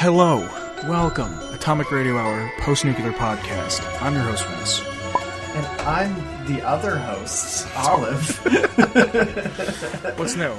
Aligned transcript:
Hello, 0.00 0.48
welcome, 0.84 1.36
Atomic 1.52 1.90
Radio 1.90 2.16
Hour 2.16 2.48
post 2.60 2.84
nuclear 2.84 3.10
podcast. 3.10 3.82
I'm 4.00 4.14
your 4.14 4.22
host, 4.22 4.46
Vince. 4.46 4.80
And 5.56 5.66
I'm 5.80 6.46
the 6.46 6.62
other 6.64 6.96
host, 6.96 7.66
Olive. 7.76 8.38
What's 10.16 10.36
new? 10.36 10.54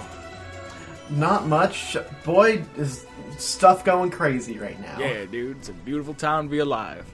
Not 1.10 1.48
much. 1.48 1.96
Boy, 2.26 2.66
is 2.76 3.06
stuff 3.38 3.86
going 3.86 4.12
crazy 4.12 4.60
right 4.60 4.78
now. 4.82 5.00
Yeah, 5.00 5.24
dude, 5.24 5.56
it's 5.56 5.70
a 5.70 5.74
beautiful 5.74 6.16
time 6.16 6.48
to 6.48 6.52
be 6.52 6.60
alive. 6.60 7.10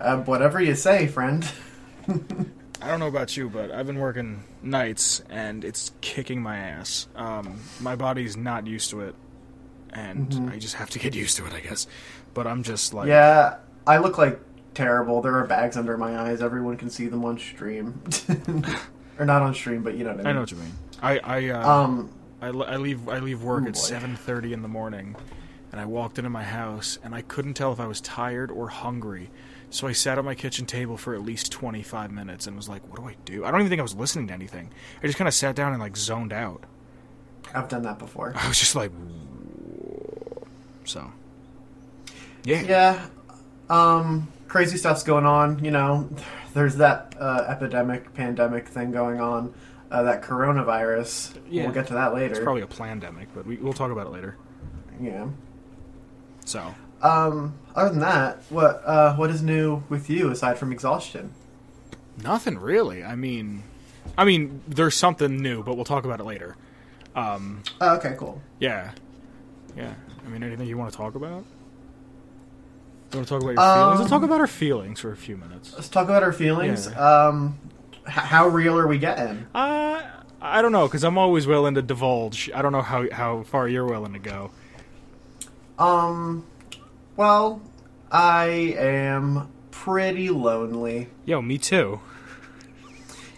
Uh, 0.00 0.16
whatever 0.16 0.60
you 0.60 0.74
say, 0.74 1.06
friend. 1.06 1.48
I 2.08 2.88
don't 2.88 2.98
know 2.98 3.06
about 3.06 3.36
you, 3.36 3.48
but 3.48 3.70
I've 3.70 3.86
been 3.86 4.00
working 4.00 4.42
nights 4.60 5.22
and 5.30 5.64
it's 5.64 5.92
kicking 6.00 6.42
my 6.42 6.56
ass. 6.58 7.06
Um, 7.14 7.60
my 7.78 7.94
body's 7.94 8.36
not 8.36 8.66
used 8.66 8.90
to 8.90 9.02
it, 9.02 9.14
and 9.92 10.50
I 10.50 10.58
just 10.58 10.74
have 10.74 10.90
to 10.90 10.98
get 10.98 11.14
used 11.14 11.36
to 11.38 11.46
it, 11.46 11.52
I 11.52 11.60
guess. 11.60 11.86
But 12.34 12.46
I'm 12.46 12.62
just 12.62 12.94
like, 12.94 13.08
Yeah, 13.08 13.56
I 13.86 13.98
look 13.98 14.18
like 14.18 14.40
terrible. 14.74 15.20
There 15.20 15.36
are 15.36 15.46
bags 15.46 15.76
under 15.76 15.96
my 15.96 16.18
eyes. 16.18 16.42
Everyone 16.42 16.76
can 16.76 16.90
see 16.90 17.08
them 17.08 17.24
on 17.24 17.38
stream. 17.38 18.00
or 19.18 19.24
not 19.24 19.42
on 19.42 19.54
stream, 19.54 19.82
but 19.82 19.96
you 19.96 20.04
know 20.04 20.10
what 20.10 20.20
I 20.20 20.22
mean. 20.22 20.26
I 20.26 20.32
know 20.32 20.40
what 20.40 20.50
you 20.50 20.56
mean. 20.58 20.72
I 21.02 21.18
I 21.18 21.48
uh, 21.50 21.68
Um, 21.68 22.10
I, 22.40 22.48
I 22.48 22.76
leave 22.76 23.08
I 23.08 23.18
leave 23.18 23.42
work 23.42 23.64
Ooh, 23.64 23.68
at 23.68 23.76
seven 23.76 24.16
thirty 24.16 24.52
in 24.52 24.62
the 24.62 24.68
morning, 24.68 25.16
and 25.72 25.80
I 25.80 25.84
walked 25.84 26.18
into 26.18 26.30
my 26.30 26.44
house 26.44 26.98
and 27.02 27.14
I 27.14 27.22
couldn't 27.22 27.54
tell 27.54 27.72
if 27.72 27.80
I 27.80 27.86
was 27.86 28.00
tired 28.00 28.50
or 28.50 28.68
hungry. 28.68 29.30
So 29.70 29.86
I 29.86 29.92
sat 29.92 30.16
at 30.16 30.24
my 30.24 30.34
kitchen 30.34 30.64
table 30.64 30.96
for 30.96 31.14
at 31.14 31.22
least 31.22 31.52
twenty 31.52 31.82
five 31.82 32.10
minutes 32.10 32.46
and 32.46 32.56
was 32.56 32.68
like, 32.68 32.86
"What 32.88 32.96
do 32.96 33.06
I 33.06 33.16
do?" 33.24 33.44
I 33.44 33.50
don't 33.50 33.60
even 33.60 33.68
think 33.68 33.80
I 33.80 33.82
was 33.82 33.94
listening 33.96 34.28
to 34.28 34.34
anything. 34.34 34.70
I 35.02 35.06
just 35.06 35.18
kind 35.18 35.28
of 35.28 35.34
sat 35.34 35.56
down 35.56 35.72
and 35.72 35.80
like 35.80 35.96
zoned 35.96 36.32
out. 36.32 36.64
I've 37.54 37.68
done 37.68 37.82
that 37.82 37.98
before. 37.98 38.32
I 38.36 38.48
was 38.48 38.58
just 38.58 38.74
like, 38.74 38.92
so 40.88 41.12
yeah, 42.44 42.62
Yeah. 42.62 43.06
Um, 43.70 44.28
crazy 44.48 44.76
stuff's 44.78 45.02
going 45.02 45.26
on. 45.26 45.62
You 45.64 45.70
know, 45.70 46.08
there's 46.54 46.76
that 46.76 47.14
uh, 47.20 47.44
epidemic, 47.48 48.14
pandemic 48.14 48.68
thing 48.68 48.90
going 48.90 49.20
on. 49.20 49.52
Uh, 49.90 50.02
that 50.02 50.22
coronavirus. 50.22 51.34
Yeah. 51.50 51.64
We'll 51.64 51.72
get 51.72 51.86
to 51.88 51.94
that 51.94 52.14
later. 52.14 52.34
it's 52.34 52.42
probably 52.44 52.62
a 52.62 52.66
pandemic, 52.66 53.28
but 53.34 53.46
we, 53.46 53.56
we'll 53.56 53.72
talk 53.72 53.90
about 53.90 54.06
it 54.06 54.10
later. 54.12 54.36
yeah. 55.00 55.28
So 56.44 56.74
Um, 57.02 57.54
other 57.74 57.90
than 57.90 58.00
that, 58.00 58.42
what 58.50 58.82
uh, 58.86 59.14
what 59.16 59.30
is 59.30 59.42
new 59.42 59.82
with 59.88 60.08
you 60.10 60.30
aside 60.30 60.58
from 60.58 60.72
exhaustion? 60.72 61.32
nothing 62.22 62.58
really. 62.58 63.04
I 63.04 63.14
mean, 63.14 63.62
I 64.16 64.24
mean, 64.24 64.60
there's 64.66 64.94
something 64.96 65.40
new, 65.40 65.62
but 65.62 65.76
we'll 65.76 65.84
talk 65.84 66.04
about 66.04 66.18
it 66.20 66.24
later. 66.24 66.56
Um, 67.14 67.62
Oh, 67.80 67.96
okay, 67.96 68.14
cool. 68.18 68.40
Yeah. 68.58 68.90
Yeah. 69.76 69.94
I 70.28 70.30
mean, 70.30 70.42
anything 70.42 70.68
you 70.68 70.76
want 70.76 70.90
to 70.90 70.96
talk 70.96 71.14
about? 71.14 71.42
You 73.12 73.16
want 73.18 73.26
to 73.28 73.34
talk 73.34 73.42
about 73.42 73.52
your 73.52 73.60
Um, 73.60 73.78
feelings? 73.78 73.98
Let's 74.00 74.10
talk 74.10 74.22
about 74.22 74.40
our 74.40 74.46
feelings 74.46 75.00
for 75.00 75.10
a 75.10 75.16
few 75.16 75.38
minutes. 75.38 75.72
Let's 75.74 75.88
talk 75.88 76.04
about 76.08 76.22
our 76.22 76.32
feelings. 76.34 76.86
Yeah. 76.90 77.26
Um, 77.28 77.58
h- 78.06 78.12
how 78.12 78.48
real 78.48 78.78
are 78.78 78.86
we 78.86 78.98
getting? 78.98 79.46
Uh, 79.54 80.02
I 80.42 80.60
don't 80.60 80.72
know, 80.72 80.86
because 80.86 81.02
I'm 81.04 81.16
always 81.16 81.46
willing 81.46 81.74
to 81.76 81.82
divulge. 81.82 82.50
I 82.54 82.60
don't 82.60 82.72
know 82.72 82.82
how, 82.82 83.10
how 83.10 83.42
far 83.44 83.66
you're 83.68 83.86
willing 83.86 84.12
to 84.12 84.18
go. 84.18 84.50
Um, 85.78 86.44
well, 87.16 87.62
I 88.12 88.74
am 88.78 89.48
pretty 89.70 90.28
lonely. 90.28 91.08
Yo, 91.24 91.40
me 91.40 91.56
too. 91.56 92.00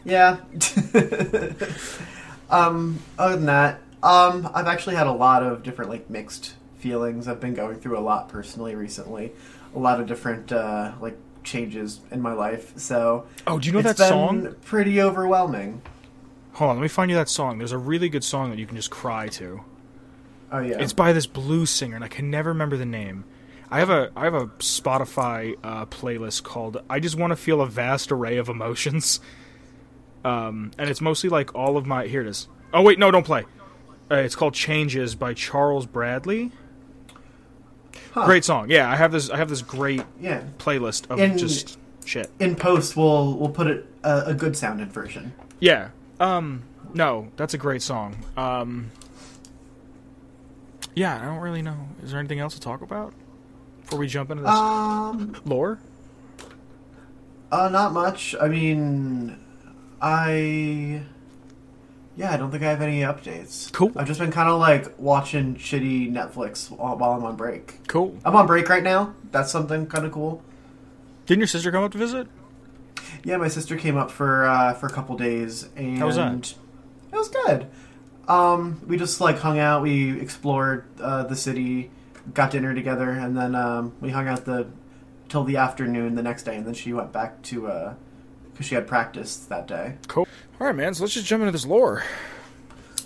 Yeah. 0.05 0.39
um, 2.51 2.99
other 3.19 3.37
than 3.37 3.47
that, 3.47 3.79
um, 4.03 4.51
I've 4.53 4.67
actually 4.67 4.97
had 4.97 5.07
a 5.07 5.13
lot 5.13 5.43
of 5.45 5.63
different 5.63 5.91
like 5.91 6.11
mixed 6.11 6.55
feelings. 6.81 7.29
I've 7.29 7.41
been 7.41 7.55
going 7.55 7.77
through 7.77 7.99
a 7.99 8.01
lot 8.01 8.29
personally 8.29 8.75
recently. 8.75 9.33
A 9.75 9.79
lot 9.79 10.01
of 10.01 10.07
different 10.07 10.51
uh, 10.53 10.93
like 11.01 11.17
changes 11.45 12.01
in 12.11 12.21
my 12.21 12.33
life. 12.33 12.73
So 12.77 13.27
Oh, 13.47 13.59
do 13.59 13.67
you 13.67 13.73
know 13.73 13.79
it's 13.79 13.87
that 13.89 13.99
been 13.99 14.09
song? 14.09 14.55
Pretty 14.65 15.01
overwhelming. 15.01 15.83
Hold 16.55 16.71
on, 16.71 16.77
let 16.77 16.83
me 16.83 16.89
find 16.89 17.11
you 17.11 17.17
that 17.17 17.29
song. 17.29 17.59
There's 17.59 17.73
a 17.73 17.79
really 17.79 18.09
good 18.09 18.25
song 18.25 18.51
that 18.51 18.59
you 18.59 18.67
can 18.67 18.77
just 18.77 18.91
cry 18.91 19.29
to. 19.29 19.61
Oh 20.53 20.59
yeah. 20.59 20.79
It's 20.81 20.93
by 20.93 21.13
this 21.13 21.27
blues 21.27 21.71
singer, 21.71 21.95
and 21.95 22.05
I 22.05 22.09
can 22.09 22.29
never 22.31 22.51
remember 22.51 22.77
the 22.77 22.85
name. 22.85 23.25
I 23.71 23.79
have 23.79 23.89
a 23.91 24.11
I 24.17 24.25
have 24.25 24.35
a 24.35 24.47
Spotify 24.59 25.57
uh, 25.63 25.87
playlist 25.87 26.43
called 26.43 26.83
"I 26.91 26.99
Just 26.99 27.17
Want 27.17 27.31
to 27.31 27.37
Feel 27.37 27.61
a 27.61 27.67
Vast 27.67 28.11
Array 28.11 28.37
of 28.37 28.49
Emotions," 28.49 29.21
um, 30.25 30.73
and 30.77 30.91
it's 30.91 31.01
mostly 31.01 31.31
like 31.31 31.55
all 31.55 31.77
of 31.77 31.87
my. 31.87 32.07
Here 32.09 32.21
it 32.21 32.27
is. 32.27 32.49
Oh 32.75 32.83
wait, 32.83 32.99
no, 32.99 33.13
don't 33.13 33.25
play. 33.25 33.45
Uh, 34.11 34.17
it's 34.17 34.35
called 34.35 34.55
"Changes" 34.55 35.15
by 35.15 35.35
Charles 35.35 35.87
Bradley. 35.87 36.51
Huh. 38.13 38.25
Great 38.27 38.45
song. 38.45 38.71
Yeah, 38.71 38.91
I 38.91 38.97
have 38.97 39.13
this. 39.13 39.31
I 39.31 39.37
have 39.37 39.49
this 39.49 39.63
great 39.63 40.03
yeah. 40.21 40.43
playlist 40.59 41.11
of 41.11 41.19
In- 41.19 41.39
just 41.39 41.79
shit. 42.05 42.31
In 42.39 42.57
post, 42.57 42.97
we'll 42.97 43.37
we'll 43.37 43.51
put 43.51 43.67
it 43.67 43.87
uh, 44.05 44.23
a 44.27 44.35
good 44.35 44.57
sounded 44.57 44.93
version. 44.93 45.33
Yeah. 45.61 45.91
Um. 46.19 46.63
No, 46.93 47.31
that's 47.37 47.55
a 47.55 47.59
great 47.59 47.83
song. 47.83 48.17
Um. 48.37 48.91
Yeah, 50.95 51.21
I 51.21 51.25
don't 51.25 51.39
really 51.39 51.63
know. 51.63 51.89
Is 52.03 52.11
there 52.11 52.19
anything 52.19 52.41
else 52.41 52.55
to 52.55 52.61
talk 52.61 52.83
about 52.83 53.15
before 53.83 53.99
we 53.99 54.07
jump 54.09 54.31
into 54.31 54.43
this 54.43 54.51
Um, 54.53 55.37
lore? 55.45 55.79
uh, 57.53 57.69
not 57.69 57.93
much. 57.93 58.35
I 58.41 58.49
mean, 58.49 59.39
I. 60.03 61.03
Yeah, 62.21 62.35
I 62.35 62.37
don't 62.37 62.51
think 62.51 62.63
I 62.63 62.69
have 62.69 62.83
any 62.83 63.01
updates. 63.01 63.73
Cool. 63.73 63.93
I've 63.97 64.07
just 64.07 64.21
been 64.21 64.31
kind 64.31 64.51
of 64.51 64.61
like 64.61 64.99
watching 64.99 65.57
shitty 65.57 66.13
Netflix 66.13 66.71
while, 66.71 67.15
I'm 67.15 67.25
on 67.25 67.35
break. 67.35 67.87
Cool. 67.87 68.15
I'm 68.27 68.37
on 68.37 68.47
break 68.47 68.69
right 68.69 68.83
now. 68.83 69.15
That's 69.31 69.51
something 69.51 69.87
kind 69.87 70.05
of 70.05 70.13
cool. 70.13 70.43
Didn't 71.25 71.41
your 71.41 71.47
sister 71.47 71.73
come 71.73 71.83
up 71.83 71.93
to 71.93 71.99
visit? 71.99 72.29
Yeah, 73.25 73.39
my 73.39 73.49
sister 73.49 73.75
came 73.75 73.97
up 73.97 74.11
for 74.11 74.47
uh, 74.47 74.75
for 74.75 74.87
a 74.87 74.91
couple 74.91 75.17
days, 75.17 75.71
and 75.77 75.97
How 75.97 76.07
was 76.09 76.17
that? 76.17 76.55
It 77.11 77.17
was 77.17 77.31
good. 77.31 77.69
Um, 78.29 78.83
we 78.87 78.99
just 78.99 79.19
like 79.23 79.39
hung 79.39 79.59
out. 79.59 79.81
We 79.81 80.21
explored 80.21 80.85
uh, 81.01 81.23
the 81.23 81.37
city, 81.37 81.91
got 82.35 82.51
dinner 82.51 82.75
together, 82.75 83.13
and 83.13 83.35
then 83.35 83.55
um, 83.55 83.95
we 84.03 84.11
hung 84.11 84.29
out 84.29 84.45
the 84.45 84.67
till 85.31 85.45
the 85.45 85.57
afternoon 85.57 86.17
the 86.17 86.23
next 86.23 86.43
day, 86.43 86.57
and 86.57 86.67
then 86.67 86.75
she 86.75 86.93
went 86.93 87.13
back 87.13 87.41
to 87.45 87.69
because 88.61 88.69
she 88.69 88.75
had 88.75 88.87
practice 88.87 89.39
that 89.47 89.67
day. 89.67 89.95
Cool. 90.07 90.29
All 90.61 90.67
right, 90.67 90.77
man. 90.77 90.93
So 90.93 91.03
let's 91.03 91.15
just 91.15 91.25
jump 91.25 91.41
into 91.41 91.51
this 91.51 91.65
lore. 91.65 92.05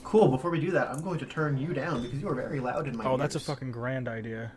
Cool. 0.03 0.27
Before 0.27 0.51
we 0.51 0.59
do 0.59 0.73
that, 0.73 0.89
I'm 0.89 1.01
going 1.01 1.21
to 1.21 1.27
turn 1.27 1.57
you 1.57 1.73
down 1.73 2.03
because 2.03 2.21
you 2.21 2.29
are 2.29 2.35
very 2.35 2.59
loud 2.59 2.89
in 2.89 2.97
my 2.97 3.05
Oh, 3.05 3.17
that's 3.17 3.37
a 3.37 3.41
fucking 3.41 3.71
grand 3.71 4.09
idea. 4.09 4.51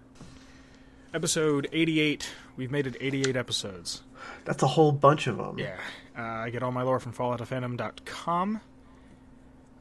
Episode 1.14 1.70
88. 1.72 2.28
We've 2.56 2.72
made 2.72 2.88
it 2.88 2.98
88 3.00 3.36
episodes. 3.36 4.02
That's 4.44 4.64
a 4.64 4.68
whole 4.68 4.92
bunch 4.92 5.28
of 5.28 5.38
them. 5.38 5.60
Yeah. 5.60 5.78
Uh, 6.18 6.22
I 6.24 6.50
get 6.50 6.64
all 6.64 6.72
my 6.72 6.82
lore 6.82 7.00
from 7.00 7.12
fallout.fandom.com. 7.12 8.60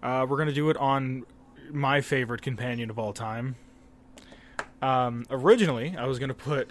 Uh, 0.03 0.27
we're 0.29 0.37
going 0.37 0.49
to 0.49 0.55
do 0.55 0.69
it 0.69 0.77
on 0.77 1.25
my 1.71 2.03
favorite 2.03 2.43
companion 2.43 2.91
of 2.91 2.99
all 2.99 3.15
time. 3.15 3.57
Um, 4.83 5.25
originally, 5.31 5.97
I 5.97 6.05
was 6.05 6.19
going 6.19 6.29
to 6.29 6.35
put 6.35 6.69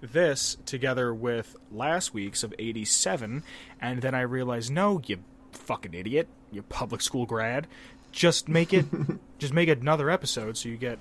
this 0.00 0.56
together 0.64 1.12
with 1.14 1.56
last 1.70 2.14
week's 2.14 2.42
of 2.42 2.54
87, 2.58 3.42
and 3.80 4.02
then 4.02 4.14
I 4.14 4.20
realized, 4.22 4.70
no, 4.70 5.00
you 5.06 5.18
fucking 5.52 5.94
idiot, 5.94 6.28
you 6.50 6.62
public 6.62 7.02
school 7.02 7.26
grad. 7.26 7.66
Just 8.12 8.48
make 8.48 8.72
it, 8.72 8.86
just 9.38 9.52
make 9.52 9.68
another 9.68 10.10
episode 10.10 10.56
so 10.56 10.68
you 10.68 10.76
get 10.76 10.98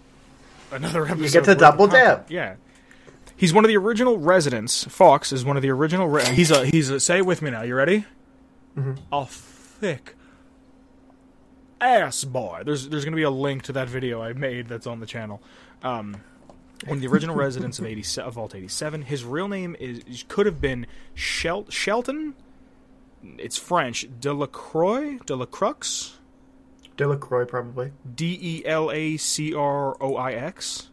another 0.71 1.05
episode. 1.05 1.23
You 1.23 1.29
get 1.31 1.43
to 1.45 1.55
double 1.55 1.87
dip. 1.87 2.29
Yeah. 2.29 2.55
He's 3.35 3.53
one 3.53 3.63
of 3.63 3.69
the 3.69 3.77
original 3.77 4.17
residents. 4.17 4.83
Fox 4.85 5.31
is 5.31 5.45
one 5.45 5.55
of 5.57 5.61
the 5.61 5.69
original. 5.69 6.07
Re- 6.07 6.25
he's 6.33 6.49
a 6.49 6.65
he's 6.65 6.89
a. 6.89 6.99
Say 6.99 7.19
it 7.19 7.25
with 7.25 7.41
me 7.41 7.51
now. 7.51 7.61
You 7.61 7.75
ready? 7.75 8.05
A 9.11 9.25
thick 9.25 10.15
ass 11.79 12.23
boy. 12.23 12.63
There's 12.65 12.89
there's 12.89 13.05
gonna 13.05 13.15
be 13.15 13.23
a 13.23 13.29
link 13.29 13.63
to 13.63 13.73
that 13.73 13.89
video 13.89 14.21
I 14.21 14.33
made 14.33 14.67
that's 14.67 14.87
on 14.87 14.99
the 14.99 15.05
channel. 15.05 15.41
Um, 15.83 16.21
one 16.85 16.97
of 16.97 17.01
the 17.01 17.07
original 17.07 17.35
residents 17.35 17.79
of 17.79 17.85
eighty 17.85 18.03
of 18.21 18.33
Vault 18.33 18.55
eighty 18.55 18.67
seven. 18.67 19.01
His 19.01 19.23
real 19.23 19.47
name 19.47 19.75
is 19.79 20.23
could 20.27 20.45
have 20.45 20.61
been 20.61 20.87
Shel- 21.13 21.69
Shelton. 21.69 22.35
It's 23.37 23.57
French. 23.57 24.07
Delacroix. 24.19 25.17
Delacroix. 25.25 26.11
Delacroix, 26.97 27.45
probably. 27.45 27.91
D 28.15 28.37
E 28.41 28.65
L 28.65 28.91
A 28.91 29.17
C 29.17 29.53
R 29.53 29.95
O 30.01 30.15
I 30.15 30.31
X. 30.31 30.89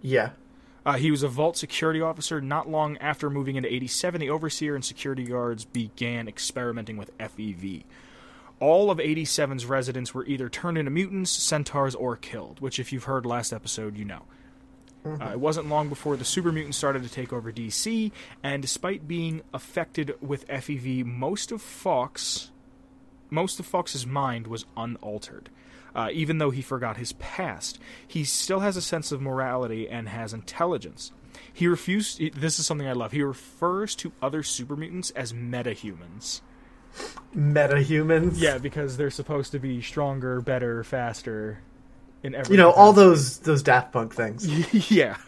Yeah. 0.00 0.30
Uh, 0.84 0.94
he 0.94 1.10
was 1.12 1.22
a 1.22 1.28
vault 1.28 1.56
security 1.56 2.00
officer. 2.00 2.40
Not 2.40 2.68
long 2.68 2.96
after 2.98 3.30
moving 3.30 3.54
into 3.56 3.72
87, 3.72 4.20
the 4.20 4.30
overseer 4.30 4.74
and 4.74 4.84
security 4.84 5.24
guards 5.24 5.64
began 5.64 6.26
experimenting 6.26 6.96
with 6.96 7.16
FEV. 7.18 7.84
All 8.58 8.90
of 8.90 8.98
87's 8.98 9.64
residents 9.66 10.12
were 10.12 10.26
either 10.26 10.48
turned 10.48 10.78
into 10.78 10.90
mutants, 10.90 11.30
centaurs, 11.30 11.94
or 11.94 12.16
killed, 12.16 12.60
which, 12.60 12.78
if 12.80 12.92
you've 12.92 13.04
heard 13.04 13.26
last 13.26 13.52
episode, 13.52 13.96
you 13.96 14.04
know. 14.04 14.22
Uh, 15.04 15.30
it 15.32 15.40
wasn't 15.40 15.68
long 15.68 15.88
before 15.88 16.16
the 16.16 16.24
super 16.24 16.52
mutants 16.52 16.78
started 16.78 17.02
to 17.02 17.08
take 17.08 17.32
over 17.32 17.50
DC, 17.50 18.12
and 18.42 18.62
despite 18.62 19.08
being 19.08 19.42
affected 19.52 20.14
with 20.20 20.46
FEV, 20.46 21.04
most 21.04 21.50
of 21.50 21.60
Fox, 21.60 22.50
most 23.28 23.58
of 23.58 23.66
Fox's 23.66 24.06
mind 24.06 24.46
was 24.46 24.64
unaltered. 24.76 25.50
Uh, 25.94 26.08
even 26.12 26.38
though 26.38 26.50
he 26.50 26.62
forgot 26.62 26.96
his 26.96 27.12
past, 27.14 27.78
he 28.06 28.24
still 28.24 28.60
has 28.60 28.76
a 28.76 28.82
sense 28.82 29.12
of 29.12 29.20
morality 29.20 29.88
and 29.88 30.08
has 30.08 30.32
intelligence. 30.32 31.12
He 31.52 31.66
refused. 31.66 32.20
This 32.34 32.58
is 32.58 32.66
something 32.66 32.88
I 32.88 32.92
love. 32.92 33.12
He 33.12 33.22
refers 33.22 33.94
to 33.96 34.12
other 34.22 34.42
super 34.42 34.76
mutants 34.76 35.10
as 35.10 35.32
metahumans. 35.32 36.40
Metahumans. 37.34 38.34
Yeah, 38.36 38.58
because 38.58 38.96
they're 38.96 39.10
supposed 39.10 39.52
to 39.52 39.58
be 39.58 39.82
stronger, 39.82 40.40
better, 40.40 40.84
faster. 40.84 41.60
In 42.22 42.34
every 42.34 42.54
You 42.54 42.62
know 42.62 42.70
all 42.70 42.92
those 42.92 43.38
those 43.38 43.62
Daft 43.62 43.92
Punk 43.92 44.14
things. 44.14 44.46
yeah. 44.90 45.16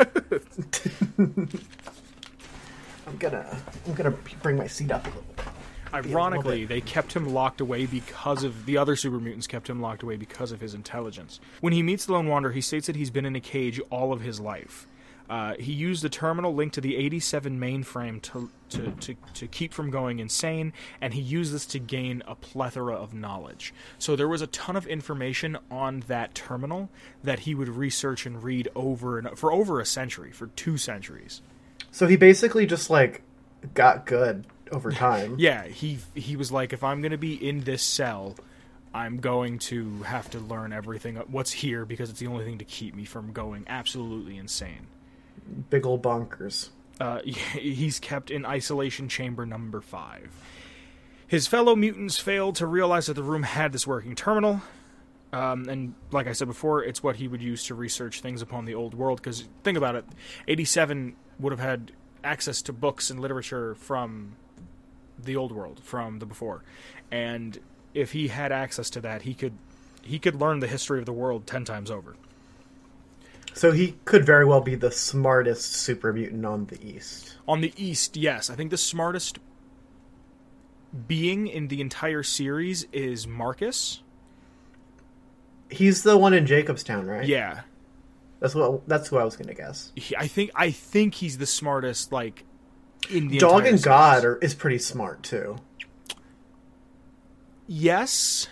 I'm 1.18 3.16
gonna 3.18 3.58
I'm 3.86 3.94
gonna 3.94 4.14
bring 4.42 4.56
my 4.56 4.66
seat 4.66 4.90
up 4.92 5.04
a 5.04 5.08
little. 5.08 5.24
bit. 5.36 5.44
Ironically, 5.92 6.64
they 6.64 6.80
kept 6.80 7.14
him 7.14 7.32
locked 7.32 7.60
away 7.60 7.86
because 7.86 8.42
of 8.42 8.66
the 8.66 8.76
other 8.76 8.96
super 8.96 9.20
mutants 9.20 9.46
kept 9.46 9.70
him 9.70 9.80
locked 9.80 10.02
away 10.02 10.16
because 10.16 10.50
of 10.50 10.60
his 10.60 10.74
intelligence. 10.74 11.38
When 11.60 11.72
he 11.72 11.84
meets 11.84 12.06
the 12.06 12.14
Lone 12.14 12.26
Wanderer, 12.26 12.50
he 12.50 12.60
states 12.60 12.88
that 12.88 12.96
he's 12.96 13.10
been 13.10 13.24
in 13.24 13.36
a 13.36 13.40
cage 13.40 13.80
all 13.90 14.12
of 14.12 14.20
his 14.20 14.40
life. 14.40 14.88
Uh, 15.28 15.54
he 15.58 15.72
used 15.72 16.02
the 16.02 16.08
terminal 16.08 16.54
linked 16.54 16.74
to 16.74 16.80
the 16.80 16.96
87 16.96 17.58
mainframe 17.58 18.20
to, 18.22 18.50
to, 18.68 18.90
to, 19.00 19.14
to 19.32 19.46
keep 19.46 19.72
from 19.72 19.90
going 19.90 20.18
insane, 20.18 20.72
and 21.00 21.14
he 21.14 21.20
used 21.20 21.52
this 21.52 21.64
to 21.66 21.78
gain 21.78 22.22
a 22.26 22.34
plethora 22.34 22.94
of 22.94 23.14
knowledge. 23.14 23.72
So 23.98 24.16
there 24.16 24.28
was 24.28 24.42
a 24.42 24.46
ton 24.48 24.76
of 24.76 24.86
information 24.86 25.56
on 25.70 26.04
that 26.08 26.34
terminal 26.34 26.90
that 27.22 27.40
he 27.40 27.54
would 27.54 27.68
research 27.68 28.26
and 28.26 28.42
read 28.42 28.68
over 28.74 29.18
and 29.18 29.38
for 29.38 29.50
over 29.52 29.80
a 29.80 29.86
century, 29.86 30.30
for 30.30 30.48
two 30.48 30.76
centuries. 30.76 31.40
So 31.90 32.06
he 32.06 32.16
basically 32.16 32.66
just 32.66 32.90
like 32.90 33.22
got 33.72 34.04
good 34.04 34.44
over 34.72 34.90
time. 34.92 35.36
Yeah, 35.38 35.66
he 35.66 35.98
he 36.14 36.36
was 36.36 36.52
like, 36.52 36.72
if 36.74 36.84
I'm 36.84 37.00
going 37.00 37.12
to 37.12 37.18
be 37.18 37.34
in 37.34 37.60
this 37.60 37.82
cell, 37.82 38.36
I'm 38.92 39.18
going 39.18 39.58
to 39.60 40.02
have 40.02 40.28
to 40.30 40.38
learn 40.38 40.72
everything 40.72 41.16
what's 41.28 41.52
here 41.52 41.84
because 41.86 42.10
it's 42.10 42.20
the 42.20 42.26
only 42.26 42.44
thing 42.44 42.58
to 42.58 42.64
keep 42.64 42.94
me 42.94 43.04
from 43.04 43.32
going 43.32 43.64
absolutely 43.68 44.36
insane. 44.36 44.86
Big 45.70 45.86
ol' 45.86 45.98
bonkers. 45.98 46.70
Uh, 47.00 47.20
he's 47.24 47.98
kept 47.98 48.30
in 48.30 48.44
isolation 48.44 49.08
chamber 49.08 49.46
number 49.46 49.80
five. 49.80 50.30
His 51.26 51.46
fellow 51.46 51.74
mutants 51.74 52.18
failed 52.18 52.56
to 52.56 52.66
realize 52.66 53.06
that 53.06 53.14
the 53.14 53.22
room 53.22 53.42
had 53.42 53.72
this 53.72 53.86
working 53.86 54.14
terminal. 54.14 54.62
Um, 55.32 55.68
and 55.68 55.94
like 56.12 56.28
I 56.28 56.32
said 56.32 56.46
before, 56.46 56.84
it's 56.84 57.02
what 57.02 57.16
he 57.16 57.26
would 57.26 57.42
use 57.42 57.64
to 57.64 57.74
research 57.74 58.20
things 58.20 58.40
upon 58.40 58.66
the 58.66 58.74
old 58.74 58.94
world. 58.94 59.20
Because 59.20 59.48
think 59.64 59.76
about 59.76 59.96
it, 59.96 60.04
87 60.46 61.16
would 61.40 61.52
have 61.52 61.60
had 61.60 61.92
access 62.22 62.62
to 62.62 62.72
books 62.72 63.10
and 63.10 63.18
literature 63.18 63.74
from 63.74 64.36
the 65.18 65.36
old 65.36 65.50
world, 65.52 65.80
from 65.82 66.20
the 66.20 66.26
before. 66.26 66.62
And 67.10 67.58
if 67.94 68.12
he 68.12 68.28
had 68.28 68.52
access 68.52 68.90
to 68.90 69.00
that, 69.00 69.22
he 69.22 69.34
could 69.34 69.54
he 70.02 70.18
could 70.18 70.34
learn 70.34 70.60
the 70.60 70.66
history 70.66 70.98
of 70.98 71.06
the 71.06 71.12
world 71.12 71.46
ten 71.46 71.64
times 71.64 71.90
over. 71.90 72.16
So 73.54 73.70
he 73.72 73.94
could 74.04 74.26
very 74.26 74.44
well 74.44 74.60
be 74.60 74.74
the 74.74 74.90
smartest 74.90 75.72
super 75.72 76.12
mutant 76.12 76.44
on 76.44 76.66
the 76.66 76.78
East. 76.86 77.36
On 77.46 77.60
the 77.60 77.72
east, 77.76 78.16
yes, 78.16 78.50
I 78.50 78.56
think 78.56 78.70
the 78.70 78.76
smartest 78.76 79.38
being 81.06 81.46
in 81.46 81.68
the 81.68 81.80
entire 81.80 82.22
series 82.22 82.84
is 82.92 83.26
Marcus. 83.26 84.02
He's 85.70 86.02
the 86.02 86.16
one 86.16 86.34
in 86.34 86.46
Jacobstown, 86.46 87.06
right? 87.06 87.26
Yeah, 87.26 87.62
That's 88.40 88.54
what 88.54 88.86
that's 88.88 89.08
who 89.08 89.18
I 89.18 89.24
was 89.24 89.36
gonna 89.36 89.54
guess. 89.54 89.92
he, 89.94 90.16
I 90.16 90.26
think 90.26 90.50
I 90.54 90.70
think 90.70 91.14
he's 91.14 91.38
the 91.38 91.46
smartest. 91.46 92.12
Like 92.12 92.44
in 93.10 93.28
the 93.28 93.38
Dog 93.38 93.60
and 93.66 93.78
series. 93.78 93.84
God 93.84 94.24
are, 94.24 94.36
is 94.38 94.54
pretty 94.54 94.78
smart 94.78 95.22
too. 95.22 95.56
Yes. 97.66 98.48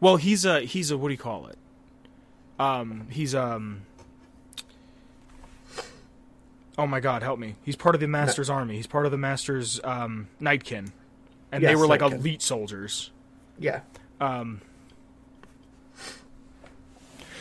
Well, 0.00 0.16
he's 0.16 0.44
a 0.44 0.60
he's 0.60 0.90
a 0.90 0.98
what 0.98 1.08
do 1.08 1.12
you 1.14 1.18
call 1.18 1.46
it? 1.46 1.58
Um, 2.58 3.06
he's 3.10 3.34
um. 3.34 3.82
Oh 6.76 6.86
my 6.86 7.00
God, 7.00 7.22
help 7.22 7.38
me! 7.38 7.56
He's 7.64 7.76
part 7.76 7.94
of 7.94 8.00
the 8.00 8.08
Master's 8.08 8.50
army. 8.50 8.76
He's 8.76 8.86
part 8.86 9.04
of 9.04 9.12
the 9.12 9.18
Master's 9.18 9.80
um, 9.82 10.28
Nightkin, 10.40 10.92
and 11.50 11.64
they 11.64 11.76
were 11.76 11.86
like 11.86 12.00
Nightkin. 12.00 12.18
elite 12.20 12.42
soldiers. 12.42 13.10
Yeah. 13.58 13.80
Um, 14.20 14.60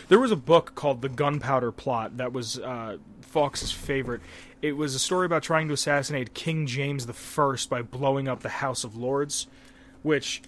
there 0.08 0.20
was 0.20 0.32
a 0.32 0.38
book 0.38 0.74
called 0.76 1.02
The 1.02 1.10
Gunpowder 1.10 1.72
Plot 1.72 2.18
that 2.18 2.32
was 2.32 2.60
uh, 2.60 2.98
Fox's 3.22 3.72
favorite. 3.72 4.22
It 4.62 4.74
was 4.74 4.96
a 4.96 5.00
story 5.00 5.26
about 5.26 5.44
trying 5.44 5.68
to 5.68 5.74
assassinate 5.74 6.34
King 6.34 6.66
James 6.66 7.08
I 7.08 7.58
by 7.70 7.82
blowing 7.82 8.28
up 8.28 8.42
the 8.42 8.50
House 8.50 8.84
of 8.84 8.96
Lords, 8.96 9.48
which, 10.02 10.42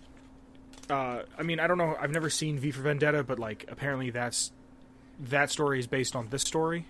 uh, 0.89 1.21
I 1.37 1.43
mean, 1.43 1.59
I 1.59 1.67
don't 1.67 1.77
know. 1.77 1.95
I've 1.99 2.11
never 2.11 2.29
seen 2.29 2.57
V 2.57 2.71
for 2.71 2.81
Vendetta, 2.81 3.23
but 3.23 3.37
like 3.37 3.65
apparently 3.69 4.09
that's 4.09 4.51
that 5.19 5.51
story 5.51 5.79
is 5.79 5.87
based 5.87 6.15
on 6.15 6.29
this 6.29 6.43
story. 6.43 6.85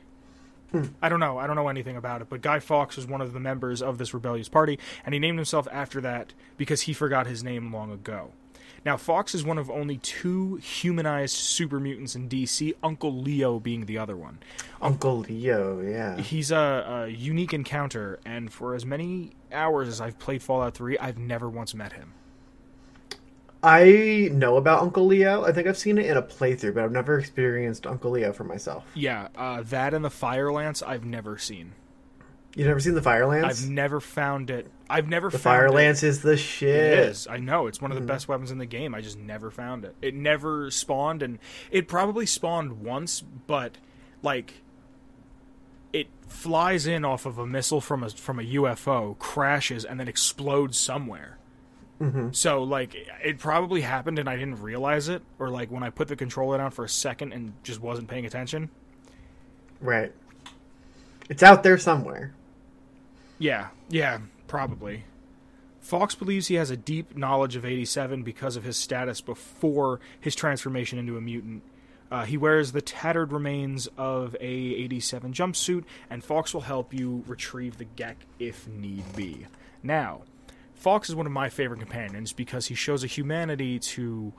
Hmm. 0.71 0.85
I 1.01 1.09
don't 1.09 1.19
know. 1.19 1.37
I 1.39 1.47
don't 1.47 1.55
know 1.55 1.67
anything 1.67 1.97
about 1.97 2.21
it, 2.21 2.29
but 2.29 2.41
Guy 2.41 2.59
Fawkes 2.59 2.95
was 2.95 3.07
one 3.07 3.21
of 3.21 3.33
the 3.33 3.39
members 3.39 3.81
of 3.81 3.97
this 3.97 4.13
rebellious 4.13 4.49
party, 4.49 4.77
and 5.03 5.13
he 5.13 5.19
named 5.19 5.39
himself 5.39 5.67
after 5.71 5.99
that 6.01 6.33
because 6.57 6.81
he 6.81 6.93
forgot 6.93 7.25
his 7.25 7.43
name 7.43 7.73
long 7.73 7.91
ago. 7.91 8.31
Now, 8.85 8.97
Fox 8.97 9.35
is 9.35 9.43
one 9.43 9.57
of 9.57 9.69
only 9.69 9.97
two 9.97 10.55
humanized 10.57 11.35
super 11.35 11.79
mutants 11.79 12.15
in 12.15 12.29
DC, 12.29 12.73
Uncle 12.81 13.13
Leo 13.13 13.59
being 13.59 13.85
the 13.85 13.97
other 13.97 14.15
one. 14.15 14.39
Um, 14.81 14.93
Uncle 14.93 15.17
Leo, 15.19 15.81
yeah. 15.81 16.17
He's 16.21 16.51
a, 16.51 17.05
a 17.05 17.07
unique 17.07 17.53
encounter, 17.53 18.19
and 18.25 18.51
for 18.51 18.75
as 18.75 18.85
many 18.85 19.31
hours 19.51 19.87
as 19.87 19.99
I've 19.99 20.17
played 20.17 20.41
Fallout 20.41 20.75
3, 20.75 20.97
I've 20.97 21.17
never 21.17 21.49
once 21.49 21.73
met 21.73 21.93
him. 21.93 22.13
I 23.61 24.29
know 24.31 24.55
about 24.55 24.81
Uncle 24.81 25.05
Leo. 25.05 25.43
I 25.43 25.51
think 25.51 25.67
I've 25.67 25.77
seen 25.77 25.97
it 25.97 26.05
in 26.05 26.15
a 26.15 26.21
playthrough, 26.21 26.75
but 26.75 26.83
I've 26.83 26.91
never 26.91 27.19
experienced 27.19 27.85
Uncle 27.85 28.11
Leo 28.11 28.31
for 28.31 28.45
myself. 28.45 28.85
Yeah, 28.93 29.27
uh, 29.35 29.63
that 29.63 29.93
and 29.93 30.03
the 30.03 30.09
Fire 30.09 30.51
Lance 30.51 30.81
I've 30.81 31.03
never 31.03 31.37
seen. 31.37 31.73
You've 32.55 32.67
never 32.67 32.79
seen 32.79 32.95
the 32.95 33.01
Fire 33.01 33.27
Lance? 33.27 33.63
I've 33.63 33.69
never 33.69 33.99
found 33.99 34.49
it. 34.49 34.71
I've 34.89 35.07
never 35.07 35.29
the 35.29 35.37
found 35.37 35.57
Fire. 35.57 35.69
Lance 35.69 36.03
is 36.03 36.21
the 36.21 36.35
shit. 36.37 36.75
It 36.75 36.99
is. 36.99 37.27
I 37.27 37.37
know. 37.37 37.67
It's 37.67 37.81
one 37.81 37.91
of 37.91 37.99
the 37.99 38.05
best 38.05 38.27
weapons 38.27 38.49
in 38.49 38.57
the 38.57 38.65
game. 38.65 38.95
I 38.95 39.01
just 39.01 39.19
never 39.19 39.51
found 39.51 39.85
it. 39.85 39.95
It 40.01 40.15
never 40.15 40.71
spawned, 40.71 41.21
and 41.21 41.37
it 41.69 41.87
probably 41.87 42.25
spawned 42.25 42.81
once, 42.81 43.21
but 43.21 43.77
like 44.23 44.61
it 45.91 46.07
flies 46.27 46.87
in 46.87 47.03
off 47.03 47.25
of 47.25 47.37
a 47.37 47.45
missile 47.45 47.81
from 47.81 48.03
a 48.03 48.09
from 48.09 48.39
a 48.39 48.43
UFO, 48.43 49.17
crashes, 49.19 49.83
and 49.83 49.99
then 49.99 50.07
explodes 50.07 50.77
somewhere. 50.77 51.38
So 52.31 52.63
like 52.63 52.95
it 53.23 53.39
probably 53.39 53.81
happened 53.81 54.19
and 54.19 54.29
I 54.29 54.35
didn't 54.37 54.61
realize 54.61 55.09
it, 55.09 55.21
or 55.37 55.49
like 55.49 55.69
when 55.69 55.83
I 55.83 55.89
put 55.89 56.07
the 56.07 56.15
controller 56.15 56.57
down 56.57 56.71
for 56.71 56.85
a 56.85 56.89
second 56.89 57.33
and 57.33 57.53
just 57.63 57.81
wasn't 57.81 58.07
paying 58.07 58.25
attention. 58.25 58.69
Right. 59.81 60.13
It's 61.29 61.43
out 61.43 61.63
there 61.63 61.77
somewhere. 61.77 62.33
Yeah, 63.37 63.67
yeah, 63.89 64.19
probably. 64.47 65.03
Fox 65.81 66.13
believes 66.15 66.47
he 66.47 66.55
has 66.55 66.69
a 66.69 66.77
deep 66.77 67.15
knowledge 67.17 67.55
of 67.55 67.65
87 67.65 68.23
because 68.23 68.55
of 68.55 68.63
his 68.63 68.77
status 68.77 69.21
before 69.21 69.99
his 70.19 70.35
transformation 70.35 70.99
into 70.99 71.17
a 71.17 71.21
mutant. 71.21 71.63
Uh, 72.11 72.25
he 72.25 72.37
wears 72.37 72.71
the 72.71 72.81
tattered 72.81 73.31
remains 73.31 73.87
of 73.97 74.35
a 74.39 74.45
87 74.45 75.33
jumpsuit, 75.33 75.83
and 76.09 76.23
Fox 76.23 76.53
will 76.53 76.61
help 76.61 76.93
you 76.93 77.23
retrieve 77.27 77.77
the 77.77 77.85
Gek 77.85 78.15
if 78.39 78.67
need 78.67 79.03
be. 79.15 79.45
Now, 79.83 80.21
Fox 80.79 81.09
is 81.09 81.15
one 81.15 81.25
of 81.25 81.31
my 81.31 81.49
favorite 81.49 81.79
companions 81.79 82.31
because 82.33 82.67
he 82.67 82.75
shows 82.75 83.03
a 83.03 83.07
humanity 83.07 83.79
to. 83.79 84.31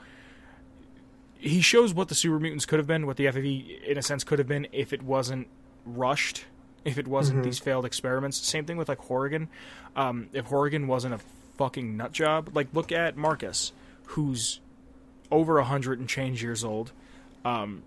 He 1.37 1.61
shows 1.61 1.95
what 1.95 2.09
the 2.09 2.15
super 2.15 2.39
mutants 2.39 2.67
could 2.67 2.79
have 2.79 2.87
been, 2.87 3.07
what 3.07 3.17
the 3.17 3.27
FEV, 3.27 3.83
in 3.85 3.97
a 3.99 4.03
sense, 4.03 4.25
could 4.25 4.39
have 4.39 4.49
been 4.49 4.67
if 4.73 4.93
it 4.93 5.03
wasn't 5.03 5.49
rushed, 5.87 6.45
if 6.85 6.99
it 6.99 7.07
wasn't 7.09 7.43
these 7.45 7.59
failed 7.59 7.85
experiments. 7.85 8.39
Same 8.39 8.65
thing 8.65 8.77
with 8.77 8.89
like 8.89 8.99
Horrigan. 8.99 9.49
Um, 9.97 10.29
if 10.33 10.47
Horrigan 10.47 10.87
wasn't 10.87 11.15
a 11.15 11.19
fucking 11.59 11.97
nut 11.97 12.13
job, 12.13 12.51
like 12.55 12.69
look 12.75 12.91
at 12.93 13.17
Marcus, 13.17 13.73
who's 14.07 14.61
over 15.31 15.59
a 15.59 15.65
hundred 15.65 15.99
and 15.99 16.09
change 16.09 16.43
years 16.43 16.65
old. 16.65 16.93
Um, 17.45 17.83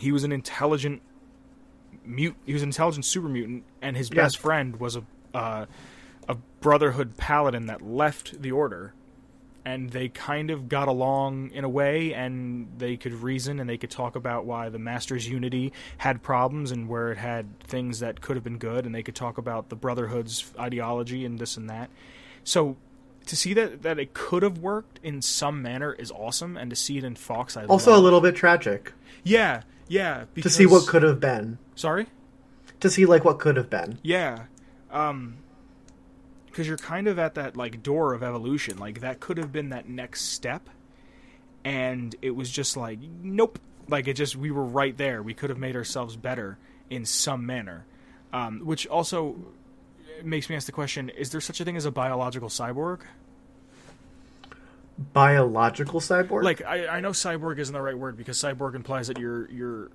he 0.00 0.10
was 0.12 0.24
an 0.24 0.32
intelligent 0.32 1.02
mute. 2.04 2.34
He 2.44 2.52
was 2.52 2.62
an 2.62 2.68
intelligent 2.68 3.04
super 3.04 3.28
mutant, 3.28 3.64
and 3.82 3.96
his 3.96 4.08
Yeah. 4.10 4.22
best 4.22 4.38
friend 4.38 4.78
was 4.80 4.96
a 4.96 5.02
uh, 5.34 5.66
a 6.28 6.36
Brotherhood 6.60 7.16
paladin 7.16 7.66
that 7.66 7.82
left 7.82 8.40
the 8.42 8.52
Order, 8.52 8.92
and 9.64 9.90
they 9.90 10.08
kind 10.08 10.50
of 10.50 10.68
got 10.68 10.88
along 10.88 11.50
in 11.50 11.64
a 11.64 11.68
way, 11.68 12.12
and 12.14 12.68
they 12.78 12.96
could 12.96 13.12
reason 13.14 13.58
and 13.60 13.68
they 13.68 13.76
could 13.76 13.90
talk 13.90 14.14
about 14.16 14.44
why 14.44 14.68
the 14.68 14.78
Masters 14.78 15.28
Unity 15.28 15.72
had 15.98 16.22
problems 16.22 16.70
and 16.70 16.88
where 16.88 17.10
it 17.12 17.18
had 17.18 17.58
things 17.60 18.00
that 18.00 18.20
could 18.20 18.36
have 18.36 18.44
been 18.44 18.58
good, 18.58 18.86
and 18.86 18.94
they 18.94 19.02
could 19.02 19.14
talk 19.16 19.38
about 19.38 19.68
the 19.68 19.76
Brotherhood's 19.76 20.52
ideology 20.58 21.24
and 21.24 21.38
this 21.38 21.56
and 21.56 21.68
that. 21.70 21.90
So. 22.44 22.76
To 23.26 23.34
see 23.34 23.54
that, 23.54 23.82
that 23.82 23.98
it 23.98 24.14
could 24.14 24.44
have 24.44 24.58
worked 24.58 25.00
in 25.02 25.20
some 25.20 25.60
manner 25.60 25.92
is 25.92 26.12
awesome, 26.12 26.56
and 26.56 26.70
to 26.70 26.76
see 26.76 26.96
it 26.98 27.02
in 27.02 27.16
Fox, 27.16 27.56
I 27.56 27.64
Also 27.64 27.90
love. 27.90 27.98
a 27.98 28.02
little 28.04 28.20
bit 28.20 28.36
tragic 28.36 28.92
Yeah, 29.24 29.62
yeah. 29.88 30.26
to 30.36 30.48
see 30.48 30.64
what 30.64 30.86
could 30.86 31.02
have 31.02 31.18
been. 31.18 31.58
Sorry. 31.74 32.06
To 32.78 32.88
see 32.88 33.04
like 33.04 33.24
what 33.24 33.40
could 33.40 33.56
have 33.56 33.68
been. 33.68 33.98
Yeah. 34.04 34.44
Um. 34.92 35.38
Because 36.56 36.68
you're 36.68 36.78
kind 36.78 37.06
of 37.06 37.18
at 37.18 37.34
that 37.34 37.54
like 37.54 37.82
door 37.82 38.14
of 38.14 38.22
evolution. 38.22 38.78
Like 38.78 39.00
that 39.00 39.20
could 39.20 39.36
have 39.36 39.52
been 39.52 39.68
that 39.68 39.90
next 39.90 40.22
step, 40.22 40.70
and 41.66 42.16
it 42.22 42.30
was 42.30 42.50
just 42.50 42.78
like 42.78 42.98
nope. 43.22 43.58
Like 43.88 44.08
it 44.08 44.14
just 44.14 44.36
we 44.36 44.50
were 44.50 44.64
right 44.64 44.96
there. 44.96 45.22
We 45.22 45.34
could 45.34 45.50
have 45.50 45.58
made 45.58 45.76
ourselves 45.76 46.16
better 46.16 46.56
in 46.88 47.04
some 47.04 47.44
manner. 47.44 47.84
Um, 48.32 48.60
which 48.60 48.86
also 48.86 49.36
makes 50.24 50.48
me 50.48 50.56
ask 50.56 50.64
the 50.64 50.72
question 50.72 51.10
is 51.10 51.28
there 51.28 51.42
such 51.42 51.60
a 51.60 51.64
thing 51.66 51.76
as 51.76 51.84
a 51.84 51.90
biological 51.90 52.48
cyborg? 52.48 53.02
Biological 55.12 56.00
cyborg. 56.00 56.42
like 56.42 56.64
I, 56.64 56.86
I 56.86 57.00
know 57.00 57.10
cyborg 57.10 57.58
isn't 57.58 57.74
the 57.74 57.82
right 57.82 57.98
word 57.98 58.16
because 58.16 58.38
cyborg 58.38 58.74
implies 58.74 59.08
that 59.08 59.18
you're 59.18 59.46
you're 59.50 59.90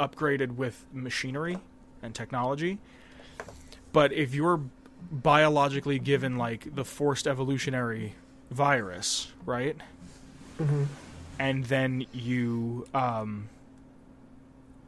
upgraded 0.00 0.52
with 0.56 0.82
machinery 0.94 1.58
and 2.02 2.14
technology. 2.14 2.78
But 3.92 4.14
if 4.14 4.34
you're 4.34 4.62
biologically 5.10 5.98
given 5.98 6.36
like 6.36 6.74
the 6.74 6.84
forced 6.84 7.26
evolutionary 7.26 8.14
virus 8.50 9.32
right 9.44 9.76
and 11.38 11.64
then 11.64 12.06
you 12.12 12.86
um, 12.94 13.48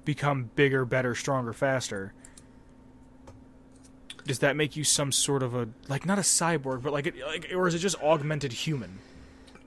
become 0.05 0.51
bigger 0.57 0.85
better 0.85 1.15
stronger 1.15 1.53
faster 1.53 2.13
does 4.27 4.41
that 4.41 4.57
make 4.57 4.77
you 4.77 4.85
some 4.85 5.13
sort 5.13 5.43
of 5.43 5.55
a 5.55 5.69
like 5.89 6.05
not 6.05 6.19
a 6.19 6.23
cyborg 6.23 6.83
but 6.83 6.93
like, 6.93 7.07
it, 7.07 7.15
like 7.27 7.51
or 7.55 7.67
is 7.69 7.75
it 7.75 7.79
just 7.79 7.97
augmented 8.03 8.53
human 8.53 8.99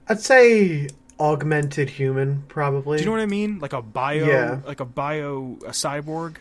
I'd 0.08 0.20
say 0.20 0.88
augmented 1.20 1.88
human, 1.90 2.42
probably. 2.48 2.98
Do 2.98 3.04
you 3.04 3.06
know 3.06 3.12
what 3.12 3.20
I 3.20 3.26
mean? 3.26 3.60
Like 3.60 3.72
a 3.72 3.80
bio, 3.80 4.26
Yeah. 4.26 4.60
like 4.66 4.80
a 4.80 4.84
bio, 4.84 5.56
a 5.64 5.70
cyborg. 5.70 6.36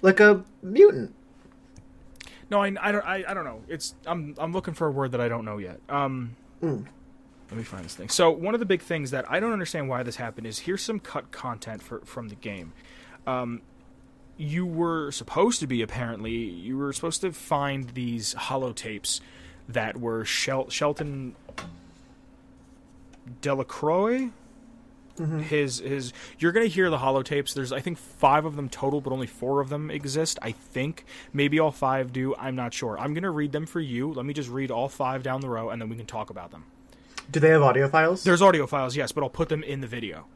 like 0.00 0.20
a 0.20 0.42
mutant. 0.62 1.14
No, 2.50 2.62
I, 2.62 2.72
I 2.80 2.92
don't, 2.92 3.04
I, 3.06 3.24
I 3.28 3.34
don't 3.34 3.44
know. 3.44 3.62
It's 3.68 3.94
I'm, 4.06 4.34
I'm 4.38 4.52
looking 4.52 4.74
for 4.74 4.86
a 4.86 4.90
word 4.90 5.12
that 5.12 5.20
I 5.20 5.28
don't 5.28 5.44
know 5.44 5.58
yet. 5.58 5.80
Um, 5.88 6.36
let 7.50 7.58
me 7.58 7.64
find 7.64 7.84
this 7.84 7.94
thing. 7.94 8.08
So 8.08 8.30
one 8.30 8.54
of 8.54 8.60
the 8.60 8.66
big 8.66 8.80
things 8.82 9.10
that 9.12 9.30
I 9.30 9.40
don't 9.40 9.52
understand 9.52 9.88
why 9.88 10.02
this 10.02 10.16
happened 10.16 10.46
is 10.46 10.60
here's 10.60 10.82
some 10.82 10.98
cut 11.00 11.30
content 11.30 11.82
for 11.82 12.00
from 12.04 12.28
the 12.28 12.34
game. 12.34 12.72
Um, 13.26 13.62
you 14.36 14.66
were 14.66 15.12
supposed 15.12 15.60
to 15.60 15.66
be 15.66 15.80
apparently 15.82 16.32
you 16.32 16.76
were 16.76 16.92
supposed 16.92 17.20
to 17.20 17.32
find 17.32 17.90
these 17.90 18.34
holotapes 18.34 19.20
that 19.68 19.98
were 19.98 20.24
Shel- 20.24 20.68
Shelton 20.70 21.36
Delacroix. 23.40 24.30
His 25.16 25.78
his 25.78 26.12
you're 26.38 26.52
gonna 26.52 26.66
hear 26.66 26.90
the 26.90 26.98
holotapes. 26.98 27.54
There's 27.54 27.72
I 27.72 27.80
think 27.80 27.98
five 27.98 28.44
of 28.44 28.56
them 28.56 28.68
total, 28.68 29.00
but 29.00 29.12
only 29.12 29.28
four 29.28 29.60
of 29.60 29.68
them 29.68 29.90
exist. 29.90 30.38
I 30.42 30.50
think 30.52 31.04
maybe 31.32 31.60
all 31.60 31.70
five 31.70 32.12
do. 32.12 32.34
I'm 32.36 32.56
not 32.56 32.74
sure. 32.74 32.98
I'm 32.98 33.14
gonna 33.14 33.30
read 33.30 33.52
them 33.52 33.66
for 33.66 33.80
you. 33.80 34.12
Let 34.12 34.26
me 34.26 34.34
just 34.34 34.50
read 34.50 34.70
all 34.70 34.88
five 34.88 35.22
down 35.22 35.40
the 35.40 35.48
row, 35.48 35.70
and 35.70 35.80
then 35.80 35.88
we 35.88 35.96
can 35.96 36.06
talk 36.06 36.30
about 36.30 36.50
them. 36.50 36.64
Do 37.30 37.40
they 37.40 37.50
have 37.50 37.62
audio 37.62 37.88
files? 37.88 38.24
There's 38.24 38.42
audio 38.42 38.66
files, 38.66 38.96
yes, 38.96 39.12
but 39.12 39.22
I'll 39.22 39.30
put 39.30 39.48
them 39.48 39.62
in 39.62 39.80
the 39.80 39.86
video, 39.86 40.26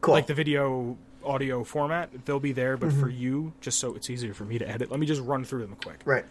cool. 0.00 0.14
like 0.14 0.26
the 0.26 0.34
video 0.34 0.96
audio 1.24 1.64
format. 1.64 2.24
They'll 2.24 2.40
be 2.40 2.52
there, 2.52 2.76
but 2.76 2.92
for 2.92 3.08
you, 3.08 3.52
just 3.60 3.78
so 3.78 3.94
it's 3.94 4.08
easier 4.08 4.32
for 4.32 4.44
me 4.44 4.58
to 4.58 4.68
edit, 4.68 4.90
let 4.90 5.00
me 5.00 5.06
just 5.06 5.20
run 5.22 5.44
through 5.44 5.66
them 5.66 5.76
quick. 5.82 6.00
right. 6.04 6.24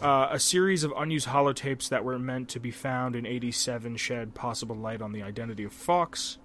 Uh, 0.00 0.28
a 0.30 0.38
series 0.38 0.84
of 0.84 0.92
unused 0.96 1.26
holotapes 1.26 1.88
that 1.88 2.04
were 2.04 2.18
meant 2.20 2.48
to 2.50 2.60
be 2.60 2.70
found 2.70 3.16
in 3.16 3.26
87 3.26 3.96
shed 3.96 4.32
possible 4.32 4.76
light 4.76 5.02
on 5.02 5.10
the 5.10 5.22
identity 5.24 5.64
of 5.64 5.72
Fox. 5.72 6.38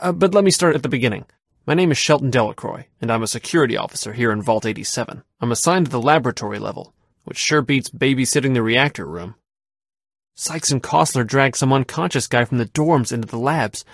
Uh, 0.00 0.12
but 0.12 0.34
let 0.34 0.44
me 0.44 0.50
start 0.50 0.74
at 0.74 0.82
the 0.82 0.88
beginning. 0.88 1.24
My 1.66 1.74
name 1.74 1.90
is 1.90 1.98
Shelton 1.98 2.30
Delacroix, 2.30 2.86
and 3.00 3.10
I'm 3.10 3.22
a 3.22 3.26
security 3.26 3.76
officer 3.76 4.12
here 4.12 4.30
in 4.30 4.42
Vault 4.42 4.66
87. 4.66 5.22
I'm 5.40 5.52
assigned 5.52 5.86
to 5.86 5.92
the 5.92 6.00
laboratory 6.00 6.58
level, 6.58 6.94
which 7.24 7.38
sure 7.38 7.62
beats 7.62 7.88
babysitting 7.88 8.54
the 8.54 8.62
reactor 8.62 9.06
room. 9.06 9.36
Sykes 10.34 10.70
and 10.70 10.82
Kostler 10.82 11.26
dragged 11.26 11.56
some 11.56 11.72
unconscious 11.72 12.26
guy 12.26 12.44
from 12.44 12.58
the 12.58 12.66
dorms 12.66 13.12
into 13.12 13.28
the 13.28 13.38
labs. 13.38 13.84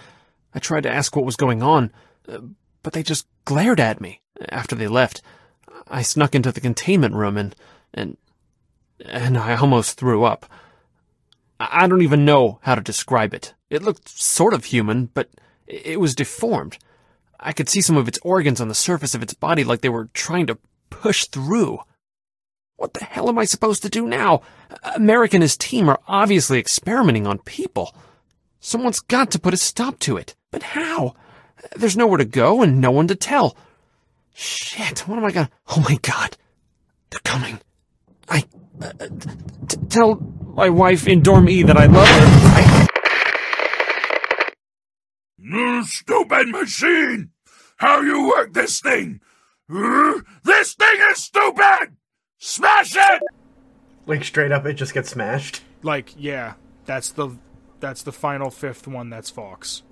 I 0.55 0.59
tried 0.59 0.83
to 0.85 0.93
ask 0.93 1.15
what 1.15 1.25
was 1.25 1.37
going 1.37 1.63
on, 1.63 1.93
uh, 2.29 2.39
but 2.83 2.93
they 2.93 3.03
just 3.03 3.27
glared 3.45 3.79
at 3.79 4.01
me. 4.01 4.21
After 4.49 4.75
they 4.75 4.89
left, 4.89 5.23
I 5.87 6.03
snuck 6.03 6.35
into 6.35 6.51
the 6.51 6.61
containment 6.61 7.15
room 7.15 7.37
and, 7.37 7.55
and, 7.93 8.17
and 9.05 9.37
I 9.37 9.55
almost 9.57 9.99
threw 9.99 10.25
up. 10.25 10.47
I 11.59 11.85
I 11.85 11.87
don't 11.87 12.03
even 12.03 12.25
know 12.25 12.59
how 12.63 12.75
to 12.75 12.81
describe 12.81 13.35
it. 13.35 13.55
It 13.69 13.83
looked 13.83 14.09
sort 14.09 14.55
of 14.55 14.65
human, 14.65 15.07
but 15.13 15.29
it 15.71 16.01
was 16.01 16.15
deformed. 16.15 16.79
I 17.39 17.53
could 17.53 17.69
see 17.69 17.81
some 17.81 17.97
of 17.97 18.09
its 18.09 18.19
organs 18.23 18.61
on 18.61 18.69
the 18.69 18.75
surface 18.75 19.15
of 19.15 19.23
its 19.23 19.35
body 19.35 19.65
like 19.65 19.81
they 19.81 19.89
were 19.89 20.09
trying 20.13 20.47
to 20.49 20.59
push 20.91 21.27
through. 21.27 21.79
What 22.77 22.95
the 22.95 23.05
hell 23.05 23.29
am 23.29 23.39
I 23.39 23.45
supposed 23.45 23.83
to 23.83 23.89
do 23.89 24.07
now? 24.07 24.43
America 24.95 25.37
and 25.37 25.43
his 25.43 25.57
team 25.57 25.89
are 25.89 26.01
obviously 26.09 26.59
experimenting 26.59 27.27
on 27.27 27.39
people. 27.39 27.95
Someone's 28.59 29.01
got 29.01 29.31
to 29.31 29.39
put 29.39 29.55
a 29.55 29.57
stop 29.57 29.99
to 30.01 30.17
it. 30.17 30.35
But 30.51 30.63
how? 30.63 31.15
There's 31.77 31.97
nowhere 31.97 32.19
to 32.19 32.25
go 32.25 32.63
and 32.63 32.81
no 32.81 32.91
one 32.91 33.09
to 33.09 33.15
tell. 33.15 33.57
Shit, 34.35 35.01
what 35.01 35.19
am 35.19 35.25
I 35.25 35.31
gonna. 35.31 35.51
Oh 35.69 35.81
my 35.81 35.99
god. 36.03 36.37
They're 37.11 37.21
coming. 37.25 37.61
I. 38.29 38.45
Uh, 38.81 38.93
t- 39.69 39.77
tell 39.89 40.15
my 40.55 40.71
wife 40.71 41.07
in 41.07 41.23
Dorm 41.23 41.49
E 41.49 41.63
that 41.65 41.77
I 41.77 41.87
love 41.87 42.07
her. 42.07 42.27
I. 42.57 42.87
Mm, 45.43 45.85
Stupid 45.85 46.49
machine! 46.49 47.31
How 47.77 48.01
you 48.01 48.29
work 48.29 48.53
this 48.53 48.81
thing? 48.81 49.21
This 49.69 50.75
thing 50.75 51.01
is 51.11 51.19
stupid! 51.25 51.97
Smash 52.39 52.95
it! 52.97 53.23
Like 54.07 54.25
straight 54.25 54.53
up, 54.53 54.67
it 54.67 54.75
just 54.75 54.93
gets 54.95 55.11
smashed. 55.11 55.63
Like, 55.83 56.13
yeah, 56.17 56.55
that's 56.85 57.11
the 57.11 57.31
that's 57.79 58.03
the 58.03 58.13
final 58.13 58.51
fifth 58.51 58.87
one. 58.87 59.09
That's 59.09 59.31
Fox. 59.31 59.83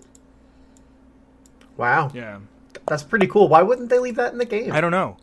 Wow, 1.76 2.10
Yeah, 2.12 2.40
that's 2.88 3.04
pretty 3.04 3.28
cool. 3.28 3.48
Why 3.48 3.62
wouldn't 3.62 3.88
they 3.88 4.00
leave 4.00 4.16
that 4.16 4.32
in 4.32 4.38
the 4.38 4.44
game? 4.44 4.72
I 4.72 4.80
don't 4.80 4.90
know. 4.90 5.16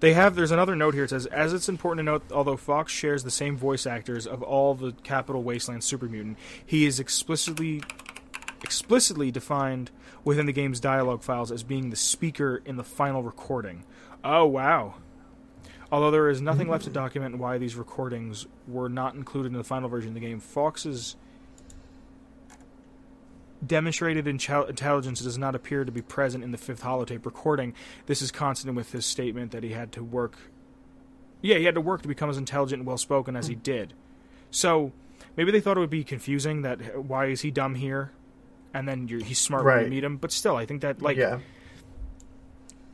They 0.00 0.12
have. 0.14 0.34
There's 0.34 0.50
another 0.50 0.74
note 0.74 0.94
here. 0.94 1.04
It 1.04 1.10
says, 1.10 1.26
as 1.26 1.52
it's 1.52 1.68
important 1.68 2.00
to 2.00 2.02
note, 2.02 2.24
although 2.32 2.56
Fox 2.56 2.90
shares 2.92 3.22
the 3.22 3.30
same 3.30 3.56
voice 3.56 3.86
actors 3.86 4.26
of 4.26 4.42
all 4.42 4.74
the 4.74 4.92
Capital 5.04 5.42
Wasteland 5.42 5.84
super 5.84 6.06
mutant, 6.06 6.36
he 6.66 6.84
is 6.84 6.98
explicitly 6.98 7.82
explicitly 8.62 9.30
defined 9.30 9.90
within 10.24 10.46
the 10.46 10.52
game's 10.52 10.80
dialogue 10.80 11.22
files 11.22 11.50
as 11.50 11.62
being 11.62 11.90
the 11.90 11.96
speaker 11.96 12.62
in 12.64 12.76
the 12.76 12.84
final 12.84 13.22
recording. 13.22 13.84
Oh 14.22 14.46
wow. 14.46 14.94
Although 15.92 16.10
there 16.10 16.28
is 16.28 16.40
nothing 16.40 16.68
left 16.68 16.84
to 16.84 16.90
document 16.90 17.38
why 17.38 17.58
these 17.58 17.74
recordings 17.74 18.46
were 18.68 18.88
not 18.88 19.14
included 19.14 19.52
in 19.52 19.58
the 19.58 19.64
final 19.64 19.88
version 19.88 20.10
of 20.10 20.14
the 20.14 20.20
game, 20.20 20.38
Fox's 20.38 21.16
demonstrated 23.66 24.26
intel- 24.26 24.68
intelligence 24.68 25.20
does 25.20 25.36
not 25.36 25.54
appear 25.54 25.84
to 25.84 25.92
be 25.92 26.00
present 26.00 26.44
in 26.44 26.52
the 26.52 26.58
fifth 26.58 26.82
holotape 26.82 27.26
recording. 27.26 27.74
This 28.06 28.22
is 28.22 28.30
consonant 28.30 28.76
with 28.76 28.92
his 28.92 29.04
statement 29.04 29.50
that 29.50 29.62
he 29.62 29.70
had 29.70 29.92
to 29.92 30.04
work. 30.04 30.38
Yeah, 31.42 31.56
he 31.56 31.64
had 31.64 31.74
to 31.74 31.80
work 31.80 32.02
to 32.02 32.08
become 32.08 32.30
as 32.30 32.38
intelligent 32.38 32.80
and 32.80 32.86
well 32.86 32.98
spoken 32.98 33.34
as 33.34 33.48
he 33.48 33.54
hmm. 33.54 33.60
did. 33.60 33.94
So 34.50 34.92
maybe 35.36 35.50
they 35.50 35.60
thought 35.60 35.76
it 35.76 35.80
would 35.80 35.90
be 35.90 36.04
confusing 36.04 36.62
that 36.62 37.04
why 37.04 37.26
is 37.26 37.40
he 37.40 37.50
dumb 37.50 37.74
here, 37.74 38.12
and 38.74 38.86
then 38.88 39.08
you're, 39.08 39.22
he's 39.22 39.38
smart 39.38 39.64
when 39.64 39.84
you 39.84 39.90
meet 39.90 40.04
him. 40.04 40.16
But 40.16 40.32
still, 40.32 40.56
I 40.56 40.66
think 40.66 40.82
that 40.82 41.02
like 41.02 41.16
yeah, 41.16 41.38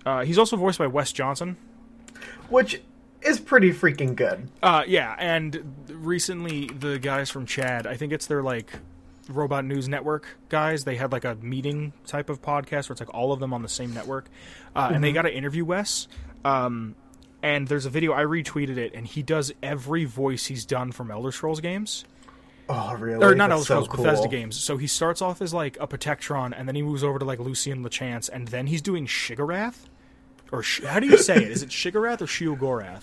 uh, 0.04 0.25
he's 0.25 0.38
also 0.38 0.56
voiced 0.56 0.78
by 0.78 0.87
Wes 0.87 1.12
Johnson. 1.12 1.56
which 2.49 2.80
is 3.23 3.40
pretty 3.40 3.73
freaking 3.73 4.14
good. 4.14 4.49
Uh, 4.62 4.85
yeah, 4.87 5.16
and 5.18 5.75
recently 5.90 6.66
the 6.68 6.99
guys 6.99 7.30
from 7.30 7.47
Chad, 7.47 7.87
I 7.87 7.97
think 7.97 8.12
it's 8.12 8.26
their 8.26 8.42
like 8.42 8.73
Robot 9.28 9.64
News 9.64 9.88
Network 9.88 10.38
guys. 10.49 10.85
They 10.85 10.97
had 10.97 11.11
like 11.12 11.25
a 11.25 11.35
meeting 11.37 11.92
type 12.06 12.30
of 12.30 12.40
podcast 12.40 12.88
where 12.88 12.92
it's 12.92 13.00
like 13.00 13.12
all 13.12 13.33
of 13.33 13.40
them 13.40 13.52
on 13.52 13.62
the 13.62 13.68
same 13.68 13.92
network, 13.92 14.28
uh, 14.75 14.90
and 14.92 15.02
they 15.02 15.12
got 15.12 15.23
to 15.23 15.35
interview 15.35 15.64
Wes. 15.64 16.06
Um, 16.45 16.95
and 17.42 17.66
there's 17.68 17.87
a 17.87 17.90
video 17.90 18.12
I 18.12 18.23
retweeted 18.23 18.76
it, 18.76 18.95
and 18.95 19.06
he 19.06 19.23
does 19.23 19.52
every 19.62 20.04
voice 20.04 20.47
he's 20.47 20.64
done 20.64 20.92
from 20.92 21.11
Elder 21.11 21.33
Scrolls 21.33 21.61
games, 21.61 22.04
Oh, 22.68 22.94
really? 22.94 23.25
or 23.25 23.35
not 23.35 23.52
Elder 23.52 23.64
so 23.64 23.85
Scrolls, 23.85 23.88
Bethesda 24.04 24.23
cool. 24.25 24.30
games. 24.30 24.56
So 24.58 24.76
he 24.76 24.87
starts 24.87 25.23
off 25.23 25.40
as 25.40 25.54
like 25.54 25.76
a 25.80 25.87
Protectron, 25.87 26.52
and 26.56 26.66
then 26.66 26.75
he 26.75 26.82
moves 26.82 27.04
over 27.04 27.18
to 27.18 27.25
like 27.25 27.38
Lucian 27.38 27.85
Lachance, 27.85 28.28
and 28.32 28.49
then 28.49 28.66
he's 28.66 28.82
doing 28.82 29.06
Shigarath. 29.06 29.76
Or 30.52 30.62
sh- 30.62 30.82
how 30.85 31.00
do 31.00 31.06
you 31.06 31.16
say 31.18 31.37
it? 31.37 31.50
Is 31.50 31.62
it 31.62 31.68
Shigarath 31.70 32.20
or 32.20 32.26
Shiogorath? 32.26 33.02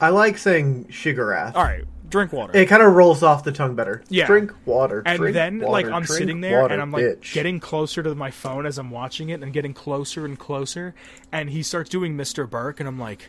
I 0.00 0.10
like 0.10 0.38
saying 0.38 0.86
Shigarath. 0.86 1.54
All 1.56 1.64
right, 1.64 1.84
drink 2.08 2.32
water. 2.32 2.56
It 2.56 2.66
kind 2.66 2.82
of 2.82 2.94
rolls 2.94 3.22
off 3.24 3.42
the 3.44 3.50
tongue 3.52 3.74
better. 3.74 4.02
Yeah. 4.08 4.26
Drink 4.26 4.52
water. 4.64 5.02
and 5.04 5.18
drink 5.18 5.34
then 5.34 5.58
water, 5.60 5.72
like 5.72 5.86
I'm 5.86 6.04
sitting 6.04 6.40
there 6.40 6.62
water, 6.62 6.72
and 6.74 6.82
I'm 6.82 6.92
like 6.92 7.02
bitch. 7.02 7.32
getting 7.34 7.58
closer 7.60 8.02
to 8.04 8.14
my 8.14 8.30
phone 8.30 8.66
as 8.66 8.78
I'm 8.78 8.90
watching 8.90 9.30
it 9.30 9.42
and 9.42 9.52
getting 9.52 9.74
closer 9.74 10.24
and 10.24 10.38
closer 10.38 10.94
and 11.32 11.50
he 11.50 11.62
starts 11.62 11.90
doing 11.90 12.16
Mr. 12.16 12.48
Burke 12.48 12.78
and 12.78 12.88
I'm 12.88 12.98
like 12.98 13.28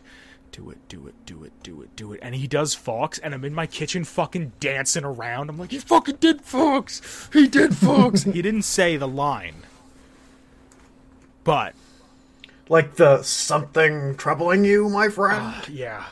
do 0.52 0.70
it 0.70 0.78
do 0.88 1.06
it 1.06 1.14
do 1.26 1.44
it 1.44 1.52
do 1.62 1.80
it 1.82 1.94
do 1.96 2.12
it 2.12 2.20
and 2.22 2.34
he 2.34 2.46
does 2.46 2.74
Fox 2.74 3.18
and 3.18 3.34
I'm 3.34 3.44
in 3.44 3.54
my 3.54 3.66
kitchen 3.66 4.04
fucking 4.04 4.52
dancing 4.60 5.04
around 5.04 5.48
I'm 5.48 5.58
like 5.58 5.70
he 5.70 5.78
fucking 5.78 6.16
did 6.16 6.42
Fox 6.42 7.28
he 7.32 7.46
did 7.46 7.76
Fox 7.76 8.22
he 8.24 8.42
didn't 8.42 8.62
say 8.62 8.96
the 8.96 9.08
line 9.08 9.62
but 11.44 11.74
like 12.68 12.96
the 12.96 13.22
something 13.22 14.14
troubling 14.16 14.64
you, 14.64 14.88
my 14.88 15.08
friend. 15.08 15.40
Ah, 15.42 15.64
yeah 15.68 16.04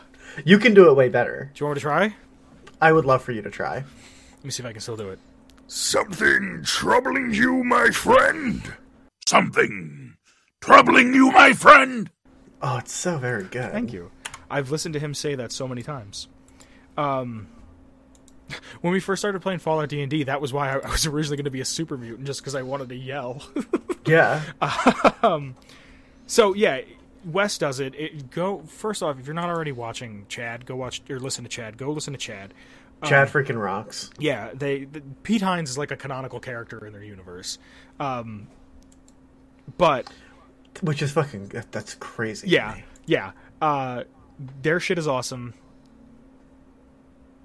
you 0.44 0.58
can 0.58 0.74
do 0.74 0.88
it 0.88 0.94
way 0.94 1.08
better. 1.08 1.50
do 1.54 1.60
you 1.60 1.66
want 1.66 1.76
me 1.76 1.80
to 1.80 1.84
try 1.84 2.14
I 2.80 2.92
would 2.92 3.04
love 3.04 3.22
for 3.22 3.32
you 3.32 3.42
to 3.42 3.50
try. 3.50 3.74
Let 3.76 4.44
me 4.44 4.50
see 4.50 4.62
if 4.62 4.68
I 4.68 4.72
can 4.72 4.80
still 4.80 4.96
do 4.96 5.10
it 5.10 5.18
Something 5.70 6.62
troubling 6.64 7.34
you, 7.34 7.62
my 7.62 7.90
friend? 7.90 8.62
Something 9.26 10.14
troubling 10.62 11.12
you, 11.12 11.30
my 11.30 11.52
friend? 11.52 12.10
Oh, 12.62 12.78
it's 12.78 12.92
so 12.94 13.18
very 13.18 13.44
good. 13.44 13.70
Thank 13.70 13.92
you. 13.92 14.10
I've 14.50 14.70
listened 14.70 14.94
to 14.94 15.00
him 15.00 15.14
say 15.14 15.34
that 15.34 15.52
so 15.52 15.68
many 15.68 15.82
times. 15.82 16.28
Um, 16.96 17.48
when 18.80 18.92
we 18.92 19.00
first 19.00 19.20
started 19.20 19.40
playing 19.42 19.58
Fallout 19.60 19.88
D 19.88 20.00
and 20.00 20.10
D, 20.10 20.24
that 20.24 20.40
was 20.40 20.52
why 20.52 20.72
I, 20.72 20.90
was 20.90 21.06
originally 21.06 21.36
going 21.36 21.44
to 21.44 21.50
be 21.50 21.60
a 21.60 21.66
super 21.66 21.96
mutant, 21.96 22.26
just 22.26 22.40
because 22.40 22.54
I 22.54 22.62
wanted 22.62 22.88
to 22.90 22.96
yell. 22.96 23.42
Yeah. 24.06 24.40
so 26.26 26.54
yeah, 26.54 26.80
Wes 27.26 27.58
does 27.58 27.78
it. 27.78 27.94
it. 27.94 28.30
Go 28.30 28.62
first 28.62 29.02
off, 29.02 29.18
if 29.20 29.26
you're 29.26 29.34
not 29.34 29.50
already 29.50 29.72
watching 29.72 30.24
Chad, 30.30 30.64
go 30.64 30.76
watch 30.76 31.02
or 31.10 31.20
listen 31.20 31.44
to 31.44 31.50
Chad. 31.50 31.76
Go 31.76 31.90
listen 31.90 32.14
to 32.14 32.18
Chad. 32.18 32.54
Chad 33.04 33.28
freaking 33.28 33.62
rocks. 33.62 34.10
Yeah, 34.18 34.50
they 34.54 34.84
the, 34.84 35.02
Pete 35.22 35.42
Hines 35.42 35.70
is 35.70 35.76
like 35.76 35.90
a 35.90 35.96
canonical 35.96 36.40
character 36.40 36.86
in 36.86 36.92
their 36.92 37.02
universe. 37.02 37.58
Um, 38.00 38.48
but 39.76 40.10
Which 40.80 41.02
is 41.02 41.12
fucking. 41.12 41.52
That's 41.70 41.94
crazy. 41.94 42.48
yeah, 42.48 42.78
yeah, 43.06 43.32
uh, 43.60 44.04
their 44.38 44.80
shit 44.80 44.98
is 44.98 45.08
awesome. 45.08 45.54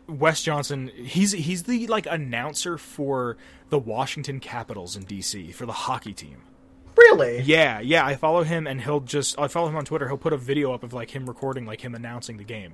Wes 0.07 0.43
Johnson, 0.43 0.91
he's 0.95 1.31
he's 1.31 1.63
the 1.63 1.87
like 1.87 2.05
announcer 2.05 2.77
for 2.77 3.37
the 3.69 3.79
Washington 3.79 4.39
Capitals 4.39 4.95
in 4.95 5.03
DC 5.03 5.53
for 5.53 5.65
the 5.65 5.71
hockey 5.71 6.13
team. 6.13 6.43
Really? 6.95 7.41
Yeah, 7.41 7.79
yeah, 7.79 8.05
I 8.05 8.15
follow 8.15 8.43
him 8.43 8.67
and 8.67 8.81
he'll 8.81 8.99
just 8.99 9.39
I 9.39 9.47
follow 9.47 9.69
him 9.69 9.75
on 9.75 9.85
Twitter. 9.85 10.07
He'll 10.07 10.17
put 10.17 10.33
a 10.33 10.37
video 10.37 10.73
up 10.73 10.83
of 10.83 10.93
like 10.93 11.11
him 11.11 11.25
recording 11.25 11.65
like 11.65 11.81
him 11.81 11.95
announcing 11.95 12.37
the 12.37 12.43
game. 12.43 12.73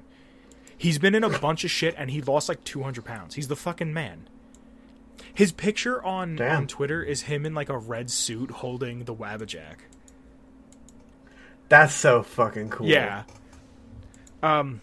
He's 0.78 0.98
been 0.98 1.14
in 1.14 1.24
a 1.24 1.40
bunch 1.40 1.64
of 1.64 1.72
shit 1.72 1.94
and 1.98 2.10
he 2.10 2.22
lost 2.22 2.50
like 2.50 2.64
200 2.64 3.04
pounds. 3.06 3.36
He's 3.36 3.48
the 3.48 3.56
fucking 3.56 3.94
man. 3.94 4.28
His 5.34 5.52
picture 5.52 6.04
on 6.04 6.38
Damn. 6.38 6.58
on 6.58 6.68
Twitter 6.68 7.04
is 7.04 7.24
him 7.24 7.46
in 7.46 7.54
like 7.54 7.70
a 7.70 7.78
red 7.78 8.10
suit 8.10 8.50
holding 8.50 9.04
the 9.04 9.14
Wabbajack. 9.14 9.76
That's 11.68 11.94
so 11.94 12.24
fucking 12.24 12.70
cool. 12.70 12.88
Yeah. 12.88 13.24
Um, 14.42 14.82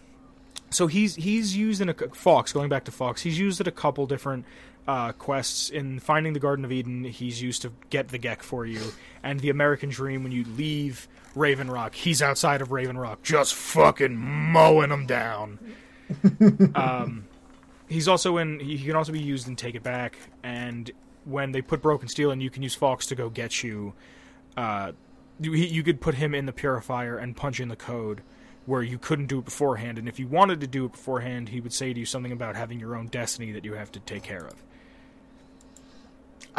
so 0.69 0.87
he's 0.87 1.15
he's 1.15 1.55
used 1.55 1.81
in 1.81 1.89
a 1.89 1.93
Fox. 1.93 2.51
Going 2.51 2.69
back 2.69 2.85
to 2.85 2.91
Fox, 2.91 3.21
he's 3.21 3.39
used 3.39 3.61
at 3.61 3.67
a 3.67 3.71
couple 3.71 4.05
different 4.05 4.45
uh, 4.87 5.11
quests 5.13 5.69
in 5.69 5.99
Finding 5.99 6.33
the 6.33 6.39
Garden 6.39 6.65
of 6.65 6.71
Eden. 6.71 7.03
He's 7.03 7.41
used 7.41 7.61
to 7.61 7.71
get 7.89 8.09
the 8.09 8.19
Gek 8.19 8.41
for 8.41 8.65
you, 8.65 8.81
and 9.23 9.39
the 9.39 9.49
American 9.49 9.89
Dream. 9.89 10.23
When 10.23 10.31
you 10.31 10.43
leave 10.43 11.07
Raven 11.35 11.71
Rock, 11.71 11.95
he's 11.95 12.21
outside 12.21 12.61
of 12.61 12.71
Raven 12.71 12.97
Rock, 12.97 13.23
just 13.23 13.53
fucking 13.53 14.15
mowing 14.15 14.89
them 14.89 15.05
down. 15.05 15.59
um, 16.75 17.27
he's 17.87 18.07
also 18.07 18.37
in. 18.37 18.59
He 18.59 18.83
can 18.83 18.95
also 18.95 19.11
be 19.11 19.21
used 19.21 19.47
in 19.47 19.55
Take 19.55 19.75
It 19.75 19.83
Back, 19.83 20.17
and 20.43 20.91
when 21.23 21.51
they 21.51 21.61
put 21.61 21.81
Broken 21.81 22.07
Steel 22.07 22.31
in, 22.31 22.41
you 22.41 22.49
can 22.49 22.63
use 22.63 22.75
Fox 22.75 23.05
to 23.07 23.15
go 23.15 23.29
get 23.29 23.63
you. 23.63 23.93
Uh, 24.55 24.93
you, 25.39 25.51
you 25.53 25.83
could 25.83 26.01
put 26.01 26.15
him 26.15 26.33
in 26.33 26.45
the 26.45 26.53
purifier 26.53 27.17
and 27.17 27.37
punch 27.37 27.59
in 27.59 27.69
the 27.69 27.75
code 27.75 28.21
where 28.67 28.83
you 28.83 28.99
couldn't 28.99 29.25
do 29.25 29.39
it 29.39 29.45
beforehand 29.45 29.97
and 29.97 30.07
if 30.07 30.19
you 30.19 30.27
wanted 30.27 30.61
to 30.61 30.67
do 30.67 30.85
it 30.85 30.91
beforehand 30.91 31.49
he 31.49 31.59
would 31.59 31.73
say 31.73 31.93
to 31.93 31.99
you 31.99 32.05
something 32.05 32.31
about 32.31 32.55
having 32.55 32.79
your 32.79 32.95
own 32.95 33.07
destiny 33.07 33.51
that 33.51 33.65
you 33.65 33.73
have 33.73 33.91
to 33.91 33.99
take 34.01 34.21
care 34.21 34.45
of 34.45 34.55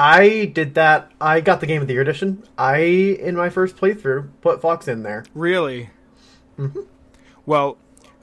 I 0.00 0.44
did 0.44 0.74
that. 0.74 1.10
I 1.20 1.40
got 1.40 1.58
the 1.60 1.66
game 1.66 1.82
of 1.82 1.88
the 1.88 1.94
year 1.94 2.02
edition. 2.02 2.44
I, 2.56 2.76
in 2.76 3.34
my 3.34 3.50
first 3.50 3.76
playthrough, 3.76 4.28
put 4.42 4.60
Fox 4.60 4.86
in 4.86 5.02
there. 5.02 5.24
really 5.34 5.90
well 7.46 7.78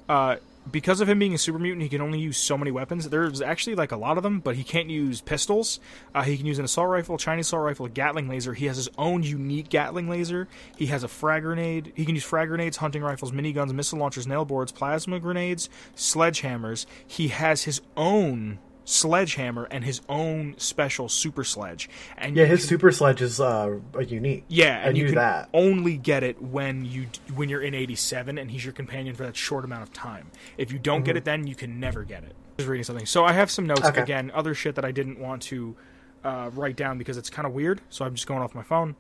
uh, 0.08 0.38
because 0.72 1.02
of 1.02 1.10
him 1.10 1.20
being 1.20 1.34
a 1.34 1.38
super 1.38 1.60
mutant 1.60 1.84
he 1.84 1.90
can 1.90 2.02
only 2.02 2.20
use 2.20 2.38
so 2.38 2.58
many 2.58 2.72
weapons. 2.72 3.10
There's 3.10 3.42
actually 3.42 3.76
like 3.76 3.92
a 3.92 3.98
lot 3.98 4.18
of 4.18 4.24
them 4.24 4.40
but 4.40 4.56
he 4.56 4.64
can't 4.64 4.90
use 4.90 5.22
pistols. 5.22 5.80
Uh, 6.14 6.24
he 6.24 6.38
can 6.38 6.46
use 6.46 6.60
an 6.60 6.66
assault 6.66 6.90
rifle 6.90 7.18
chinese 7.18 7.48
assault 7.48 7.64
rifle 7.64 7.86
a 7.86 7.90
gatling 7.90 8.28
laser. 8.28 8.54
He 8.54 8.66
has 8.66 8.78
his 8.78 8.90
own 8.98 9.24
unique 9.24 9.70
gatling 9.70 10.10
laser. 10.10 10.48
He 10.76 10.88
has 10.88 11.04
a 11.04 11.08
frag 11.08 11.44
grenade. 11.44 11.94
He 11.96 12.06
can 12.06 12.16
use 12.16 12.24
frag 12.24 12.50
grenades 12.50 12.78
hunting 12.78 13.04
rifles 13.04 13.32
miniguns 13.32 13.74
missile 13.74 14.00
launchers 14.00 14.28
nail 14.28 14.46
boards 14.46 14.72
plasma 14.72 15.20
grenades 15.20 15.70
sledgehammers. 15.96 16.86
He 17.06 17.30
has 17.30 17.64
his 17.64 17.82
own 17.96 18.60
sledgehammer 18.86 19.68
and 19.72 19.84
his 19.84 20.02
own 20.08 20.54
special 20.58 21.10
super 21.10 21.44
sledge 21.44 21.90
and 22.18 22.36
Yeah, 22.38 22.46
his 22.46 22.62
can- 22.62 22.70
super 22.70 22.92
sledge 22.92 23.22
is 23.22 23.42
uh, 23.42 23.80
unique. 24.08 24.46
yeah, 24.48 24.82
I 24.84 24.90
and 24.90 24.98
you 24.98 25.06
can 25.08 25.16
that. 25.16 25.50
only 25.54 25.98
get 25.98 26.24
it 26.24 26.42
when 26.42 26.86
you 26.86 27.08
when 27.34 27.50
you're 27.50 27.62
in 27.62 27.74
87 27.74 28.38
and 28.38 28.52
he's 28.52 28.64
your 28.64 28.74
companion 28.74 29.16
for 29.16 29.24
that 29.24 29.36
short 29.36 29.66
amount 29.66 29.84
of 29.84 29.92
time. 29.92 30.28
If 30.58 30.72
you 30.72 30.80
don't 30.80 31.04
get 31.04 31.18
it 31.18 31.26
then, 31.26 31.48
you 31.48 31.56
can 31.56 31.80
never 31.80 32.04
get 32.04 32.24
it. 32.24 32.36
Just 32.58 32.70
reading 32.70 32.84
something. 32.86 33.06
So 33.06 33.26
I 33.26 33.34
have 33.34 33.52
some 33.52 33.66
notes 33.68 33.84
Okay. 33.86 34.02
again, 34.02 34.32
other 34.34 34.54
shit 34.54 34.76
that 34.76 34.86
I 34.86 34.92
didn't 34.92 35.20
want 35.20 35.42
to 35.44 35.76
uh, 36.24 36.50
write 36.54 36.76
down 36.78 36.98
because 36.98 37.18
it's 37.18 37.30
kind 37.30 37.46
of 37.46 37.54
weird. 37.54 37.82
So 37.90 38.06
I'm 38.06 38.16
just 38.16 38.28
going 38.28 38.42
off 38.42 38.56
my 38.56 38.64
phone. 38.64 38.96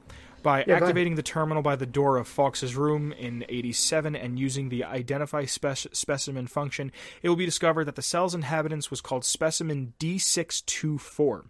By 0.45 0.61
ahead. 0.61 0.83
activating 0.83 1.15
the 1.15 1.23
terminal 1.23 1.63
by 1.63 1.75
the 1.75 1.87
door 1.87 2.17
of 2.17 2.27
Fox's 2.27 2.75
room 2.75 3.11
in 3.11 3.43
87 3.49 4.15
and 4.15 4.37
using 4.37 4.69
the 4.69 4.83
identify 4.83 5.45
spec- 5.45 5.87
specimen 5.91 6.45
function, 6.45 6.91
it 7.23 7.29
will 7.29 7.35
be 7.35 7.47
discovered 7.47 7.85
that 7.85 7.95
the 7.95 8.03
cell's 8.03 8.35
inhabitants 8.35 8.91
was 8.91 9.01
called 9.01 9.25
specimen 9.25 9.93
D624. 9.99 11.45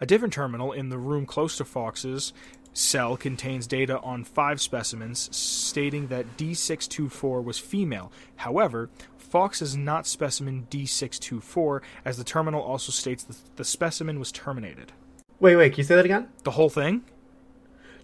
A 0.00 0.06
different 0.06 0.32
terminal 0.32 0.70
in 0.70 0.90
the 0.90 0.98
room 0.98 1.26
close 1.26 1.56
to 1.56 1.64
Fox's 1.64 2.32
cell 2.72 3.16
contains 3.16 3.66
data 3.66 3.98
on 4.02 4.22
five 4.22 4.60
specimens, 4.60 5.28
stating 5.36 6.06
that 6.06 6.36
D624 6.36 7.42
was 7.42 7.58
female. 7.58 8.12
However, 8.36 8.88
Fox 9.18 9.60
is 9.60 9.76
not 9.76 10.06
specimen 10.06 10.68
D624, 10.70 11.80
as 12.04 12.18
the 12.18 12.24
terminal 12.24 12.62
also 12.62 12.92
states 12.92 13.24
that 13.24 13.56
the 13.56 13.64
specimen 13.64 14.20
was 14.20 14.30
terminated. 14.30 14.92
Wait, 15.40 15.56
wait, 15.56 15.70
can 15.72 15.78
you 15.78 15.84
say 15.84 15.96
that 15.96 16.04
again? 16.04 16.28
The 16.44 16.52
whole 16.52 16.70
thing 16.70 17.02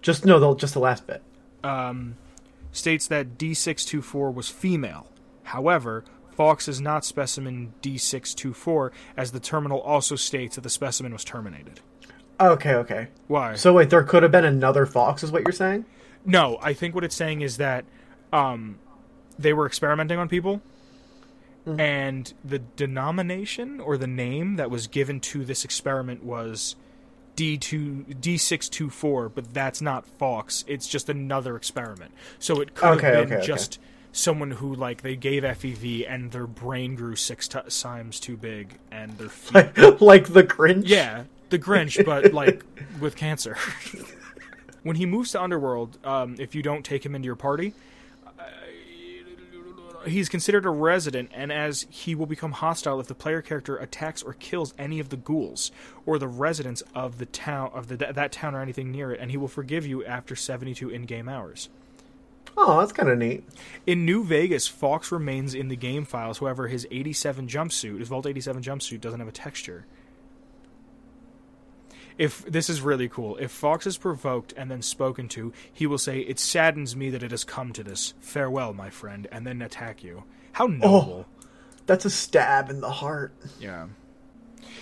Just 0.07 0.25
no, 0.25 0.39
the, 0.39 0.55
just 0.55 0.73
the 0.73 0.79
last 0.79 1.05
bit. 1.09 1.21
states 2.71 3.09
that 3.09 3.37
D624 3.39 4.33
was 4.33 4.49
female. 4.49 5.09
However, 5.43 6.05
Fox 6.31 6.69
is 6.69 6.81
not 6.81 7.05
specimen 7.05 7.75
D624, 7.83 8.93
as 9.17 9.33
the 9.33 9.41
terminal 9.41 9.81
also 9.81 10.15
states 10.15 10.55
that 10.55 10.61
the 10.61 10.71
specimen 10.71 11.13
was 11.13 11.25
terminated. 11.25 11.81
Okay, 12.39 12.75
okay. 12.75 13.09
Why? 13.27 13.57
So 13.57 13.73
wait, 13.73 13.91
there 13.91 14.05
could 14.05 14.23
have 14.23 14.31
been 14.31 14.45
another 14.45 14.87
Fox, 14.87 15.25
is 15.25 15.33
what 15.33 15.43
you're 15.43 15.51
saying? 15.51 15.85
No, 16.25 16.57
I 16.63 16.73
think 16.73 16.95
what 16.95 17.03
it's 17.03 17.17
saying 17.17 17.41
is 17.41 17.57
that 17.57 17.85
um, 18.33 18.79
they 19.37 19.53
were 19.53 19.67
experimenting 19.67 20.21
on 20.21 20.29
people, 20.29 20.63
and 21.67 22.33
the 22.45 22.61
denomination 22.61 23.81
or 23.81 23.97
the 23.97 24.07
name 24.07 24.55
that 24.55 24.71
was 24.71 24.87
given 24.87 25.19
to 25.19 25.45
this 25.45 25.65
experiment 25.65 26.23
was 26.23 26.77
D 27.37 27.57
two 27.59 28.03
D 28.05 28.37
six 28.39 28.69
two 28.69 28.91
four, 28.91 29.29
but 29.29 29.53
that's 29.55 29.81
not 29.81 30.07
Fox. 30.07 30.65
It's 30.67 30.89
just 30.89 31.09
another 31.09 31.55
experiment. 31.57 32.11
So 32.39 32.61
it 32.61 32.75
could 32.75 32.99
Okay, 32.99 33.07
have 33.07 33.15
been 33.15 33.25
okay, 33.27 33.35
okay. 33.37 33.47
just 33.47 33.79
someone 34.13 34.51
who 34.53 34.75
like 34.75 35.03
they 35.03 35.15
gave 35.15 35.43
FEV 35.43 36.07
and 36.11 36.33
their 36.33 36.47
brain 36.47 36.95
grew 36.95 37.15
six 37.15 37.47
t- 37.47 37.59
times 37.69 38.19
too 38.19 38.37
big 38.37 38.79
and 38.91 39.17
their 39.19 39.29
feet. 39.29 40.01
like 40.01 40.33
the 40.33 40.43
Grinch. 40.43 40.85
Yeah, 40.87 41.25
the 41.51 41.59
Grinch, 41.59 42.03
but 42.05 42.33
like 42.35 42.65
with 43.01 43.15
cancer. 43.17 43.57
when 44.83 44.97
he 44.97 45.05
moves 45.07 45.33
to 45.33 45.43
Underworld, 45.43 45.99
um, 46.05 46.37
if 46.39 46.55
you 46.55 46.63
don't 46.63 46.85
take 46.85 47.05
him 47.05 47.15
into 47.15 47.27
your 47.27 47.37
party, 47.37 47.75
he's 50.07 50.29
considered 50.29 50.65
a 50.65 50.71
resident, 50.71 51.31
and 51.35 51.53
as 51.53 51.87
he 51.91 52.15
will 52.15 52.27
become 52.27 52.53
hostile 52.53 53.01
if 53.01 53.07
the 53.07 53.15
player 53.15 53.43
character 53.43 53.77
attacks 53.77 54.23
or 54.23 54.33
kills 54.35 54.75
any 54.79 55.01
of 55.01 55.09
the 55.09 55.17
ghouls 55.17 55.71
or 56.05 56.19
the 56.19 56.29
residents 56.29 56.83
of 56.95 57.19
the 57.19 57.27
town 57.27 57.71
of 57.75 57.89
the 57.89 57.97
that 57.97 58.33
town 58.33 58.55
or 58.55 58.63
anything 58.63 58.91
near 58.91 59.13
it, 59.13 59.21
and 59.21 59.31
he 59.31 59.37
will 59.37 59.49
forgive 59.49 59.87
you 59.87 60.05
after 60.05 60.37
seventy-two 60.37 60.89
in-game 60.89 61.29
hours. 61.29 61.69
Oh, 62.57 62.81
that's 62.81 62.93
kind 62.93 63.11
of 63.11 63.19
neat. 63.19 63.45
In 63.87 64.07
New 64.07 64.25
Vegas, 64.25 64.67
Fox 64.67 65.13
remains 65.13 65.55
in 65.55 65.69
the 65.69 65.77
game 65.77 66.07
files. 66.07 66.39
However, 66.39 66.69
his 66.69 66.87
87 66.91 67.49
jumpsuit, 67.49 67.99
his 67.99 68.09
Vault 68.09 68.27
87 68.27 68.63
jumpsuit, 68.63 69.01
doesn't 69.01 69.21
have 69.21 69.29
a 69.29 69.33
texture. 69.33 69.85
If 72.19 72.45
this 72.47 72.71
is 72.71 72.81
really 72.81 73.09
cool, 73.09 73.37
if 73.37 73.51
Fox 73.51 73.87
is 73.87 73.99
provoked 73.99 74.55
and 74.57 74.71
then 74.71 74.81
spoken 74.83 75.29
to, 75.29 75.53
he 75.73 75.87
will 75.87 75.99
say, 75.99 76.21
"It 76.21 76.39
saddens 76.39 76.97
me 76.97 77.11
that 77.11 77.23
it 77.23 77.31
has 77.31 77.45
come 77.45 77.73
to 77.75 77.83
this. 77.85 78.15
Farewell, 78.21 78.73
my 78.73 78.89
friend," 78.91 79.27
and 79.31 79.47
then 79.47 79.61
attack 79.61 80.03
you. 80.03 80.25
How 80.53 80.67
noble! 80.67 81.27
That's 81.85 82.05
a 82.07 82.11
stab 82.11 82.71
in 82.71 82.81
the 82.81 82.91
heart. 82.91 83.33
Yeah. 83.61 83.87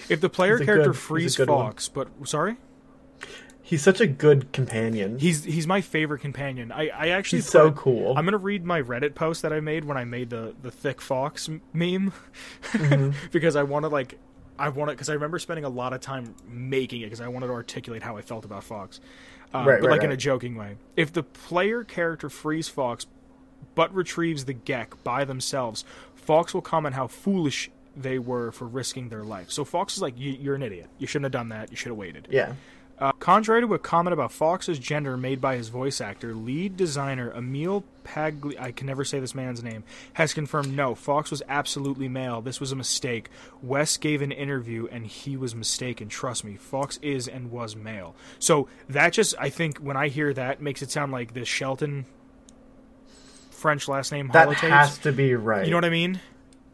If 0.09 0.21
the 0.21 0.29
player 0.29 0.59
character 0.59 0.91
good- 0.93 0.97
frees 0.99 1.37
good 1.37 1.51
one. 1.51 1.67
Fox, 1.67 1.89
but 1.89 2.09
sorry, 2.25 2.57
He's 3.67 3.83
such 3.83 3.99
a 4.01 4.07
good 4.07 4.53
companion. 4.53 5.19
he's 5.19 5.45
he's 5.45 5.67
my 5.67 5.81
favorite 5.81 6.21
companion. 6.21 6.71
I 6.71 6.89
I 6.91 7.09
actually 7.09 7.39
He's 7.39 7.49
so 7.49 7.73
cool. 7.73 8.15
I'm 8.17 8.25
gonna 8.27 8.37
read 8.37 8.65
my 8.65 8.83
Reddit 8.83 9.15
post 9.15 9.41
that 9.43 9.53
I 9.55 9.61
made 9.61 9.87
when 9.87 9.97
I 9.97 10.05
made 10.05 10.29
the 10.31 10.55
the 10.63 10.71
thick 10.71 11.01
fox 11.01 11.49
m- 11.49 11.63
meme 11.73 12.13
Mm-hmm. 12.73 13.11
because 13.33 13.57
I 13.57 13.63
want 13.63 13.85
to 13.85 13.89
like 13.89 14.19
I 14.59 14.69
want 14.69 14.91
to 14.91 14.95
because 14.95 15.09
I 15.09 15.15
remember 15.15 15.39
spending 15.39 15.65
a 15.65 15.69
lot 15.69 15.93
of 15.93 16.01
time 16.01 16.35
making 16.49 17.01
it 17.03 17.07
because 17.07 17.21
I 17.21 17.29
wanted 17.29 17.49
to 17.49 17.53
articulate 17.53 18.03
how 18.03 18.17
I 18.17 18.23
felt 18.23 18.45
about 18.45 18.65
Fox, 18.65 19.01
uh, 19.55 19.59
Right, 19.67 19.81
but 19.81 19.89
right, 19.89 19.91
like 19.97 20.05
in 20.05 20.13
a 20.13 20.17
joking 20.17 20.55
way. 20.57 20.77
If 20.97 21.13
the 21.13 21.23
player 21.23 21.83
character 21.85 22.29
frees 22.29 22.69
Fox, 22.69 23.07
but 23.75 23.93
retrieves 23.95 24.45
the 24.45 24.55
Gek 24.55 24.89
by 25.03 25.25
themselves, 25.25 25.85
Fox 26.15 26.55
will 26.55 26.63
comment 26.63 26.95
how 26.95 27.07
foolish 27.09 27.71
they 27.97 28.19
were 28.19 28.51
for 28.53 28.67
risking 28.67 29.09
their 29.09 29.25
life. 29.25 29.51
So 29.51 29.65
Fox 29.65 29.95
is 29.97 30.03
like, 30.03 30.19
"You- 30.19 30.33
"You're 30.33 30.55
an 30.55 30.63
idiot. 30.63 30.89
You 30.99 31.07
shouldn't 31.07 31.25
have 31.25 31.33
done 31.33 31.49
that. 31.51 31.71
You 31.71 31.77
should 31.77 31.89
have 31.89 31.97
waited." 31.99 32.29
Yeah. 32.31 32.55
Uh, 32.99 33.11
contrary 33.19 33.61
to 33.61 33.75
a 33.75 33.79
comment 33.79 34.13
about 34.13 34.31
Fox's 34.31 34.79
gender 34.79 35.17
made 35.17 35.41
by 35.41 35.57
his 35.57 35.69
voice 35.69 36.01
actor, 36.01 36.33
lead 36.33 36.77
designer 36.77 37.33
Emil 37.37 37.85
Pagli 38.05 38.57
I 38.61 38.71
can 38.71 38.87
never 38.87 39.05
say 39.05 39.19
this 39.19 39.35
man's 39.35 39.63
name 39.65 39.83
has 40.13 40.33
confirmed 40.35 40.75
no, 40.77 40.95
Fox 40.95 41.31
was 41.31 41.43
absolutely 41.49 42.07
male. 42.07 42.41
This 42.41 42.61
was 42.61 42.71
a 42.71 42.77
mistake. 42.77 43.31
Wes 43.63 43.97
gave 43.97 44.23
an 44.23 44.31
interview 44.31 44.87
and 44.93 45.07
he 45.07 45.37
was 45.37 45.55
mistaken. 45.55 46.09
Trust 46.09 46.45
me, 46.45 46.57
Fox 46.57 46.99
is 47.03 47.27
and 47.27 47.51
was 47.51 47.75
male. 47.75 48.15
So 48.39 48.69
that 48.89 49.13
just 49.15 49.35
I 49.41 49.49
think 49.49 49.79
when 49.79 49.97
I 49.97 50.09
hear 50.09 50.33
that 50.35 50.61
makes 50.61 50.83
it 50.83 50.91
sound 50.91 51.11
like 51.13 51.35
this 51.35 51.49
Shelton 51.49 52.05
French 53.51 53.89
last 53.89 54.13
name 54.13 54.29
That 54.33 54.49
holotapes. 54.49 54.69
has 54.69 54.99
to 54.99 55.11
be 55.13 55.35
right. 55.35 55.65
You 55.65 55.71
know 55.71 55.79
what 55.79 55.85
I 55.87 55.91
mean? 55.91 56.21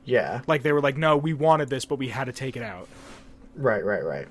Yeah. 0.05 0.43
Like 0.47 0.63
they 0.63 0.73
were 0.73 0.81
like, 0.81 0.97
no, 0.97 1.17
we 1.17 1.33
wanted 1.33 1.71
this, 1.71 1.85
but 1.85 1.97
we 1.99 2.09
had 2.09 2.25
to 2.25 2.33
take 2.33 2.57
it 2.57 2.63
out. 2.63 2.89
Right, 3.55 3.85
right, 3.85 4.05
right. 4.05 4.27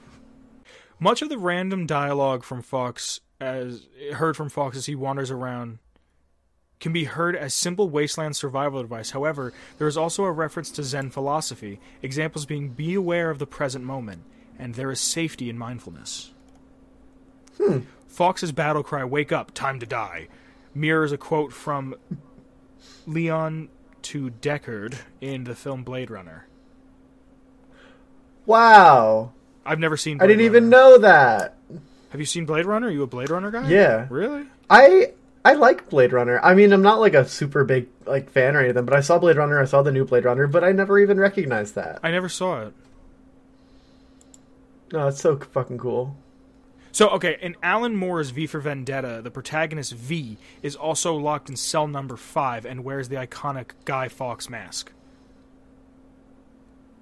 Much 1.00 1.22
of 1.22 1.30
the 1.30 1.38
random 1.38 1.86
dialogue 1.86 2.44
from 2.44 2.62
Fox, 2.62 3.22
as 3.40 3.88
heard 4.14 4.36
from 4.36 4.50
Fox 4.50 4.76
as 4.76 4.86
he 4.86 4.96
wanders 4.96 5.32
around, 5.32 5.80
can 6.80 6.94
be 6.94 7.06
heard 7.06 7.36
as 7.36 7.54
simple 7.54 7.90
wasteland 7.90 8.36
survival 8.36 8.80
advice. 8.80 9.12
However, 9.12 9.54
there 9.78 9.88
is 9.88 9.98
also 9.98 10.24
a 10.26 10.32
reference 10.32 10.72
to 10.72 10.84
Zen 10.84 11.10
philosophy, 11.10 11.80
examples 12.02 12.46
being 12.46 12.70
be 12.70 12.94
aware 12.94 13.30
of 13.30 13.40
the 13.40 13.48
present 13.48 13.86
moment, 13.86 14.24
and 14.58 14.76
there 14.76 14.92
is 14.92 15.00
safety 15.00 15.50
in 15.50 15.58
mindfulness. 15.58 16.32
Hmm. 17.58 17.80
Fox's 18.08 18.52
battle 18.52 18.84
cry, 18.84 19.04
wake 19.04 19.32
up, 19.32 19.54
time 19.54 19.80
to 19.80 19.86
die, 19.86 20.28
mirrors 20.74 21.12
a 21.12 21.18
quote 21.18 21.54
from 21.54 21.96
Leon 23.06 23.70
to 24.02 24.30
Deckard 24.30 24.98
in 25.22 25.44
the 25.44 25.56
film 25.56 25.84
Blade 25.84 26.10
Runner. 26.10 26.48
Wow. 28.46 29.34
I've 29.66 29.80
never 29.80 29.98
seen 29.98 30.22
I 30.22 30.28
didn't 30.28 30.46
even 30.46 30.70
know 30.70 30.98
that. 31.00 31.56
Have 32.10 32.20
you 32.20 32.26
seen 32.26 32.46
Blade 32.46 32.66
Runner? 32.66 32.88
Are 32.88 32.92
you 32.92 33.04
a 33.04 33.08
Blade 33.08 33.30
Runner 33.30 33.52
guy? 33.52 33.70
Yeah. 33.70 34.08
Really? 34.10 34.46
I 34.70 35.14
I 35.46 35.54
like 35.54 35.90
Blade 35.90 36.12
Runner. 36.12 36.40
I 36.44 36.54
mean, 36.54 36.74
I'm 36.74 36.82
not 36.82 37.00
like 37.00 37.14
a 37.14 37.28
super 37.28 37.64
big 37.64 37.88
like 38.06 38.30
fan 38.30 38.56
or 38.56 38.62
anything, 38.62 38.86
but 38.86 38.94
I 38.94 39.02
saw 39.02 39.20
Blade 39.20 39.38
Runner, 39.38 39.62
I 39.62 39.66
saw 39.66 39.82
the 39.82 39.92
new 39.92 40.06
Blade 40.06 40.26
Runner, 40.26 40.48
but 40.48 40.64
I 40.64 40.72
never 40.72 41.00
even 41.00 41.20
recognized 41.20 41.76
that. 41.76 42.00
I 42.04 42.12
never 42.12 42.30
saw 42.30 42.64
it. 42.64 42.74
No, 44.92 45.08
it's 45.08 45.22
so 45.22 45.38
fucking 45.38 45.78
cool. 45.78 46.18
So, 46.92 47.10
okay, 47.10 47.38
in 47.42 47.56
Alan 47.62 47.96
Moore's 47.96 48.32
V 48.32 48.48
for 48.48 48.60
Vendetta, 48.60 49.22
the 49.24 49.30
protagonist 49.30 49.94
V 49.94 50.38
is 50.64 50.76
also 50.76 51.16
locked 51.16 51.48
in 51.50 51.56
cell 51.56 51.88
number 51.88 52.18
5 52.18 52.66
and 52.66 52.84
wears 52.84 53.10
the 53.10 53.16
iconic 53.16 53.72
Guy 53.86 54.08
Fawkes 54.08 54.50
mask. 54.50 54.92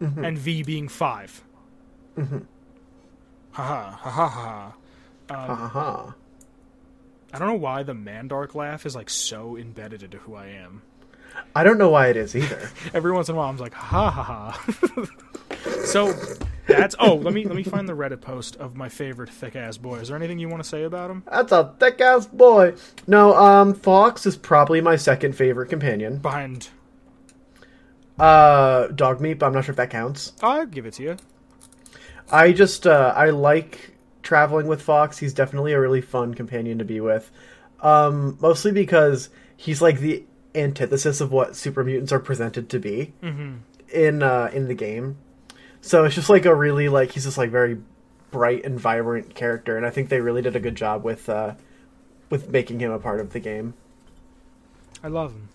Mm-hmm. 0.02 0.26
And 0.26 0.38
V 0.38 0.63
being 0.63 0.88
5. 0.89 1.43
Mm-hmm. 2.17 2.39
Ha 3.51 3.63
ha 3.63 3.91
ha 3.91 4.10
ha 4.10 4.27
ha. 4.30 4.73
Haha. 5.30 6.12
I 7.34 7.39
don't 7.39 7.47
know 7.49 7.56
why 7.56 7.84
the 7.84 7.93
Mandark 7.93 8.56
laugh 8.56 8.86
is 8.86 8.95
like 8.95 9.10
so 9.10 9.58
embedded 9.58 10.01
into 10.03 10.17
who 10.19 10.36
I 10.36 10.47
am. 10.47 10.82
I 11.56 11.63
don't 11.63 11.77
know 11.77 11.89
why 11.89 12.08
it 12.08 12.17
is 12.17 12.36
either. 12.36 12.69
Every 12.93 13.12
once 13.12 13.30
in 13.30 13.36
a 13.36 13.38
while, 13.38 13.49
I'm 13.49 13.58
like, 13.58 13.73
ha 13.73 14.10
ha 14.10 14.23
ha. 14.23 15.06
so 15.86 16.13
that's 16.65 16.95
oh, 16.99 17.15
let 17.15 17.34
me 17.34 17.43
let 17.45 17.56
me 17.56 17.63
find 17.63 17.88
the 17.89 17.93
Reddit 17.93 18.21
post 18.21 18.56
of 18.56 18.75
my 18.75 18.89
favorite 18.89 19.30
thick 19.30 19.56
ass 19.56 19.77
boy. 19.77 19.95
Is 19.97 20.08
there 20.08 20.17
anything 20.17 20.39
you 20.39 20.47
want 20.49 20.63
to 20.63 20.69
say 20.69 20.84
about 20.84 21.12
him? 21.12 21.23
That's 21.30 21.51
a 21.51 21.73
thick 21.80 21.99
ass 21.99 22.25
boy. 22.25 22.75
No, 23.06 23.36
um, 23.36 23.73
Fox 23.73 24.25
is 24.25 24.38
probably 24.38 24.80
my 24.82 24.95
second 24.95 25.34
favorite 25.36 25.67
companion. 25.69 26.17
Behind, 26.19 26.69
Uh, 28.17 28.88
dog 28.88 29.19
meat, 29.21 29.36
but 29.36 29.47
I'm 29.47 29.53
not 29.53 29.65
sure 29.65 29.73
if 29.73 29.77
that 29.77 29.89
counts. 29.89 30.32
I'll 30.41 30.65
give 30.65 30.86
it 30.86 30.93
to 30.95 31.03
you. 31.03 31.17
I 32.32 32.52
just 32.52 32.86
uh, 32.86 33.13
I 33.16 33.30
like 33.30 33.96
traveling 34.24 34.68
with 34.68 34.82
Fox. 34.82 35.18
He's 35.18 35.34
definitely 35.34 35.74
a 35.74 35.80
really 35.80 36.02
fun 36.02 36.34
companion 36.34 36.80
to 36.80 36.86
be 36.86 37.00
with. 37.00 37.32
Um, 37.82 38.38
mostly 38.42 38.72
because 38.72 39.30
he's 39.56 39.82
like 39.82 40.00
the 40.00 40.24
antithesis 40.56 41.22
of 41.22 41.32
what 41.32 41.56
super 41.56 41.84
mutants 41.84 42.12
are 42.12 42.20
presented 42.20 42.70
to 42.70 42.80
be 42.80 43.13
in 43.94 44.24
uh, 44.24 44.50
in 44.54 44.68
the 44.68 44.74
game. 44.74 45.18
So 45.82 46.04
it's 46.04 46.16
just 46.16 46.30
like 46.30 46.46
a 46.46 46.56
really 46.56 46.90
like 46.90 47.12
he's 47.12 47.24
just 47.24 47.38
like 47.38 47.52
very 47.52 47.78
bright 48.32 48.66
and 48.66 48.80
vibrant 48.80 49.36
character, 49.36 49.78
and 49.78 49.86
I 49.86 49.90
think 49.90 50.10
they 50.10 50.20
really 50.20 50.42
did 50.42 50.56
a 50.56 50.60
good 50.60 50.76
job 50.76 51.04
with 51.04 51.30
uh, 51.30 51.54
with 52.30 52.50
making 52.50 52.80
him 52.80 52.92
a 52.92 53.00
part 53.00 53.20
of 53.20 53.34
the 53.34 53.40
game. 53.40 53.74
I 55.04 55.08
love 55.08 55.32
him. 55.32 55.50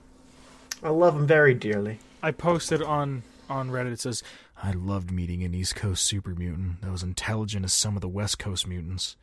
I 0.82 0.88
love 0.88 1.14
him 1.14 1.26
very 1.26 1.54
dearly. 1.54 1.98
I 2.22 2.30
posted 2.30 2.82
on 2.82 3.22
on 3.48 3.70
Reddit. 3.70 3.92
It 3.92 4.00
says, 4.00 4.22
"I 4.60 4.72
loved 4.72 5.10
meeting 5.10 5.42
an 5.42 5.54
East 5.54 5.76
Coast 5.76 6.04
super 6.04 6.34
mutant 6.34 6.82
that 6.82 6.90
was 6.90 7.02
intelligent 7.02 7.64
as 7.64 7.72
some 7.72 7.96
of 7.96 8.00
the 8.00 8.08
West 8.08 8.38
Coast 8.38 8.66
mutants. 8.66 9.16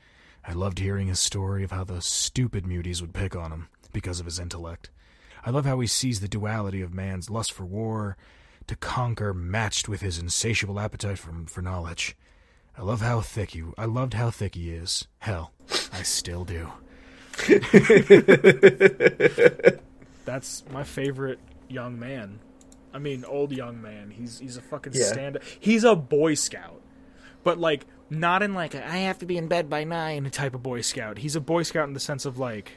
I 0.47 0.53
loved 0.53 0.79
hearing 0.79 1.07
his 1.07 1.19
story 1.19 1.63
of 1.63 1.71
how 1.71 1.83
the 1.83 2.01
stupid 2.01 2.63
muties 2.63 3.01
would 3.01 3.13
pick 3.13 3.35
on 3.35 3.51
him 3.51 3.67
because 3.93 4.19
of 4.19 4.25
his 4.25 4.39
intellect. 4.39 4.89
I 5.45 5.51
love 5.51 5.65
how 5.65 5.79
he 5.79 5.87
sees 5.87 6.19
the 6.19 6.27
duality 6.27 6.81
of 6.81 6.93
man's 6.93 7.29
lust 7.29 7.51
for 7.51 7.65
war 7.65 8.17
to 8.67 8.75
conquer, 8.75 9.33
matched 9.33 9.89
with 9.89 10.01
his 10.01 10.19
insatiable 10.19 10.79
appetite 10.79 11.17
for 11.17 11.33
for 11.47 11.61
knowledge. 11.61 12.15
I 12.77 12.83
love 12.83 13.01
how 13.01 13.21
thick 13.21 13.51
he. 13.51 13.63
I 13.77 13.85
loved 13.85 14.13
how 14.13 14.31
thick 14.31 14.55
he 14.55 14.71
is. 14.71 15.07
Hell, 15.19 15.51
I 15.91 16.03
still 16.03 16.45
do." 16.45 16.69
That's 20.25 20.63
my 20.71 20.83
favorite 20.83 21.39
young 21.67 21.99
man. 21.99 22.39
I 22.93 22.99
mean, 22.99 23.23
old 23.25 23.51
young 23.51 23.81
man. 23.81 24.11
He's 24.11 24.39
he's 24.39 24.57
a 24.57 24.61
fucking 24.61 24.93
Yeah. 24.95 25.05
stand. 25.05 25.37
Up. 25.37 25.43
He's 25.59 25.83
a 25.83 25.95
boy 25.95 26.33
scout, 26.35 26.81
but 27.43 27.57
like 27.59 27.85
not 28.09 28.41
in 28.41 28.53
like 28.53 28.73
a, 28.73 28.85
I 28.87 28.97
have 28.97 29.19
to 29.19 29.25
be 29.25 29.37
in 29.37 29.47
bed 29.47 29.69
by 29.69 29.83
nine 29.83 30.29
type 30.31 30.55
of 30.55 30.63
boy 30.63 30.81
scout. 30.81 31.19
He's 31.19 31.35
a 31.35 31.41
boy 31.41 31.63
scout 31.63 31.87
in 31.87 31.93
the 31.93 31.99
sense 31.99 32.25
of 32.25 32.37
like 32.39 32.73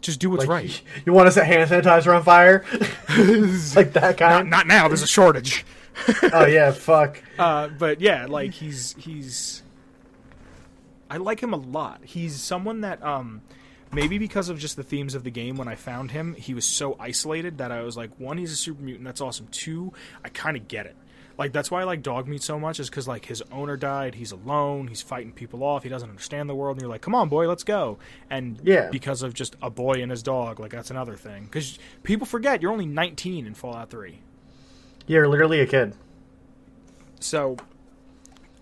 just 0.00 0.20
do 0.20 0.30
what's 0.30 0.40
Like, 0.46 0.48
right. 0.48 0.82
You 1.06 1.12
want 1.12 1.26
to 1.26 1.32
set 1.32 1.46
hand 1.46 1.70
sanitizer 1.70 2.14
on 2.16 2.22
fire? 2.22 2.64
like 3.76 3.92
that 3.94 4.02
Not, 4.02 4.16
kind? 4.18 4.50
not 4.50 4.66
now. 4.66 4.88
There's 4.88 5.02
a 5.02 5.06
shortage. 5.06 5.64
oh 6.32 6.44
yeah, 6.46 6.72
fuck. 6.72 7.22
Uh, 7.38 7.68
but 7.68 8.00
yeah, 8.00 8.26
like 8.26 8.52
he's 8.52 8.94
he's. 8.98 9.62
I 11.08 11.16
like 11.18 11.40
him 11.40 11.52
a 11.54 11.56
lot. 11.56 12.00
He's 12.04 12.40
someone 12.40 12.80
that 12.82 13.02
um 13.02 13.40
maybe 13.96 14.18
because 14.18 14.48
of 14.50 14.58
just 14.58 14.76
the 14.76 14.82
themes 14.84 15.14
of 15.14 15.24
the 15.24 15.30
game 15.30 15.56
when 15.56 15.66
I 15.68 15.74
found 15.74 16.10
him, 16.10 16.34
he 16.34 16.52
was 16.54 16.64
so 16.66 16.96
isolated 17.00 17.58
that 17.58 17.72
I 17.72 17.80
was 17.80 17.96
like, 17.96 18.10
one, 18.20 18.36
he's 18.38 18.52
a 18.52 18.56
super 18.56 18.82
mutant, 18.82 19.04
that's 19.06 19.20
awesome. 19.22 19.48
Two, 19.50 19.92
I 20.22 20.28
kind 20.28 20.56
of 20.56 20.68
get 20.68 20.84
it. 20.86 20.94
Like 21.38 21.52
that's 21.52 21.70
why 21.70 21.80
I 21.80 21.84
like 21.84 22.02
dog 22.02 22.28
meat 22.28 22.42
so 22.42 22.58
much 22.60 22.78
is 22.78 22.88
because 22.90 23.08
like 23.08 23.24
his 23.24 23.42
owner 23.50 23.76
died, 23.76 24.14
he's 24.14 24.32
alone, 24.32 24.86
he's 24.88 25.00
fighting 25.02 25.32
people 25.32 25.62
off, 25.64 25.82
he 25.82 25.88
doesn't 25.88 26.08
understand 26.08 26.48
the 26.48 26.54
world, 26.54 26.76
and 26.76 26.82
you're 26.82 26.90
like, 26.90 27.00
come 27.02 27.14
on, 27.14 27.28
boy, 27.30 27.48
let's 27.48 27.64
go. 27.64 27.98
And 28.30 28.58
Yeah. 28.62 28.88
because 28.90 29.22
of 29.22 29.32
just 29.34 29.56
a 29.62 29.70
boy 29.70 29.94
and 30.02 30.10
his 30.10 30.22
dog, 30.22 30.60
like 30.60 30.70
that's 30.70 30.90
another 30.90 31.16
thing. 31.16 31.44
Because 31.44 31.78
people 32.02 32.26
forget 32.26 32.62
you're 32.62 32.72
only 32.72 32.86
19 32.86 33.46
in 33.46 33.54
Fallout 33.54 33.90
3. 33.90 34.18
You're 35.06 35.26
literally 35.28 35.60
a 35.60 35.66
kid. 35.66 35.94
So, 37.20 37.56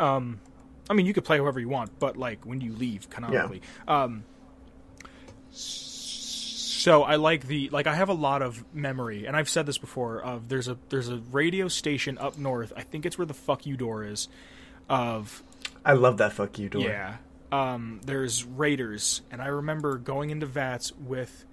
um, 0.01 0.40
I 0.88 0.94
mean, 0.94 1.07
you 1.07 1.12
could 1.14 1.25
play 1.25 1.38
whoever 1.38 1.59
you 1.61 1.68
want, 1.68 1.99
but 1.99 2.16
like 2.16 2.44
when 2.44 2.61
you 2.61 2.73
leave, 2.73 3.09
canonically. 3.11 3.62
Um, 3.88 4.25
so 5.55 7.03
I 7.03 7.17
like 7.17 7.47
the 7.47 7.71
like 7.71 7.87
I 7.87 7.95
have 7.95 8.09
a 8.09 8.14
lot 8.14 8.43
of 8.43 8.64
memory, 8.75 9.27
and 9.27 9.37
I've 9.37 9.49
said 9.49 9.67
this 9.67 9.79
before. 9.79 10.21
Of 10.21 10.49
there's 10.49 10.69
a 10.69 10.77
there's 10.90 11.09
a 11.09 11.17
radio 11.33 11.69
station 11.69 12.19
up 12.19 12.37
north. 12.37 12.73
I 12.77 12.83
think 12.83 13.07
it's 13.07 13.17
where 13.17 13.27
the 13.27 13.35
fuck 13.35 13.67
you 13.67 13.77
door 13.77 14.05
is. 14.05 14.29
Of 14.88 15.43
I 15.85 15.95
love 15.95 16.19
that 16.19 16.33
fuck 16.33 16.59
you 16.59 16.69
door. 16.69 16.83
yeah. 16.83 17.17
Um, 17.51 18.01
there's 18.05 18.45
raiders, 18.45 19.23
and 19.31 19.40
I 19.40 19.47
remember 19.47 19.97
going 19.97 20.31
into 20.31 20.47
VATS 20.47 20.93
with 20.93 21.45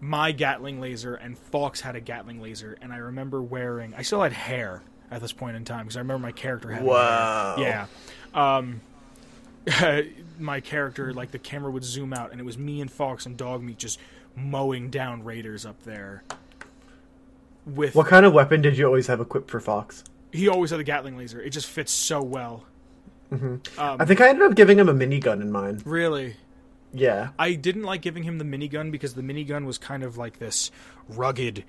my 0.00 0.32
Gatling 0.32 0.80
laser, 0.80 1.14
and 1.14 1.38
Fox 1.38 1.80
had 1.80 1.96
a 1.96 2.00
Gatling 2.00 2.42
laser, 2.42 2.76
and 2.82 2.92
I 2.92 2.98
remember 2.98 3.42
wearing. 3.42 3.94
I 3.94 4.02
still 4.02 4.22
had 4.22 4.32
hair 4.34 4.82
at 5.10 5.20
this 5.20 5.32
point 5.32 5.56
in 5.56 5.64
time 5.64 5.84
because 5.84 5.96
I 5.96 6.00
remember 6.00 6.26
my 6.26 6.32
character 6.32 6.70
had 6.70 6.84
Wow. 6.84 7.56
Yeah. 7.58 7.86
Um, 8.34 8.82
my 10.38 10.60
character, 10.60 11.12
like 11.12 11.30
the 11.30 11.38
camera 11.38 11.70
would 11.70 11.84
zoom 11.84 12.12
out, 12.12 12.32
and 12.32 12.40
it 12.40 12.44
was 12.44 12.58
me 12.58 12.80
and 12.80 12.90
Fox 12.90 13.26
and 13.26 13.36
Dogmeat 13.36 13.78
just 13.78 13.98
mowing 14.36 14.90
down 14.90 15.24
raiders 15.24 15.64
up 15.64 15.82
there. 15.84 16.24
With 17.66 17.94
What 17.94 18.08
kind 18.08 18.26
of 18.26 18.34
weapon 18.34 18.60
did 18.60 18.76
you 18.76 18.84
always 18.86 19.06
have 19.06 19.20
equipped 19.20 19.50
for 19.50 19.60
Fox? 19.60 20.04
he 20.34 20.48
always 20.48 20.70
had 20.70 20.80
a 20.80 20.84
Gatling 20.84 21.16
laser. 21.16 21.40
It 21.40 21.50
just 21.50 21.68
fits 21.68 21.92
so 21.92 22.20
well. 22.20 22.64
Mm-hmm. 23.32 23.80
Um, 23.80 23.96
I 24.00 24.04
think 24.04 24.20
I 24.20 24.28
ended 24.28 24.50
up 24.50 24.56
giving 24.56 24.78
him 24.78 24.88
a 24.88 24.94
minigun 24.94 25.40
in 25.40 25.50
mine. 25.52 25.80
Really. 25.84 26.36
Yeah. 26.92 27.30
I 27.38 27.54
didn't 27.54 27.84
like 27.84 28.02
giving 28.02 28.24
him 28.24 28.38
the 28.38 28.44
minigun 28.44 28.90
because 28.90 29.14
the 29.14 29.22
minigun 29.22 29.64
was 29.64 29.78
kind 29.78 30.02
of 30.02 30.16
like 30.16 30.40
this 30.40 30.72
rugged, 31.08 31.64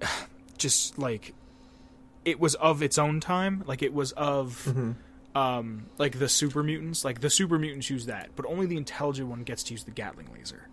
just 0.58 0.98
like 0.98 1.32
it 2.24 2.40
was 2.40 2.56
of 2.56 2.82
its 2.82 2.98
own 2.98 3.20
time. 3.20 3.62
Like 3.66 3.82
it 3.82 3.94
was 3.94 4.10
of, 4.12 4.64
mm-hmm. 4.66 4.92
Um, 5.34 5.86
like 5.98 6.18
the 6.18 6.28
super 6.28 6.62
mutants. 6.62 7.04
Like 7.04 7.20
the 7.20 7.30
super 7.30 7.58
mutants 7.58 7.90
use 7.90 8.06
that, 8.06 8.30
but 8.36 8.46
only 8.46 8.66
the 8.66 8.76
intelligent 8.76 9.28
one 9.28 9.42
gets 9.42 9.62
to 9.64 9.74
use 9.74 9.84
the 9.84 9.90
Gatling 9.90 10.28
laser. 10.32 10.68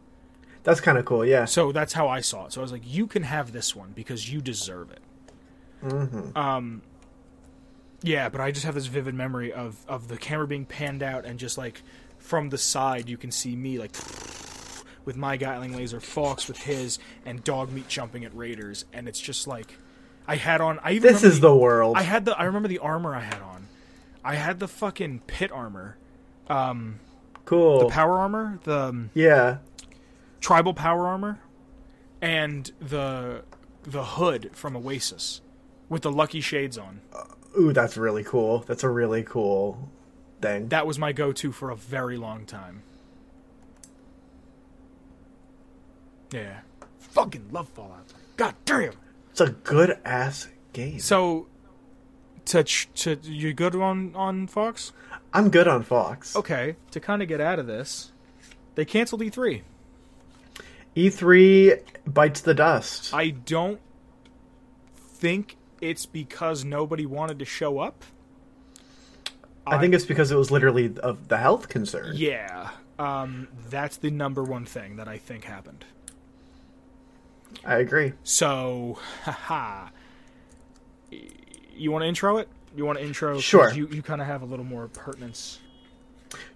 That's 0.63 0.81
kind 0.81 0.97
of 0.97 1.05
cool, 1.05 1.25
yeah. 1.25 1.45
So 1.45 1.71
that's 1.71 1.93
how 1.93 2.07
I 2.07 2.19
saw 2.21 2.45
it. 2.45 2.53
So 2.53 2.61
I 2.61 2.63
was 2.63 2.71
like, 2.71 2.83
you 2.85 3.07
can 3.07 3.23
have 3.23 3.53
this 3.53 3.75
one 3.75 3.91
because 3.95 4.31
you 4.31 4.41
deserve 4.41 4.91
it. 4.91 4.99
Um, 6.35 6.81
yeah, 8.01 8.27
but 8.29 8.41
I 8.41 8.51
just 8.51 8.65
have 8.65 8.75
this 8.75 8.87
vivid 8.87 9.15
memory 9.15 9.53
of 9.53 9.77
of 9.87 10.07
the 10.09 10.17
camera 10.17 10.47
being 10.47 10.65
panned 10.65 11.01
out 11.03 11.25
and 11.25 11.39
just 11.39 11.57
like 11.57 11.81
from 12.17 12.49
the 12.49 12.57
side 12.57 13.07
you 13.07 13.17
can 13.17 13.31
see 13.31 13.55
me 13.55 13.79
like 13.79 13.91
with 15.05 15.15
my 15.15 15.37
Gatling 15.37 15.75
laser, 15.75 15.99
Fox 15.99 16.47
with 16.47 16.57
his, 16.63 16.99
and 17.25 17.43
dog 17.43 17.71
meat 17.71 17.87
jumping 17.87 18.25
at 18.25 18.35
raiders, 18.35 18.85
and 18.93 19.07
it's 19.07 19.19
just 19.19 19.47
like 19.47 19.77
I 20.27 20.35
had 20.35 20.61
on. 20.61 20.79
I 20.83 20.91
even 20.91 21.11
This 21.11 21.23
is 21.23 21.39
the 21.39 21.55
world. 21.55 21.97
I 21.97 22.03
had 22.03 22.25
the. 22.25 22.37
I 22.37 22.43
remember 22.43 22.67
the 22.67 22.79
armor 22.79 23.15
I 23.15 23.21
had 23.21 23.41
on. 23.41 23.48
I 24.29 24.35
had 24.35 24.59
the 24.59 24.67
fucking 24.67 25.21
pit 25.25 25.51
armor, 25.51 25.97
um, 26.49 26.99
cool. 27.45 27.79
the 27.79 27.87
power 27.87 28.19
armor, 28.19 28.59
the 28.63 28.79
um, 28.79 29.09
yeah. 29.15 29.57
tribal 30.39 30.75
power 30.75 31.07
armor, 31.07 31.39
and 32.21 32.71
the 32.79 33.41
the 33.81 34.03
hood 34.03 34.51
from 34.53 34.77
Oasis 34.77 35.41
with 35.89 36.03
the 36.03 36.11
lucky 36.11 36.41
shades 36.41 36.77
on. 36.77 37.01
Ooh, 37.59 37.73
that's 37.73 37.97
really 37.97 38.23
cool. 38.23 38.59
That's 38.67 38.83
a 38.83 38.89
really 38.89 39.23
cool 39.23 39.89
thing. 40.41 40.67
That 40.67 40.85
was 40.85 40.99
my 40.99 41.11
go-to 41.11 41.51
for 41.51 41.71
a 41.71 41.75
very 41.75 42.15
long 42.15 42.45
time. 42.45 42.83
Yeah, 46.31 46.59
fucking 46.99 47.47
love 47.51 47.67
Fallout. 47.69 48.13
God 48.37 48.53
damn. 48.65 48.93
It's 49.31 49.41
a 49.41 49.49
good 49.49 49.97
ass 50.05 50.49
game. 50.73 50.99
So, 50.99 51.47
to 52.49 52.63
to 52.63 53.17
you 53.23 53.53
good 53.53 53.75
on 53.75 54.15
on 54.15 54.47
Fox? 54.47 54.91
I'm 55.33 55.49
good 55.49 55.67
on 55.67 55.83
Fox. 55.83 56.35
Okay, 56.35 56.75
to 56.91 56.99
kind 56.99 57.21
of 57.21 57.27
get 57.27 57.39
out 57.39 57.59
of 57.59 57.67
this, 57.67 58.11
they 58.75 58.85
canceled 58.85 59.21
E 59.21 59.29
E3. 59.29 59.61
E3 60.95 61.81
bites 62.07 62.41
the 62.41 62.53
dust. 62.53 63.13
I 63.13 63.29
don't 63.29 63.79
think 64.95 65.57
it's 65.81 66.05
because 66.05 66.65
nobody 66.65 67.05
wanted 67.05 67.39
to 67.39 67.45
show 67.45 67.79
up. 67.79 68.03
I 69.67 69.77
think 69.77 69.93
it's 69.93 70.05
because 70.05 70.31
it 70.31 70.35
was 70.35 70.49
literally 70.49 70.91
of 71.03 71.27
the 71.27 71.37
health 71.37 71.69
concern. 71.69 72.13
Yeah, 72.15 72.71
um, 72.97 73.47
that's 73.69 73.97
the 73.97 74.09
number 74.09 74.43
one 74.43 74.65
thing 74.65 74.95
that 74.95 75.07
I 75.07 75.19
think 75.19 75.43
happened. 75.43 75.85
I 77.63 77.77
agree. 77.77 78.13
So, 78.23 78.97
haha. 79.23 79.89
You 81.79 81.91
want 81.91 82.03
to 82.03 82.07
intro 82.07 82.37
it? 82.37 82.47
You 82.75 82.85
want 82.85 82.99
to 82.99 83.03
intro? 83.03 83.39
Sure. 83.39 83.73
You 83.73 83.87
you 83.87 84.01
kind 84.01 84.21
of 84.21 84.27
have 84.27 84.41
a 84.41 84.45
little 84.45 84.65
more 84.65 84.87
pertinence. 84.89 85.59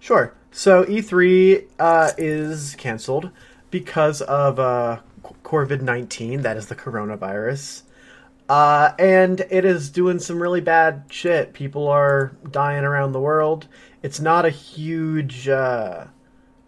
Sure. 0.00 0.34
So 0.52 0.84
E3 0.84 1.64
uh, 1.78 2.12
is 2.16 2.76
canceled 2.76 3.30
because 3.70 4.22
of 4.22 4.60
uh, 4.60 5.00
COVID 5.42 5.80
19, 5.80 6.42
that 6.42 6.56
is 6.56 6.66
the 6.66 6.76
coronavirus. 6.76 7.82
Uh, 8.48 8.92
and 8.98 9.40
it 9.50 9.64
is 9.64 9.88
doing 9.90 10.18
some 10.18 10.40
really 10.40 10.60
bad 10.60 11.04
shit. 11.08 11.54
People 11.54 11.88
are 11.88 12.36
dying 12.50 12.84
around 12.84 13.12
the 13.12 13.20
world. 13.20 13.66
It's 14.02 14.20
not 14.20 14.44
a 14.44 14.50
huge. 14.50 15.48
Uh, 15.48 16.04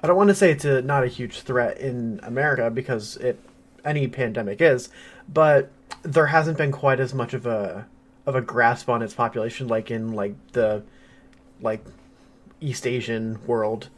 I 0.01 0.07
don't 0.07 0.17
want 0.17 0.29
to 0.29 0.35
say 0.35 0.51
it's 0.51 0.65
a, 0.65 0.81
not 0.83 1.05
a 1.05 1.09
huge 1.09 1.41
threat 1.41 1.79
in 1.79 2.21
America 2.23 2.71
because 2.71 3.17
it 3.19 3.39
any 3.85 4.09
pandemic 4.09 4.61
is, 4.61 4.89
but 5.29 5.71
there 6.03 6.27
hasn't 6.27 6.59
been 6.59 6.73
quite 6.73 6.99
as 6.99 7.15
much 7.15 7.35
of 7.35 7.47
a 7.47 7.87
of 8.27 8.35
a 8.35 8.41
grasp 8.41 8.89
on 8.89 9.03
its 9.03 9.15
population 9.15 9.69
like 9.69 9.91
in 9.91 10.13
like 10.13 10.35
the 10.53 10.83
like 11.61 11.85
East 12.61 12.87
Asian 12.87 13.45
world. 13.47 13.89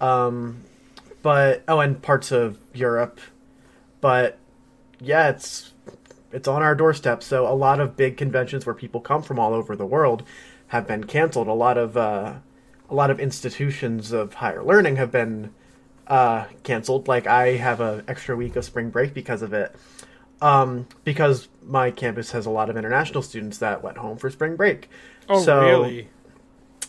Um, 0.00 0.62
but 1.22 1.62
oh, 1.68 1.80
and 1.80 2.00
parts 2.00 2.32
of 2.32 2.58
Europe. 2.74 3.20
But 4.00 4.38
yeah, 5.00 5.28
it's 5.30 5.72
it's 6.32 6.48
on 6.48 6.62
our 6.62 6.74
doorstep. 6.74 7.22
So 7.22 7.46
a 7.46 7.54
lot 7.54 7.80
of 7.80 7.96
big 7.96 8.16
conventions 8.16 8.66
where 8.66 8.74
people 8.74 9.00
come 9.00 9.22
from 9.22 9.38
all 9.38 9.54
over 9.54 9.76
the 9.76 9.86
world 9.86 10.22
have 10.68 10.86
been 10.86 11.04
canceled. 11.04 11.48
A 11.48 11.52
lot 11.52 11.76
of 11.78 11.96
uh, 11.96 12.34
a 12.88 12.94
lot 12.94 13.10
of 13.10 13.20
institutions 13.20 14.12
of 14.12 14.34
higher 14.34 14.62
learning 14.62 14.96
have 14.96 15.10
been 15.10 15.52
uh, 16.06 16.46
canceled. 16.62 17.08
Like 17.08 17.26
I 17.26 17.56
have 17.56 17.80
an 17.80 18.04
extra 18.08 18.36
week 18.36 18.56
of 18.56 18.64
spring 18.64 18.90
break 18.90 19.14
because 19.14 19.42
of 19.42 19.52
it. 19.52 19.74
Um, 20.42 20.86
because 21.04 21.48
my 21.70 21.90
campus 21.90 22.32
has 22.32 22.44
a 22.46 22.50
lot 22.50 22.68
of 22.68 22.76
international 22.76 23.22
students 23.22 23.58
that 23.58 23.82
went 23.82 23.98
home 23.98 24.16
for 24.18 24.28
spring 24.30 24.56
break. 24.56 24.88
Oh, 25.28 25.40
So- 25.42 25.60
really? 25.62 26.08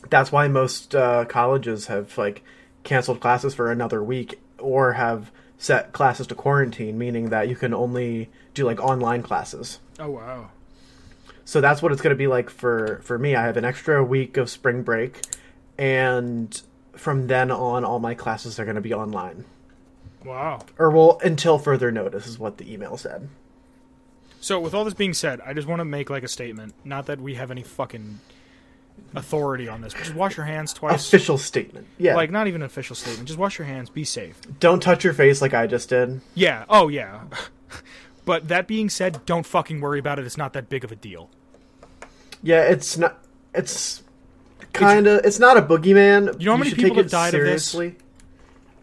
that's 0.10 0.32
why 0.32 0.48
most 0.48 0.96
uh, 0.96 1.26
colleges 1.26 1.86
have 1.86 2.17
like 2.17 2.44
canceled 2.84 3.20
classes 3.20 3.54
for 3.54 3.72
another 3.72 4.02
week 4.04 4.39
or 4.58 4.94
have 4.94 5.32
set 5.60 5.94
classes 5.94 6.26
to 6.26 6.34
quarantine 6.34 6.98
meaning 6.98 7.30
that 7.30 7.48
you 7.48 7.56
can 7.56 7.72
only 7.72 8.28
do 8.56 8.65
like 8.65 8.80
online 8.80 9.22
classes 9.22 9.80
Oh 10.00 10.10
wow. 10.10 10.50
so 11.46 11.62
that's 11.62 11.84
what 11.84 11.91
it's 11.91 12.02
going 12.02 12.15
to 12.15 12.17
be 12.17 12.26
like 12.26 12.50
for 12.50 13.00
for 13.04 13.20
me 13.20 13.36
i 13.36 13.44
have 13.44 13.58
an 13.58 13.63
extra 13.65 14.04
week 14.04 14.38
of 14.38 14.50
spring 14.50 14.82
break 14.82 15.22
and 15.78 16.60
from 16.94 17.28
then 17.28 17.52
on 17.52 17.86
all 17.86 18.00
my 18.00 18.15
classes 18.15 18.60
are 18.60 18.65
going 18.65 18.74
to 18.76 18.82
be 18.82 18.94
online 18.96 19.46
Wow. 20.26 20.62
or 20.80 20.89
well 20.89 21.20
until 21.24 21.60
further 21.60 21.91
notice 21.91 22.26
is 22.26 22.39
what 22.39 22.58
the 22.58 22.74
email 22.74 22.98
said 22.98 23.30
So, 24.41 24.60
with 24.60 24.73
all 24.73 24.84
this 24.84 24.95
being 24.95 25.13
said, 25.13 25.39
I 25.45 25.54
just 25.54 25.67
want 25.67 25.80
to 25.80 25.86
make 25.86 26.10
like 26.10 26.23
a 26.23 26.27
statement. 26.27 26.73
Not 26.84 27.06
that 27.06 27.21
we 27.21 27.36
have 27.36 27.51
any 27.51 27.62
fucking 27.63 28.19
authority 29.15 29.67
on 29.67 29.82
this, 29.82 29.93
just 29.93 30.15
wash 30.15 30.36
your 30.36 30.45
hands 30.45 30.73
twice. 30.73 31.08
official 31.08 31.38
statement 31.38 31.88
yeah 31.97 32.15
Like, 32.15 32.30
not 32.32 32.47
even 32.47 32.62
an 32.62 32.65
official 32.65 32.95
statement. 32.95 33.27
Just 33.27 33.39
wash 33.39 33.58
your 33.58 33.65
hands. 33.65 33.89
Be 33.89 34.04
safe. 34.04 34.39
don't 34.60 34.82
touch 34.82 35.04
your 35.04 35.13
face 35.13 35.41
like 35.41 35.54
i 35.54 35.67
just 35.67 35.89
did 35.89 36.21
Yeah. 36.34 36.65
Oh, 36.69 36.88
yeah. 36.88 37.21
but 38.25 38.47
that 38.47 38.67
being 38.67 38.89
said, 38.89 39.25
don't 39.25 39.45
fucking 39.45 39.80
worry 39.82 39.99
about 39.99 40.19
it. 40.19 40.25
It's 40.25 40.38
not 40.38 40.54
that 40.54 40.69
big 40.69 40.84
of 40.84 40.91
a 40.91 40.95
deal. 40.95 41.30
yeah 42.41 42.63
it's 42.63 42.97
not 42.97 43.23
it's 43.54 44.04
kind 44.73 45.08
of 45.08 45.23
it's, 45.25 45.39
not 45.39 45.58
a 45.58 45.62
boogeyman 45.62 46.39
You 46.39 46.45
know 46.47 46.54
how 46.54 46.58
many 46.58 46.73
people 46.73 46.97
have 46.97 47.10
died 47.10 47.34
of 47.34 47.41
this? 47.43 47.75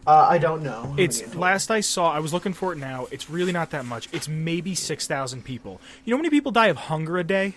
Uh, 0.09 0.27
I 0.27 0.39
don't 0.39 0.63
know. 0.63 0.95
It's 0.97 1.35
last 1.35 1.69
I 1.69 1.81
saw. 1.81 2.11
I 2.11 2.17
was 2.19 2.33
looking 2.33 2.53
for 2.53 2.73
it 2.73 2.77
now. 2.77 3.07
It's 3.11 3.29
really 3.29 3.51
not 3.51 3.69
that 3.69 3.85
much. 3.85 4.09
It's 4.11 4.27
maybe 4.27 4.73
six 4.73 5.05
thousand 5.05 5.45
people. 5.45 5.79
You 6.03 6.11
know 6.11 6.17
how 6.17 6.23
many 6.23 6.31
people 6.31 6.51
die 6.51 6.67
of 6.67 6.77
hunger 6.77 7.19
a 7.19 7.23
day? 7.23 7.55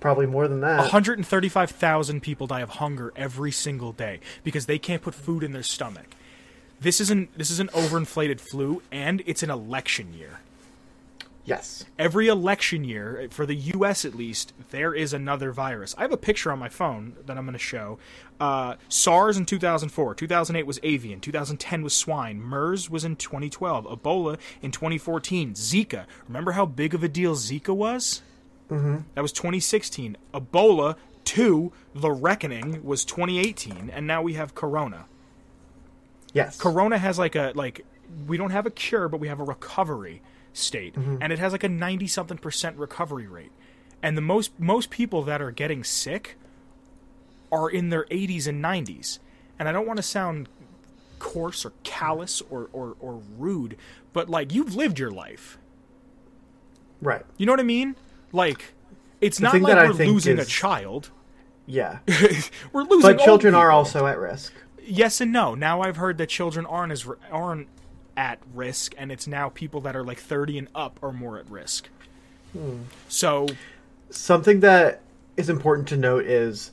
probably 0.00 0.26
more 0.26 0.46
than 0.46 0.60
that. 0.60 0.78
135,000 0.78 2.22
people 2.22 2.46
die 2.46 2.60
of 2.60 2.70
hunger 2.70 3.12
every 3.16 3.50
single 3.50 3.90
day 3.92 4.20
because 4.44 4.66
they 4.66 4.78
can't 4.78 5.02
put 5.02 5.12
food 5.12 5.42
in 5.42 5.50
their 5.50 5.62
stomach. 5.64 6.14
This 6.80 7.00
isn't 7.00 7.36
this 7.36 7.50
is 7.50 7.58
an 7.58 7.66
overinflated 7.68 8.38
flu 8.40 8.80
and 8.92 9.22
it's 9.26 9.42
an 9.42 9.50
election 9.50 10.14
year. 10.14 10.38
Yes. 11.48 11.84
Every 11.98 12.28
election 12.28 12.84
year, 12.84 13.28
for 13.30 13.46
the 13.46 13.54
US 13.54 14.04
at 14.04 14.14
least, 14.14 14.52
there 14.70 14.94
is 14.94 15.12
another 15.12 15.50
virus. 15.52 15.94
I 15.96 16.02
have 16.02 16.12
a 16.12 16.18
picture 16.18 16.52
on 16.52 16.58
my 16.58 16.68
phone 16.68 17.14
that 17.26 17.38
I'm 17.38 17.44
going 17.44 17.54
to 17.54 17.58
show. 17.58 17.98
Uh, 18.38 18.76
SARS 18.88 19.36
in 19.36 19.46
2004, 19.46 20.14
2008 20.14 20.66
was 20.66 20.78
avian, 20.82 21.20
2010 21.20 21.82
was 21.82 21.94
swine, 21.94 22.40
MERS 22.40 22.88
was 22.88 23.04
in 23.04 23.16
2012, 23.16 23.86
Ebola 23.86 24.38
in 24.62 24.70
2014, 24.70 25.54
Zika. 25.54 26.06
Remember 26.28 26.52
how 26.52 26.66
big 26.66 26.94
of 26.94 27.02
a 27.02 27.08
deal 27.08 27.34
Zika 27.34 27.74
was? 27.74 28.22
Mm-hmm. 28.70 28.98
That 29.14 29.22
was 29.22 29.32
2016. 29.32 30.16
Ebola 30.34 30.96
2, 31.24 31.72
The 31.94 32.10
Reckoning, 32.10 32.84
was 32.84 33.04
2018, 33.04 33.90
and 33.92 34.06
now 34.06 34.22
we 34.22 34.34
have 34.34 34.54
Corona. 34.54 35.06
Yes. 36.32 36.58
Corona 36.58 36.98
has 36.98 37.18
like 37.18 37.34
a 37.34 37.52
like 37.54 37.84
we 38.26 38.36
don't 38.36 38.50
have 38.50 38.66
a 38.66 38.70
cure, 38.70 39.08
but 39.08 39.18
we 39.18 39.28
have 39.28 39.40
a 39.40 39.44
recovery 39.44 40.20
state, 40.58 40.94
mm-hmm. 40.94 41.16
and 41.20 41.32
it 41.32 41.38
has 41.38 41.52
like 41.52 41.64
a 41.64 41.68
ninety 41.68 42.06
something 42.06 42.38
percent 42.38 42.76
recovery 42.76 43.26
rate. 43.26 43.52
And 44.02 44.16
the 44.16 44.22
most 44.22 44.58
most 44.58 44.90
people 44.90 45.22
that 45.22 45.42
are 45.42 45.50
getting 45.50 45.82
sick 45.84 46.36
are 47.50 47.68
in 47.68 47.90
their 47.90 48.06
eighties 48.10 48.46
and 48.46 48.60
nineties. 48.60 49.20
And 49.58 49.68
I 49.68 49.72
don't 49.72 49.86
want 49.86 49.96
to 49.96 50.04
sound 50.04 50.48
coarse 51.18 51.64
or 51.64 51.72
callous 51.82 52.42
or, 52.50 52.68
or, 52.72 52.96
or 53.00 53.20
rude, 53.36 53.76
but 54.12 54.28
like 54.28 54.54
you've 54.54 54.74
lived 54.74 54.98
your 54.98 55.10
life. 55.10 55.58
Right. 57.00 57.24
You 57.36 57.46
know 57.46 57.52
what 57.52 57.60
I 57.60 57.64
mean? 57.64 57.96
Like 58.32 58.74
it's 59.20 59.40
not 59.40 59.60
like 59.60 59.76
we're 59.76 60.06
losing 60.06 60.38
a 60.38 60.44
child. 60.44 61.10
Yeah. 61.66 61.98
we're 62.72 62.84
losing 62.84 63.16
But 63.16 63.24
children 63.24 63.54
are 63.54 63.70
also 63.70 64.06
at 64.06 64.18
risk. 64.18 64.52
yes 64.82 65.20
and 65.20 65.32
no. 65.32 65.54
Now 65.54 65.82
I've 65.82 65.96
heard 65.96 66.18
that 66.18 66.28
children 66.28 66.66
aren't 66.66 66.92
as 66.92 67.06
aren't 67.30 67.68
at 68.18 68.40
risk, 68.52 68.94
and 68.98 69.12
it's 69.12 69.28
now 69.28 69.48
people 69.48 69.80
that 69.82 69.94
are 69.96 70.04
like 70.04 70.18
thirty 70.18 70.58
and 70.58 70.68
up 70.74 70.98
are 71.02 71.12
more 71.12 71.38
at 71.38 71.48
risk. 71.48 71.88
So 73.08 73.46
Something 74.10 74.60
that 74.60 75.02
is 75.36 75.48
important 75.48 75.86
to 75.88 75.96
note 75.96 76.24
is 76.24 76.72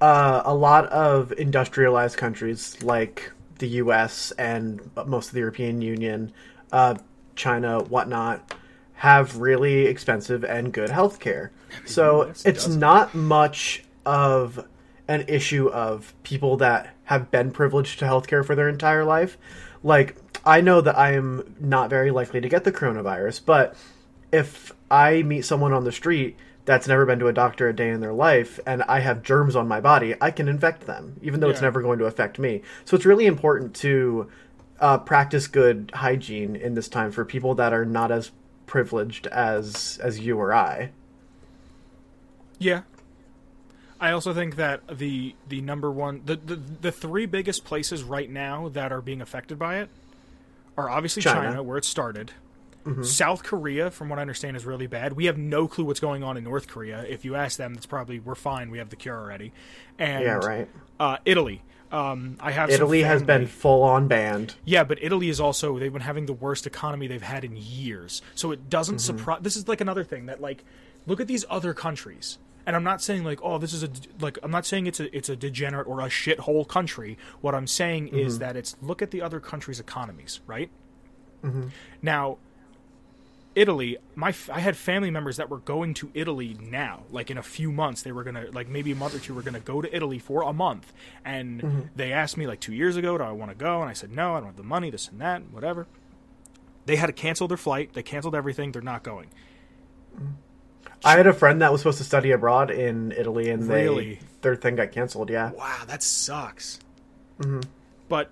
uh, 0.00 0.42
a 0.44 0.54
lot 0.54 0.86
of 0.86 1.32
industrialized 1.32 2.16
countries 2.16 2.82
like 2.82 3.30
the 3.58 3.68
U.S. 3.68 4.32
and 4.32 4.80
most 5.06 5.28
of 5.28 5.34
the 5.34 5.40
European 5.40 5.80
Union, 5.80 6.32
uh, 6.72 6.96
China, 7.36 7.80
whatnot, 7.80 8.54
have 8.94 9.36
really 9.36 9.86
expensive 9.86 10.44
and 10.44 10.72
good 10.72 10.90
health 10.90 11.20
care. 11.20 11.52
So 11.84 12.22
it's 12.22 12.42
doesn't. 12.42 12.80
not 12.80 13.14
much 13.14 13.84
of 14.04 14.66
an 15.06 15.24
issue 15.28 15.68
of 15.68 16.14
people 16.22 16.56
that 16.56 16.94
have 17.04 17.30
been 17.30 17.50
privileged 17.50 17.98
to 17.98 18.06
healthcare 18.06 18.44
for 18.44 18.54
their 18.54 18.68
entire 18.68 19.04
life. 19.04 19.36
Like, 19.82 20.16
I 20.46 20.60
know 20.60 20.80
that 20.80 20.98
I 20.98 21.12
am 21.12 21.56
not 21.58 21.90
very 21.90 22.10
likely 22.10 22.40
to 22.40 22.48
get 22.48 22.64
the 22.64 22.72
coronavirus, 22.72 23.42
but 23.46 23.76
if 24.32 24.72
I 24.90 25.22
meet 25.22 25.44
someone 25.44 25.72
on 25.72 25.84
the 25.84 25.92
street 25.92 26.36
that's 26.64 26.88
never 26.88 27.06
been 27.06 27.18
to 27.18 27.28
a 27.28 27.32
doctor 27.32 27.68
a 27.68 27.74
day 27.74 27.90
in 27.90 28.00
their 28.00 28.12
life 28.12 28.58
and 28.66 28.82
I 28.82 29.00
have 29.00 29.22
germs 29.22 29.56
on 29.56 29.68
my 29.68 29.80
body, 29.80 30.14
I 30.20 30.30
can 30.30 30.48
infect 30.48 30.86
them, 30.86 31.18
even 31.22 31.40
though 31.40 31.50
it's 31.50 31.60
never 31.60 31.82
going 31.82 31.98
to 31.98 32.06
affect 32.06 32.38
me. 32.38 32.62
So 32.84 32.96
it's 32.96 33.06
really 33.06 33.26
important 33.26 33.74
to 33.76 34.30
uh, 34.80 34.98
practice 34.98 35.46
good 35.46 35.92
hygiene 35.94 36.56
in 36.56 36.74
this 36.74 36.88
time 36.88 37.10
for 37.12 37.24
people 37.24 37.54
that 37.56 37.72
are 37.72 37.84
not 37.84 38.10
as 38.10 38.30
privileged 38.66 39.26
as 39.28 39.98
as 40.02 40.18
you 40.20 40.38
or 40.38 40.52
I. 40.52 40.90
Yeah. 42.58 42.82
I 44.00 44.10
also 44.10 44.34
think 44.34 44.56
that 44.56 44.82
the 44.98 45.34
the 45.48 45.60
number 45.60 45.90
one 45.90 46.22
the, 46.24 46.36
the 46.36 46.56
the 46.56 46.92
three 46.92 47.26
biggest 47.26 47.64
places 47.64 48.02
right 48.02 48.28
now 48.28 48.68
that 48.70 48.92
are 48.92 49.00
being 49.00 49.20
affected 49.20 49.58
by 49.58 49.78
it 49.78 49.88
are 50.76 50.88
obviously 50.90 51.22
China, 51.22 51.48
China. 51.48 51.62
where 51.62 51.76
it 51.78 51.84
started. 51.84 52.32
South 53.02 53.42
Korea, 53.44 53.90
from 53.90 54.10
what 54.10 54.18
I 54.18 54.22
understand, 54.22 54.58
is 54.58 54.66
really 54.66 54.86
bad. 54.86 55.14
We 55.14 55.24
have 55.24 55.38
no 55.38 55.66
clue 55.66 55.86
what's 55.86 56.00
going 56.00 56.22
on 56.22 56.36
in 56.36 56.44
North 56.44 56.68
Korea. 56.68 57.02
If 57.08 57.24
you 57.24 57.34
ask 57.34 57.56
them, 57.56 57.72
it's 57.72 57.86
probably 57.86 58.18
we're 58.20 58.34
fine. 58.34 58.70
We 58.70 58.76
have 58.76 58.90
the 58.90 58.96
cure 58.96 59.18
already. 59.18 59.54
And 59.98 60.22
Yeah, 60.22 60.34
right. 60.34 60.68
Uh, 61.00 61.16
Italy. 61.24 61.62
Um, 61.90 62.36
I 62.40 62.50
have 62.50 62.68
Italy 62.68 63.02
has 63.02 63.22
been 63.22 63.46
full 63.46 63.82
on 63.84 64.06
banned. 64.06 64.56
yeah, 64.66 64.84
but 64.84 64.98
Italy 65.02 65.30
is 65.30 65.40
also 65.40 65.78
they've 65.78 65.92
been 65.92 66.02
having 66.02 66.26
the 66.26 66.32
worst 66.34 66.66
economy 66.66 67.06
they've 67.06 67.22
had 67.22 67.42
in 67.44 67.56
years. 67.56 68.20
So 68.34 68.50
it 68.52 68.68
doesn't 68.68 68.96
Mm-hmm. 68.96 69.16
surprise. 69.18 69.38
This 69.40 69.56
is 69.56 69.66
like 69.66 69.80
another 69.80 70.04
thing 70.04 70.26
that 70.26 70.42
like 70.42 70.62
look 71.06 71.20
at 71.20 71.26
these 71.26 71.46
other 71.48 71.72
countries. 71.72 72.36
And 72.66 72.74
I'm 72.76 72.84
not 72.84 73.02
saying 73.02 73.24
like 73.24 73.40
oh 73.42 73.58
this 73.58 73.72
is 73.72 73.82
a 73.82 73.90
like 74.20 74.38
I'm 74.42 74.50
not 74.50 74.64
saying 74.66 74.86
it's 74.86 75.00
a 75.00 75.14
it's 75.16 75.28
a 75.28 75.36
degenerate 75.36 75.86
or 75.86 76.00
a 76.00 76.04
shithole 76.08 76.66
country. 76.66 77.18
What 77.40 77.54
I'm 77.54 77.66
saying 77.66 78.06
Mm-hmm. 78.06 78.18
is 78.18 78.38
that 78.38 78.56
it's 78.56 78.76
look 78.80 79.02
at 79.02 79.10
the 79.10 79.20
other 79.22 79.38
countries' 79.40 79.80
economies, 79.80 80.40
right? 80.46 80.70
Mm-hmm. 81.44 81.68
Now, 82.00 82.38
Italy, 83.54 83.98
my 84.16 84.34
I 84.52 84.60
had 84.60 84.76
family 84.76 85.10
members 85.10 85.36
that 85.36 85.48
were 85.50 85.58
going 85.58 85.94
to 85.94 86.10
Italy 86.14 86.56
now, 86.60 87.02
like 87.12 87.30
in 87.30 87.38
a 87.38 87.42
few 87.42 87.70
months. 87.70 88.02
They 88.02 88.10
were 88.12 88.24
gonna 88.24 88.46
like 88.52 88.66
maybe 88.68 88.90
a 88.92 88.96
month 88.96 89.14
or 89.14 89.18
two. 89.20 89.34
Were 89.34 89.42
gonna 89.42 89.60
go 89.60 89.80
to 89.82 89.94
Italy 89.94 90.18
for 90.18 90.42
a 90.42 90.52
month, 90.52 90.92
and 91.24 91.60
Mm-hmm. 91.62 91.80
they 91.94 92.12
asked 92.12 92.36
me 92.36 92.46
like 92.46 92.58
two 92.60 92.72
years 92.74 92.96
ago, 92.96 93.16
"Do 93.18 93.22
I 93.24 93.30
want 93.30 93.50
to 93.52 93.54
go?" 93.56 93.80
And 93.80 93.88
I 93.90 93.92
said, 93.92 94.10
"No, 94.10 94.34
I 94.34 94.38
don't 94.38 94.46
have 94.48 94.56
the 94.56 94.62
money. 94.64 94.90
This 94.90 95.06
and 95.08 95.20
that, 95.20 95.42
whatever." 95.52 95.86
They 96.86 96.96
had 96.96 97.06
to 97.06 97.12
cancel 97.12 97.46
their 97.46 97.56
flight. 97.56 97.92
They 97.92 98.02
canceled 98.02 98.34
everything. 98.34 98.72
They're 98.72 98.82
not 98.82 99.02
going. 99.04 99.28
I 101.04 101.16
had 101.16 101.26
a 101.26 101.32
friend 101.32 101.60
that 101.62 101.70
was 101.70 101.80
supposed 101.82 101.98
to 101.98 102.04
study 102.04 102.30
abroad 102.30 102.70
in 102.70 103.12
Italy, 103.12 103.50
and 103.50 103.62
they 103.64 103.84
Really? 103.84 104.20
their 104.40 104.56
thing 104.56 104.76
got 104.76 104.92
canceled. 104.92 105.30
Yeah, 105.30 105.50
Wow, 105.52 105.82
that 105.86 106.02
sucks. 106.02 106.78
Mm-hmm. 107.40 107.60
But 108.08 108.30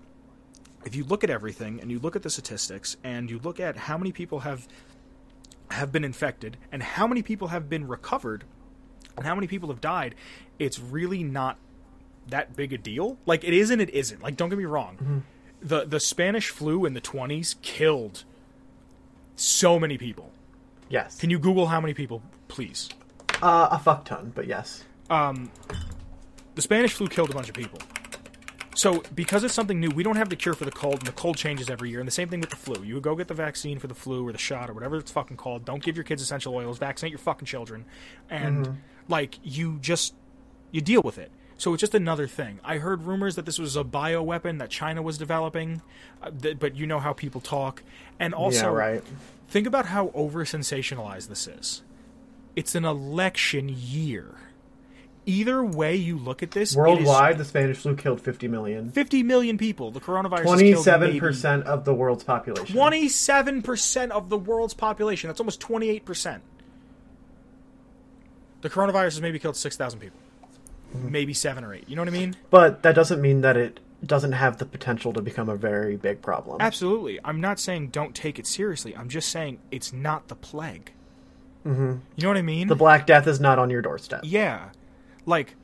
if 0.85 0.95
you 0.97 1.05
look 1.05 1.23
at 1.25 1.31
everything 1.31 1.81
and 1.81 1.91
you 1.91 1.99
look 1.99 2.17
at 2.17 2.23
the 2.23 2.31
statistics 2.31 2.97
and 3.05 3.31
you 3.31 3.39
look 3.39 3.61
at 3.61 3.77
how 3.77 3.97
many 3.99 4.13
people 4.13 4.41
have 4.41 4.67
have 5.71 5.91
been 5.91 6.05
infected 6.05 6.57
and 6.71 6.83
how 6.83 7.07
many 7.07 7.23
people 7.23 7.49
have 7.49 7.69
been 7.71 7.89
recovered 7.89 8.45
and 9.17 9.25
how 9.25 9.35
many 9.35 9.47
people 9.47 9.71
have 9.71 9.81
died, 9.81 10.15
it's 10.59 10.79
really 10.79 11.23
not 11.23 11.57
that 12.29 12.55
big 12.55 12.73
a 12.73 12.79
deal. 12.79 13.17
Like 13.27 13.43
it 13.45 13.55
is 13.55 13.71
and 13.71 13.81
it 13.81 13.91
isn't. 13.91 14.23
Like 14.23 14.37
don't 14.37 14.49
get 14.51 14.59
me 14.59 14.65
wrong. 14.67 14.97
Mm-hmm. 14.97 15.19
The 15.63 15.85
the 15.87 16.01
Spanish 16.01 16.49
flu 16.51 16.85
in 16.85 16.95
the 16.95 17.01
20s 17.01 17.55
killed 17.63 18.25
so 19.37 19.79
many 19.79 19.97
people. 19.99 20.31
yes, 20.89 21.19
Can 21.19 21.31
you 21.31 21.39
Google 21.39 21.67
how 21.69 21.81
many 21.81 21.95
people, 21.95 22.23
please? 22.53 22.89
uh, 23.43 23.69
a 23.73 23.79
fuck 23.79 24.05
ton, 24.05 24.33
but 24.35 24.47
yes. 24.47 24.85
the 26.55 26.63
Spanish 26.63 26.93
flu 26.93 27.09
killed 27.09 27.31
a 27.31 27.35
bunch 27.35 27.49
of 27.49 27.55
people. 27.55 27.79
So, 28.75 29.03
because 29.15 29.45
it's 29.45 29.53
something 29.53 29.79
new, 29.79 29.91
we 29.91 30.03
don't 30.03 30.17
have 30.17 30.31
the 30.31 30.37
cure 30.37 30.55
for 30.55 30.65
the 30.65 30.71
cold, 30.71 30.95
and 30.95 31.07
the 31.07 31.13
cold 31.13 31.37
changes 31.37 31.69
every 31.69 31.91
year. 31.91 32.01
And 32.01 32.07
the 32.07 32.13
same 32.13 32.29
thing 32.29 32.41
with 32.41 32.51
the 32.51 32.57
flu. 32.57 32.83
You 32.83 33.01
go 33.01 33.15
get 33.15 33.29
the 33.29 33.35
vaccine 33.35 33.79
for 33.79 33.87
the 33.87 33.95
flu 33.95 34.27
or 34.27 34.33
the 34.33 34.39
shot 34.39 34.71
or 34.71 34.73
whatever 34.73 34.97
it's 34.97 35.11
fucking 35.11 35.37
called. 35.37 35.67
Don't 35.67 35.83
give 35.83 35.97
your 35.97 36.05
kids 36.05 36.23
essential 36.23 36.55
oils. 36.55 36.79
Vaccinate 36.79 37.11
your 37.11 37.19
fucking 37.19 37.45
children, 37.47 37.85
and 38.31 38.79
like 39.09 39.39
you 39.43 39.79
just 39.81 40.15
you 40.71 40.81
deal 40.81 41.03
with 41.03 41.19
it. 41.19 41.31
So 41.59 41.75
it's 41.75 41.81
just 41.81 41.95
another 41.95 42.27
thing. 42.27 42.61
I 42.65 42.79
heard 42.79 43.03
rumors 43.03 43.37
that 43.37 43.45
this 43.45 43.59
was 43.59 43.77
a 43.77 43.85
bioweapon 43.85 44.59
that 44.59 44.71
China 44.71 45.03
was 45.03 45.19
developing, 45.19 45.83
uh, 46.23 46.31
th- 46.31 46.59
but 46.59 46.75
you 46.75 46.87
know 46.87 46.99
how 46.99 47.13
people 47.13 47.41
talk. 47.41 47.83
And 48.19 48.35
also, 48.35 48.73
yeah, 48.73 48.79
right. 48.79 49.05
think 49.49 49.67
about 49.67 49.87
how 49.87 50.11
over 50.15 50.45
sensationalized 50.45 51.29
this 51.29 51.47
is. 51.47 51.83
It's 52.55 52.75
an 52.75 52.85
election 52.85 53.69
year. 53.69 54.35
Either 55.25 55.63
way 55.63 55.95
you 55.95 56.19
look 56.19 56.43
at 56.43 56.51
this, 56.51 56.71
is 56.71 56.77
Worldwide, 56.77 57.39
the 57.39 57.45
Spanish 57.45 57.79
flu 57.79 57.95
killed 57.95 58.21
50 58.21 58.49
million. 58.49 58.91
50 58.91 59.23
million 59.23 59.57
people. 59.57 59.93
The 59.93 60.01
coronavirus 60.01 60.31
has 60.31 60.45
killed 60.45 60.59
Twenty-seven 60.59 61.09
maybe 61.09 61.21
percent 61.21 61.65
of 61.65 61.85
the 61.85 61.95
world's 61.95 62.25
population. 62.25 62.75
27% 62.77 64.11
of 64.11 64.29
the 64.31 64.39
world's 64.39 64.75
population. 64.75 65.29
That's 65.29 65.39
almost 65.39 65.61
28%. 65.61 66.41
The 68.63 68.71
coronavirus 68.71 69.05
has 69.05 69.21
maybe 69.21 69.39
killed 69.39 69.57
6,000 69.57 70.01
people. 70.01 70.19
Mm-hmm. 70.97 71.11
Maybe 71.13 71.35
7 71.35 71.63
or 71.63 71.75
8. 71.75 71.89
You 71.89 71.97
know 71.97 72.03
what 72.03 72.09
I 72.09 72.13
mean? 72.13 72.37
But 72.51 72.83
that 72.83 72.95
doesn't 72.95 73.21
mean 73.21 73.43
that 73.43 73.57
it 73.57 73.79
doesn't 74.05 74.33
have 74.33 74.59
the 74.59 74.67
potential 74.67 75.13
to 75.13 75.23
become 75.23 75.49
a 75.49 75.57
very 75.57 75.97
big 75.97 76.21
problem. 76.21 76.59
Absolutely. 76.61 77.21
I'm 77.25 77.41
not 77.41 77.61
saying 77.61 77.89
don't 77.89 78.15
take 78.15 78.39
it 78.39 78.47
seriously. 78.47 78.97
I'm 78.97 79.09
just 79.09 79.29
saying 79.29 79.61
it's 79.71 79.93
not 79.93 80.29
the 80.29 80.35
plague. 80.35 80.93
Mm-hmm. 81.67 81.97
You 82.17 82.23
know 82.23 82.29
what 82.29 82.37
I 82.37 82.43
mean? 82.43 82.69
The 82.69 82.75
Black 82.75 83.07
Death 83.07 83.27
is 83.27 83.41
not 83.41 83.59
on 83.59 83.71
your 83.71 83.83
doorstep. 83.83 84.23
Yeah. 84.25 84.71
Like 85.27 85.55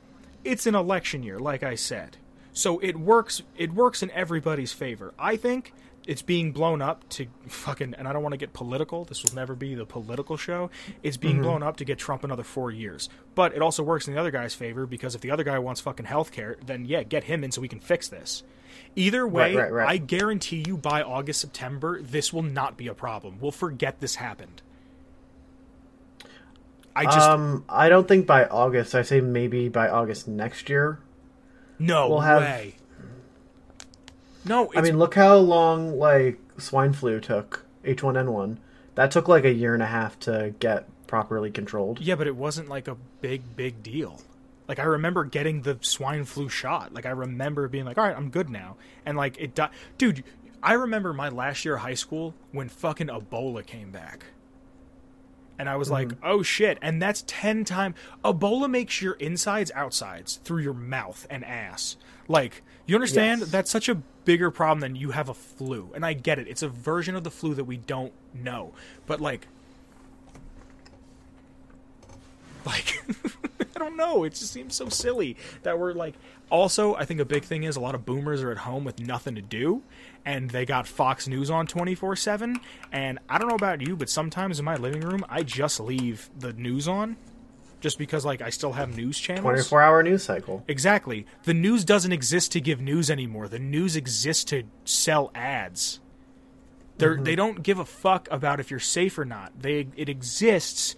it's 0.43 0.65
an 0.65 0.75
election 0.75 1.23
year, 1.23 1.39
like 1.39 1.63
I 1.63 1.75
said. 1.75 2.17
So 2.53 2.79
it 2.79 2.97
works 2.97 3.43
it 3.57 3.73
works 3.73 4.01
in 4.01 4.11
everybody's 4.11 4.71
favor. 4.71 5.13
I 5.19 5.35
think 5.35 5.73
it's 6.07 6.21
being 6.21 6.51
blown 6.51 6.81
up 6.81 7.07
to 7.09 7.27
fucking 7.47 7.93
and 7.95 8.07
I 8.07 8.13
don't 8.13 8.23
want 8.23 8.33
to 8.33 8.37
get 8.37 8.53
political. 8.53 9.03
This 9.05 9.23
will 9.23 9.35
never 9.35 9.55
be 9.55 9.75
the 9.75 9.85
political 9.85 10.37
show. 10.37 10.71
It's 11.03 11.17
being 11.17 11.41
blown 11.41 11.61
up 11.61 11.77
to 11.77 11.85
get 11.85 11.99
Trump 11.99 12.23
another 12.23 12.43
4 12.43 12.71
years. 12.71 13.09
But 13.35 13.53
it 13.53 13.61
also 13.61 13.83
works 13.83 14.07
in 14.07 14.13
the 14.13 14.19
other 14.19 14.31
guy's 14.31 14.55
favor 14.55 14.85
because 14.85 15.13
if 15.13 15.21
the 15.21 15.29
other 15.31 15.43
guy 15.43 15.59
wants 15.59 15.81
fucking 15.81 16.05
health 16.07 16.31
care, 16.31 16.57
then 16.65 16.85
yeah, 16.85 17.03
get 17.03 17.25
him 17.25 17.43
in 17.43 17.51
so 17.51 17.61
we 17.61 17.67
can 17.67 17.79
fix 17.79 18.07
this. 18.07 18.43
Either 18.95 19.27
way, 19.27 19.53
Right, 19.53 19.63
right, 19.63 19.73
right. 19.73 19.89
I 19.89 19.97
guarantee 19.97 20.63
you 20.65 20.77
by 20.77 21.01
August 21.03 21.41
September 21.41 22.01
this 22.01 22.33
will 22.33 22.43
not 22.43 22.75
be 22.77 22.87
a 22.87 22.93
problem. 22.93 23.37
We'll 23.39 23.51
forget 23.51 23.99
this 23.99 24.15
happened. 24.15 24.61
I 26.99 27.05
just 27.05 27.29
um, 27.29 27.63
I 27.69 27.89
don't 27.89 28.07
think 28.07 28.25
by 28.27 28.45
August. 28.45 28.95
I 28.95 29.01
say 29.03 29.21
maybe 29.21 29.69
by 29.69 29.89
August 29.89 30.27
next 30.27 30.69
year. 30.69 30.99
no 31.77 32.09
we'll 32.09 32.19
have- 32.21 32.41
way. 32.41 32.75
No, 34.45 34.65
it's 34.69 34.77
I 34.77 34.81
mean, 34.81 34.97
look 34.97 35.15
how 35.15 35.35
long 35.37 35.97
like 35.99 36.39
swine 36.57 36.93
flu 36.93 37.19
took 37.19 37.65
H1N1. 37.83 38.57
That 38.95 39.11
took 39.11 39.27
like 39.27 39.43
a 39.45 39.51
year 39.51 39.73
and 39.73 39.83
a 39.83 39.87
half 39.87 40.19
to 40.21 40.53
get 40.59 40.87
properly 41.07 41.51
controlled. 41.51 41.99
Yeah, 41.99 42.15
but 42.15 42.27
it 42.27 42.35
wasn't 42.35 42.69
like 42.69 42.87
a 42.87 42.95
big, 43.21 43.55
big 43.55 43.83
deal. 43.83 44.21
Like 44.67 44.79
I 44.79 44.83
remember 44.83 45.23
getting 45.23 45.63
the 45.63 45.77
swine 45.81 46.25
flu 46.25 46.47
shot. 46.47 46.93
Like 46.93 47.05
I 47.05 47.09
remember 47.11 47.67
being 47.67 47.85
like, 47.85 47.97
"All 47.97 48.03
right, 48.03 48.15
I'm 48.15 48.29
good 48.29 48.49
now," 48.49 48.77
and 49.05 49.17
like 49.17 49.37
it, 49.37 49.59
dude. 49.97 50.23
I 50.61 50.73
remember 50.73 51.13
my 51.13 51.29
last 51.29 51.63
year 51.63 51.75
of 51.75 51.81
high 51.81 51.93
school 51.93 52.33
when 52.51 52.67
fucking 52.67 53.07
Ebola 53.07 53.65
came 53.65 53.91
back, 53.91 54.25
and 55.59 55.69
I 55.69 55.75
was 55.75 55.89
mm-hmm. 55.89 56.09
like, 56.09 56.17
"Oh 56.23 56.41
shit!" 56.41 56.79
And 56.81 57.01
that's 57.01 57.23
ten 57.27 57.65
times. 57.65 57.95
Ebola 58.23 58.69
makes 58.69 59.01
your 59.01 59.13
insides 59.15 59.71
outsides 59.75 60.37
through 60.43 60.63
your 60.63 60.73
mouth 60.73 61.27
and 61.29 61.43
ass. 61.45 61.97
Like 62.27 62.63
you 62.87 62.95
understand? 62.95 63.41
Yes. 63.41 63.51
That's 63.51 63.69
such 63.69 63.89
a 63.89 63.95
bigger 64.25 64.49
problem 64.49 64.79
than 64.79 64.95
you 64.95 65.11
have 65.11 65.29
a 65.29 65.33
flu, 65.33 65.91
and 65.93 66.05
I 66.05 66.13
get 66.13 66.39
it. 66.39 66.47
It's 66.47 66.63
a 66.63 66.69
version 66.69 67.15
of 67.15 67.23
the 67.23 67.29
flu 67.29 67.53
that 67.53 67.65
we 67.65 67.77
don't 67.77 68.13
know, 68.33 68.73
but 69.05 69.19
like 69.19 69.47
like 72.65 73.03
I 73.75 73.79
don't 73.79 73.97
know. 73.97 74.23
It 74.23 74.31
just 74.31 74.51
seems 74.51 74.75
so 74.75 74.89
silly 74.89 75.37
that 75.63 75.77
we're 75.77 75.93
like. 75.93 76.15
Also, 76.51 76.95
I 76.95 77.05
think 77.05 77.19
a 77.19 77.25
big 77.25 77.43
thing 77.43 77.61
is 77.61 77.75
a 77.75 77.79
lot 77.79 77.93
of 77.93 78.07
boomers 78.07 78.41
are 78.41 78.49
at 78.49 78.57
home 78.57 78.83
with 78.83 78.99
nothing 78.99 79.35
to 79.35 79.41
do, 79.41 79.83
and 80.25 80.49
they 80.49 80.65
got 80.65 80.87
Fox 80.87 81.27
News 81.27 81.49
on 81.49 81.67
twenty 81.67 81.95
four 81.95 82.15
seven. 82.15 82.59
And 82.91 83.19
I 83.29 83.37
don't 83.37 83.47
know 83.47 83.55
about 83.55 83.81
you, 83.81 83.95
but 83.95 84.09
sometimes 84.09 84.59
in 84.59 84.65
my 84.65 84.75
living 84.75 85.01
room, 85.01 85.25
I 85.29 85.43
just 85.43 85.79
leave 85.79 86.29
the 86.37 86.53
news 86.53 86.87
on, 86.87 87.17
just 87.81 87.97
because 87.97 88.25
like 88.25 88.41
I 88.41 88.49
still 88.49 88.73
have 88.73 88.95
news 88.95 89.19
channels. 89.19 89.43
24 89.43 89.81
hour 89.81 90.03
news 90.03 90.23
cycle. 90.23 90.63
Exactly. 90.67 91.25
The 91.43 91.53
news 91.53 91.85
doesn't 91.85 92.11
exist 92.11 92.51
to 92.53 92.61
give 92.61 92.81
news 92.81 93.09
anymore. 93.09 93.47
The 93.47 93.59
news 93.59 93.95
exists 93.95 94.43
to 94.45 94.63
sell 94.85 95.31
ads. 95.33 95.99
They're, 96.97 97.15
mm-hmm. 97.15 97.23
They 97.23 97.35
don't 97.35 97.63
give 97.63 97.79
a 97.79 97.85
fuck 97.85 98.27
about 98.29 98.59
if 98.59 98.69
you're 98.69 98.79
safe 98.79 99.17
or 99.17 99.25
not. 99.25 99.53
They 99.57 99.87
it 99.95 100.09
exists 100.09 100.95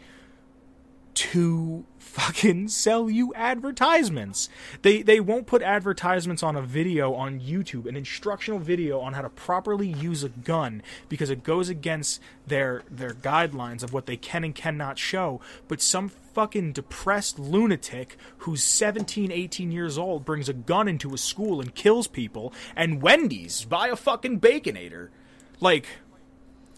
to 1.13 1.85
fucking 2.11 2.67
sell 2.67 3.09
you 3.09 3.33
advertisements. 3.35 4.49
They 4.81 5.01
they 5.01 5.19
won't 5.19 5.47
put 5.47 5.61
advertisements 5.61 6.43
on 6.43 6.55
a 6.55 6.61
video 6.61 7.13
on 7.13 7.39
YouTube, 7.39 7.87
an 7.87 7.95
instructional 7.95 8.59
video 8.59 8.99
on 8.99 9.13
how 9.13 9.21
to 9.21 9.29
properly 9.29 9.87
use 9.87 10.23
a 10.23 10.29
gun 10.29 10.83
because 11.07 11.29
it 11.29 11.43
goes 11.43 11.69
against 11.69 12.21
their 12.45 12.83
their 12.91 13.11
guidelines 13.11 13.81
of 13.81 13.93
what 13.93 14.05
they 14.05 14.17
can 14.17 14.43
and 14.43 14.53
cannot 14.53 14.99
show. 14.99 15.39
But 15.67 15.81
some 15.81 16.09
fucking 16.09 16.73
depressed 16.73 17.39
lunatic 17.39 18.17
who's 18.39 18.63
17, 18.63 19.31
18 19.31 19.71
years 19.71 19.97
old 19.97 20.23
brings 20.23 20.47
a 20.47 20.53
gun 20.53 20.87
into 20.87 21.13
a 21.13 21.17
school 21.17 21.59
and 21.59 21.75
kills 21.75 22.07
people 22.07 22.53
and 22.75 23.01
Wendy's 23.01 23.65
buy 23.65 23.87
a 23.87 23.95
fucking 23.95 24.39
baconator. 24.39 25.09
Like 25.59 25.87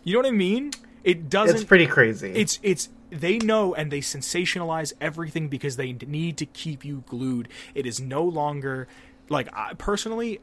you 0.03 0.13
know 0.13 0.19
what 0.19 0.27
I 0.27 0.31
mean? 0.31 0.71
It 1.03 1.29
doesn't 1.29 1.55
It's 1.55 1.65
pretty 1.65 1.87
crazy. 1.87 2.31
it's 2.31 2.59
it's 2.61 2.89
they 3.13 3.37
know 3.37 3.73
and 3.73 3.91
they 3.91 3.99
sensationalize 3.99 4.93
everything 4.99 5.47
because 5.47 5.75
they 5.75 5.93
need 5.93 6.37
to 6.37 6.45
keep 6.45 6.83
you 6.83 7.03
glued. 7.07 7.49
It 7.75 7.85
is 7.85 7.99
no 7.99 8.23
longer 8.23 8.87
like 9.29 9.47
I, 9.53 9.73
personally 9.75 10.39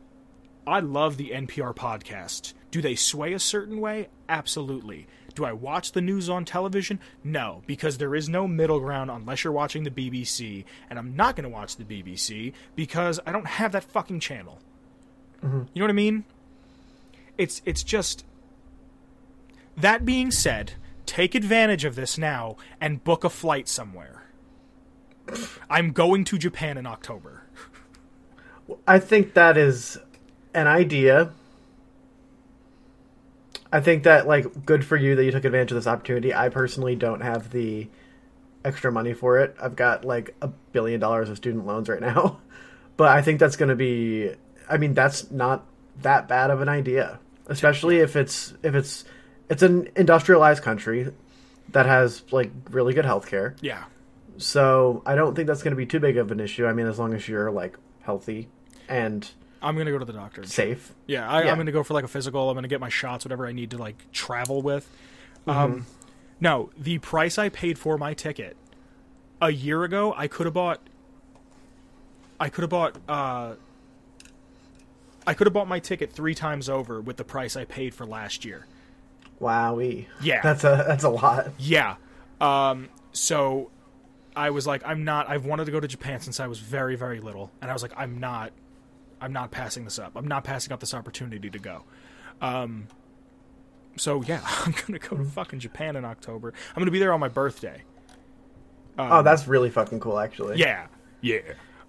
I 0.67 0.81
love 0.81 1.17
the 1.17 1.31
NPR 1.31 1.75
podcast. 1.75 2.53
Do 2.71 2.81
they 2.81 2.95
sway 2.95 3.33
a 3.33 3.39
certain 3.39 3.81
way? 3.81 4.09
Absolutely. 4.29 5.07
Do 5.35 5.45
I 5.45 5.53
watch 5.53 5.93
the 5.93 6.01
news 6.01 6.29
on 6.29 6.45
television? 6.45 7.01
No, 7.25 7.63
because 7.67 7.99
there 7.99 8.15
is 8.15 8.29
no 8.29 8.47
middle 8.47 8.81
ground 8.81 9.11
unless 9.11 9.43
you're 9.43 9.53
watching 9.53 9.85
the 9.85 9.91
BBC, 9.91 10.65
and 10.89 10.99
I'm 10.99 11.17
not 11.17 11.37
going 11.37 11.45
to 11.45 11.51
watch 11.51 11.77
the 11.77 11.85
BBC 11.85 12.53
because 12.77 13.19
I 13.27 13.33
don't 13.33 13.47
have 13.47 13.73
that 13.73 13.85
fucking 13.85 14.21
channel. 14.21 14.59
Mm-hmm. 15.43 15.63
You 15.73 15.81
know 15.81 15.85
what 15.85 15.91
I 15.91 15.95
mean? 15.95 16.25
It's 17.39 17.63
it's 17.65 17.83
just 17.83 18.25
that 19.77 20.05
being 20.05 20.31
said, 20.31 20.75
take 21.11 21.35
advantage 21.35 21.85
of 21.85 21.97
this 21.97 22.17
now 22.17 22.57
and 22.81 23.03
book 23.03 23.25
a 23.25 23.29
flight 23.29 23.67
somewhere. 23.67 24.23
I'm 25.69 25.91
going 25.91 26.25
to 26.27 26.39
Japan 26.39 26.79
in 26.79 26.87
October. 26.87 27.43
I 28.87 29.01
think 29.01 29.35
that 29.35 29.59
is 29.59 29.99
an 30.55 30.69
idea. 30.69 31.33
I 33.73 33.81
think 33.81 34.05
that 34.05 34.29
like 34.29 34.65
good 34.65 34.85
for 34.85 34.97
you 34.97 35.17
that 35.17 35.25
you 35.25 35.33
took 35.33 35.45
advantage 35.45 35.73
of 35.73 35.75
this 35.79 35.89
opportunity. 35.89 36.33
I 36.33 36.49
personally 36.49 36.95
don't 36.95 37.23
have 37.23 37.51
the 37.51 37.89
extra 38.65 38.93
money 38.93 39.13
for 39.13 39.41
it. 39.41 39.57
I've 39.61 39.75
got 39.75 40.05
like 40.05 40.37
a 40.41 40.47
billion 40.47 41.01
dollars 41.01 41.29
of 41.29 41.39
student 41.39 41.67
loans 41.67 41.89
right 41.89 42.01
now. 42.01 42.39
But 42.97 43.09
I 43.09 43.23
think 43.23 43.41
that's 43.41 43.57
going 43.57 43.71
to 43.71 43.77
be 43.77 44.31
I 44.69 44.77
mean 44.77 44.93
that's 44.93 45.31
not 45.31 45.65
that 46.03 46.29
bad 46.29 46.51
of 46.51 46.61
an 46.61 46.69
idea, 46.69 47.19
especially 47.47 47.99
if 48.01 48.15
it's 48.15 48.53
if 48.63 48.75
it's 48.75 49.07
it's 49.51 49.63
an 49.63 49.91
industrialized 49.97 50.63
country 50.63 51.13
that 51.71 51.85
has 51.87 52.23
like 52.33 52.51
really 52.71 52.95
good 52.95 53.05
healthcare. 53.05 53.57
Yeah. 53.61 53.85
So, 54.39 55.03
I 55.05 55.17
don't 55.17 55.35
think 55.35 55.49
that's 55.49 55.63
going 55.63 55.73
to 55.73 55.77
be 55.77 55.85
too 55.85 56.01
big 56.01 56.17
of 56.17 56.31
an 56.31 56.41
issue. 56.41 56.65
I 56.67 56.73
mean, 56.73 56.87
as 56.87 56.99
long 56.99 57.13
as 57.13 57.29
you're 57.29 57.51
like 57.51 57.77
healthy 58.01 58.49
and 58.89 59.31
I'm 59.63 59.75
going 59.75 59.87
to 59.87 59.93
go 59.93 59.99
to 59.99 60.05
the 60.05 60.13
doctor. 60.13 60.45
safe. 60.45 60.93
Yeah, 61.07 61.31
I, 61.31 61.45
Yeah. 61.45 61.55
Going 61.55 61.67
to 61.67 61.73
go 61.73 61.83
for 61.83 61.95
like 61.95 62.05
a 62.05 62.09
physical. 62.09 62.49
I'm 62.49 62.55
going 62.55 62.63
to 62.63 62.69
get 62.69 62.81
my 62.81 62.89
shots, 62.89 63.25
whatever 63.25 63.47
I 63.47 63.53
need 63.53 63.71
to 63.73 63.79
like 63.79 64.11
travel 64.13 64.63
with. 64.63 64.89
Mm-hmm. 65.47 65.59
Um, 65.59 65.87
no, 66.41 66.71
the 66.77 66.99
price 66.99 67.39
I 67.39 67.51
paid 67.51 67.79
for 67.79 67.99
my 67.99 68.15
ticket 68.15 68.57
a 69.41 69.51
year 69.51 69.85
ago, 69.85 70.15
I 70.17 70.29
could 70.29 70.47
have 70.47 70.55
bought. 70.55 70.81
I 72.39 72.49
could 72.49 72.63
have 72.63 72.71
bought. 72.71 72.97
Uh, 73.09 73.55
I 75.27 75.35
could 75.35 75.47
have 75.47 75.55
bought 75.55 75.69
my 75.69 75.79
ticket 75.79 76.13
three 76.13 76.35
times 76.35 76.69
over 76.69 77.01
with 77.01 77.19
the 77.19 77.25
price 77.25 77.57
I 77.57 77.65
paid 77.65 77.95
for 77.95 78.07
last 78.07 78.45
year. 78.45 78.67
Wowie. 79.41 80.07
Yeah. 80.23 80.41
That's 80.43 80.65
a 80.65 80.85
that's 80.87 81.05
a 81.05 81.09
lot. 81.09 81.49
Yeah. 81.59 81.97
Um, 82.41 82.89
so 83.13 83.71
I 84.37 84.51
was 84.51 84.67
like, 84.67 84.83
I'm 84.85 85.05
not. 85.05 85.29
I've 85.29 85.45
wanted 85.45 85.67
to 85.67 85.73
go 85.73 85.81
to 85.81 85.89
Japan 85.89 86.21
since 86.21 86.41
I 86.41 86.47
was 86.47 86.59
very, 86.59 86.97
very 86.97 87.21
little, 87.21 87.51
and 87.61 87.71
I 87.71 87.75
was 87.75 87.83
like, 87.83 87.93
I'm 87.97 88.19
not. 88.19 88.53
I'm 89.21 89.33
not 89.33 89.51
passing 89.51 89.85
this 89.85 89.99
up. 89.99 90.13
I'm 90.15 90.27
not 90.27 90.45
passing 90.45 90.73
up 90.73 90.81
this 90.81 90.95
opportunity 90.95 91.51
to 91.51 91.59
go. 91.59 91.85
Um, 92.41 92.87
so 93.97 94.23
yeah, 94.23 94.41
I'm 94.65 94.75
gonna 94.87 94.99
go 94.99 95.17
to 95.17 95.25
fucking 95.25 95.61
Japan 95.61 95.97
in 95.97 96.05
October. 96.05 96.55
I'm 96.75 96.81
gonna 96.81 96.91
be 96.91 96.99
there 96.99 97.13
on 97.13 97.21
my 97.21 97.29
birthday. 97.29 97.83
oh, 98.99 99.23
that's 99.23 99.47
really 99.47 99.71
fucking 99.71 100.01
cool 100.01 100.19
actually. 100.19 100.59
Yeah, 100.59 100.87
yeah. 101.21 101.41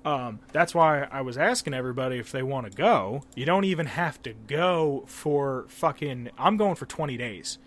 Um, 0.03 0.39
that's 0.51 0.73
why 0.73 1.03
I 1.11 1.21
was 1.21 1.37
asking 1.37 1.73
everybody 1.73 2.17
if 2.17 2.31
they 2.31 2.41
want 2.43 2.69
to 2.69 2.75
go. 2.75 3.23
You 3.35 3.45
don't 3.45 3.65
even 3.65 3.85
have 3.85 4.21
to 4.23 4.33
go 4.47 5.03
for 5.07 5.65
fucking. 5.67 6.29
I'm 6.37 6.57
going 6.57 6.75
for 6.75 6.85
20 6.87 7.17
days. 7.17 7.59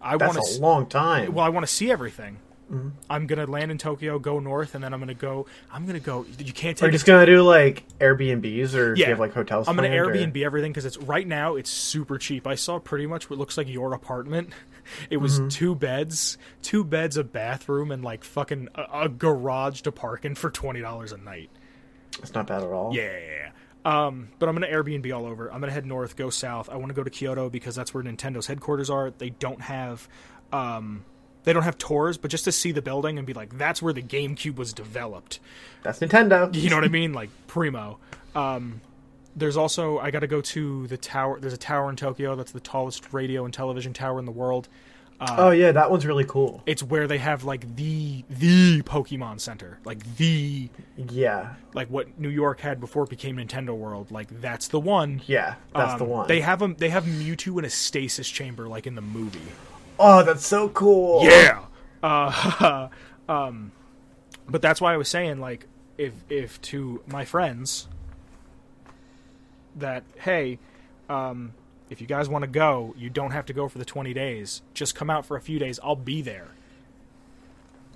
I 0.00 0.16
That's 0.16 0.36
want 0.36 0.48
a 0.48 0.60
long 0.60 0.86
time. 0.86 1.32
Well, 1.34 1.44
I 1.44 1.48
want 1.50 1.66
to 1.66 1.72
see 1.72 1.90
everything. 1.90 2.38
Mm-hmm. 2.72 2.88
I'm 3.10 3.26
gonna 3.26 3.44
land 3.44 3.70
in 3.70 3.76
Tokyo, 3.76 4.18
go 4.18 4.38
north, 4.38 4.74
and 4.74 4.82
then 4.82 4.94
I'm 4.94 5.00
gonna 5.00 5.12
go. 5.12 5.44
I'm 5.70 5.84
gonna 5.84 6.00
go. 6.00 6.24
You 6.38 6.52
can't 6.54 6.76
Are 6.78 6.80
take. 6.80 6.86
you 6.86 6.92
just 6.92 7.04
gonna 7.04 7.26
do 7.26 7.42
like 7.42 7.84
Airbnbs 7.98 8.74
or 8.74 8.94
do 8.94 9.00
yeah, 9.00 9.08
you 9.08 9.10
have 9.12 9.20
like 9.20 9.34
hotels? 9.34 9.68
I'm 9.68 9.76
gonna 9.76 9.88
planned, 9.88 10.06
or- 10.06 10.12
Airbnb 10.14 10.42
everything 10.42 10.72
because 10.72 10.86
it's 10.86 10.96
right 10.96 11.26
now. 11.26 11.56
It's 11.56 11.68
super 11.68 12.16
cheap. 12.16 12.46
I 12.46 12.54
saw 12.54 12.78
pretty 12.78 13.06
much 13.06 13.28
what 13.28 13.38
looks 13.38 13.58
like 13.58 13.68
your 13.68 13.92
apartment. 13.92 14.50
It 15.10 15.18
was 15.18 15.38
Mm-hmm. 15.38 15.48
two 15.48 15.74
beds, 15.76 16.38
two 16.60 16.82
beds, 16.82 17.16
a 17.16 17.22
bathroom, 17.22 17.92
and 17.92 18.02
like 18.02 18.24
fucking 18.24 18.68
a, 18.74 19.02
a 19.04 19.08
garage 19.08 19.82
to 19.82 19.92
park 19.92 20.24
in 20.24 20.34
for 20.34 20.50
twenty 20.50 20.80
dollars 20.80 21.12
a 21.12 21.18
night. 21.18 21.50
It's 22.20 22.34
not 22.34 22.46
bad 22.46 22.62
at 22.62 22.68
all. 22.70 22.94
Yeah. 22.94 23.50
Um, 23.84 24.28
but 24.38 24.48
I'm 24.48 24.54
gonna 24.54 24.68
Airbnb 24.68 25.12
all 25.14 25.26
over. 25.26 25.52
I'm 25.52 25.60
gonna 25.60 25.72
head 25.72 25.86
north, 25.86 26.16
go 26.16 26.30
south. 26.30 26.68
I 26.70 26.76
want 26.76 26.88
to 26.90 26.94
go 26.94 27.02
to 27.02 27.10
Kyoto 27.10 27.50
because 27.50 27.74
that's 27.74 27.92
where 27.92 28.02
Nintendo's 28.02 28.46
headquarters 28.46 28.90
are. 28.90 29.10
They 29.10 29.30
don't 29.30 29.60
have, 29.60 30.08
um, 30.52 31.04
they 31.44 31.52
don't 31.52 31.64
have 31.64 31.78
tours, 31.78 32.16
but 32.16 32.30
just 32.30 32.44
to 32.44 32.52
see 32.52 32.70
the 32.70 32.82
building 32.82 33.18
and 33.18 33.26
be 33.26 33.32
like, 33.32 33.58
that's 33.58 33.82
where 33.82 33.92
the 33.92 34.02
GameCube 34.02 34.54
was 34.56 34.72
developed. 34.72 35.40
That's 35.82 35.98
Nintendo. 35.98 36.54
You 36.62 36.70
know 36.70 36.76
what 36.76 36.84
I 36.84 36.88
mean? 36.88 37.12
Like 37.12 37.30
primo. 37.48 37.98
Um, 38.36 38.80
there's 39.34 39.56
also 39.56 39.98
I 39.98 40.10
got 40.12 40.20
to 40.20 40.26
go 40.28 40.40
to 40.40 40.86
the 40.86 40.96
tower. 40.96 41.40
There's 41.40 41.54
a 41.54 41.58
tower 41.58 41.90
in 41.90 41.96
Tokyo 41.96 42.36
that's 42.36 42.52
the 42.52 42.60
tallest 42.60 43.12
radio 43.12 43.44
and 43.44 43.52
television 43.52 43.92
tower 43.92 44.18
in 44.20 44.26
the 44.26 44.32
world. 44.32 44.68
oh 45.20 45.50
yeah, 45.50 45.72
that 45.72 45.90
one's 45.90 46.06
really 46.06 46.24
cool. 46.24 46.62
It's 46.66 46.82
where 46.82 47.08
they 47.08 47.18
have 47.18 47.42
like 47.42 47.74
the 47.74 48.11
the 48.30 48.82
Pokemon 48.82 49.40
Center, 49.40 49.78
like 49.84 50.16
the 50.16 50.68
Yeah, 50.96 51.54
like 51.74 51.88
what 51.88 52.18
New 52.18 52.28
York 52.28 52.60
had 52.60 52.80
before 52.80 53.04
it 53.04 53.10
became 53.10 53.36
Nintendo 53.36 53.76
World. 53.76 54.10
Like 54.10 54.40
that's 54.40 54.68
the 54.68 54.80
one. 54.80 55.22
yeah, 55.26 55.56
that's 55.74 55.92
Um, 55.92 55.98
the 55.98 56.04
one. 56.04 56.28
They 56.28 56.40
have 56.40 56.58
them. 56.58 56.74
They 56.78 56.88
have 56.90 57.04
Mewtwo 57.04 57.58
in 57.58 57.64
a 57.64 57.70
stasis 57.70 58.28
chamber, 58.28 58.68
like 58.68 58.86
in 58.86 58.94
the 58.94 59.00
movie. 59.02 59.40
oh, 59.98 60.22
that's 60.22 60.46
so 60.46 60.68
cool. 60.70 61.24
Yeah. 61.24 61.64
Uh, 62.02 62.88
um, 63.28 63.72
but 64.48 64.60
that's 64.62 64.80
why 64.80 64.94
I 64.94 64.96
was 64.96 65.08
saying, 65.08 65.38
like, 65.40 65.66
if 65.98 66.12
if 66.28 66.60
to 66.62 67.02
my 67.06 67.24
friends 67.24 67.88
that 69.76 70.04
hey, 70.20 70.58
um, 71.08 71.52
if 71.90 72.00
you 72.00 72.06
guys 72.06 72.28
want 72.28 72.42
to 72.42 72.48
go, 72.50 72.94
you 72.96 73.10
don't 73.10 73.30
have 73.32 73.46
to 73.46 73.52
go 73.52 73.68
for 73.68 73.78
the 73.78 73.84
twenty 73.84 74.14
days. 74.14 74.62
Just 74.74 74.94
come 74.94 75.10
out 75.10 75.24
for 75.26 75.36
a 75.36 75.40
few 75.40 75.58
days. 75.58 75.78
I'll 75.82 75.96
be 75.96 76.22
there. 76.22 76.48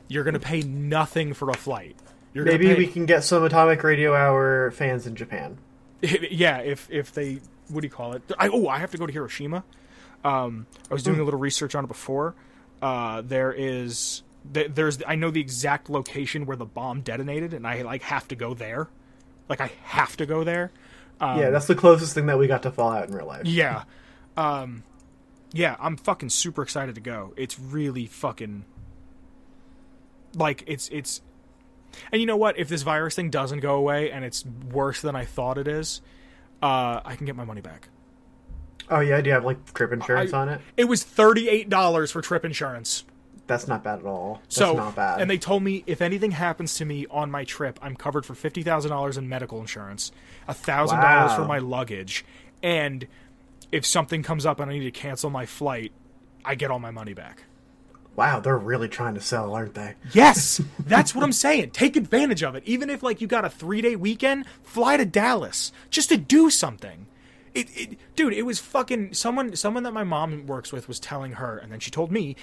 You're 0.09 0.25
gonna 0.25 0.39
pay 0.39 0.63
nothing 0.63 1.35
for 1.35 1.51
a 1.51 1.55
flight. 1.55 1.97
You're 2.33 2.45
Maybe 2.45 2.67
pay- 2.67 2.75
we 2.75 2.87
can 2.87 3.07
get 3.07 3.25
some 3.25 3.43
Atomic 3.45 3.83
Radio 3.83 4.15
Hour 4.15 4.71
fans 4.73 5.07
in 5.07 5.17
Japan. 5.17 5.59
yeah, 6.01 6.59
if 6.59 6.89
if 6.91 7.13
they 7.13 7.41
what 7.69 7.81
do 7.81 7.87
you 7.87 7.91
call 7.93 8.13
it? 8.13 8.23
I, 8.39 8.49
oh, 8.49 8.69
I 8.69 8.79
have 8.79 8.91
to 8.93 8.99
go 8.99 9.07
to 9.07 9.13
Hiroshima. 9.13 9.65
Um, 10.25 10.67
I 10.91 10.95
was 10.95 11.03
doing 11.03 11.21
a 11.21 11.25
little 11.25 11.41
research 11.41 11.75
on 11.75 11.85
it 11.85 11.89
before. 11.89 12.35
Uh, 12.83 13.23
there 13.23 13.53
is 13.53 14.23
there's 14.45 15.03
I 15.07 15.15
know 15.17 15.31
the 15.31 15.41
exact 15.41 15.91
location 15.91 16.47
where 16.47 16.57
the 16.57 16.65
bomb 16.65 17.01
detonated, 17.01 17.55
and 17.55 17.67
I 17.67 17.83
like 17.83 18.03
have 18.03 18.29
to 18.29 18.37
go 18.37 18.55
there. 18.55 18.89
Like 19.49 19.61
I 19.61 19.71
have 19.85 20.17
to 20.19 20.27
go 20.27 20.45
there. 20.45 20.73
Um, 21.21 21.41
yeah, 21.41 21.51
that's 21.51 21.67
the 21.67 21.75
closest 21.75 22.15
thing 22.15 22.27
that 22.27 22.39
we 22.39 22.47
got 22.47 22.63
to 22.65 22.71
Fallout 22.71 23.09
in 23.09 23.15
real 23.15 23.27
life. 23.27 23.47
Yeah. 23.47 23.85
Um, 24.37 24.83
yeah, 25.53 25.77
I'm 25.81 25.97
fucking 25.97 26.29
super 26.29 26.63
excited 26.63 26.95
to 26.97 27.01
go. 27.01 27.33
It's 27.37 27.59
really 27.59 28.07
fucking 28.07 28.65
like 30.37 30.63
it's 30.67 30.89
it's 30.91 31.23
and 32.13 32.21
you 32.21 32.27
know 32.27 32.37
what? 32.37 32.59
If 32.59 32.69
this 32.69 32.83
virus 32.83 33.15
thing 33.15 33.31
doesn't 33.31 33.61
go 33.61 33.75
away 33.77 34.11
and 34.11 34.25
it's 34.25 34.45
worse 34.71 35.01
than 35.01 35.17
I 35.17 35.25
thought 35.25 35.57
it 35.59 35.67
is, 35.67 36.03
uh, 36.63 37.01
I 37.05 37.17
can 37.17 37.27
get 37.27 37.35
my 37.37 37.45
money 37.45 37.61
back. 37.63 37.89
Oh 38.91 39.01
yeah, 39.01 39.21
do 39.21 39.29
you 39.29 39.35
have 39.35 39.45
like 39.45 39.73
trip 39.75 39.93
insurance 39.93 40.33
I- 40.33 40.39
on 40.39 40.49
it? 40.49 40.61
It 40.77 40.85
was 40.85 41.03
thirty 41.03 41.49
eight 41.49 41.69
dollars 41.69 42.11
for 42.13 42.21
trip 42.21 42.45
insurance. 42.45 43.05
That's 43.49 43.69
not 43.69 43.85
bad 43.85 44.01
at 44.01 44.05
all. 44.07 44.41
That's 44.43 44.57
So 44.57 44.75
not 44.75 44.97
bad. 44.97 45.21
and 45.21 45.31
they 45.31 45.39
told 45.39 45.63
me 45.63 45.85
if 45.87 46.03
anything 46.03 46.33
happens 46.33 46.75
to 46.77 46.85
me 46.85 47.07
on 47.11 47.31
my 47.31 47.45
trip, 47.45 47.79
I'm 47.81 47.95
covered 47.97 48.27
for 48.27 48.35
fifty 48.35 48.63
thousand 48.63 48.91
dollars 48.91 49.17
in 49.17 49.29
medical 49.29 49.61
insurance, 49.61 50.11
thousand 50.49 51.01
dollars 51.01 51.33
for 51.35 51.45
my 51.45 51.59
luggage, 51.59 52.25
and 52.63 53.07
if 53.73 53.87
something 53.87 54.23
comes 54.23 54.45
up 54.47 54.61
and 54.61 54.71
I 54.71 54.75
need 54.75 54.85
to 54.85 54.91
cancel 54.91 55.31
my 55.31 55.47
flight, 55.47 55.93
I 56.45 56.55
get 56.57 56.71
all 56.71 56.79
my 56.81 56.91
money 56.91 57.15
back. 57.15 57.45
Wow, 58.17 58.41
they're 58.41 58.57
really 58.57 58.89
trying 58.89 59.15
to 59.15 59.21
sell, 59.21 59.55
aren't 59.55 59.75
they? 59.75 59.95
Yes, 60.13 60.61
that's 60.81 61.15
what 61.15 61.23
I'm 61.23 61.33
saying. 61.33 61.71
Take 61.71 61.97
advantage 61.97 62.43
of 62.43 62.55
it. 62.55 62.63
Even 62.67 62.91
if 62.91 63.03
like 63.03 63.21
you 63.21 63.27
got 63.27 63.45
a 63.45 63.51
three 63.51 63.81
day 63.81 63.97
weekend, 63.97 64.47
fly 64.63 64.97
to 64.97 65.05
Dallas 65.05 65.73
just 65.91 66.09
to 66.09 66.17
do 66.17 66.51
something. 66.51 67.07
It, 67.55 67.69
it, 67.75 67.99
dude, 68.17 68.35
it 68.35 68.43
was 68.43 68.59
fucking 68.59 69.15
someone. 69.15 69.55
Someone 69.57 69.83
that 69.85 69.93
my 69.93 70.05
mom 70.05 70.47
works 70.47 70.73
with 70.73 70.89
was 70.89 70.99
telling 70.99 71.33
her, 71.33 71.57
and 71.59 71.71
then 71.71 71.81
she 71.81 71.91
told 71.91 72.11
me 72.11 72.37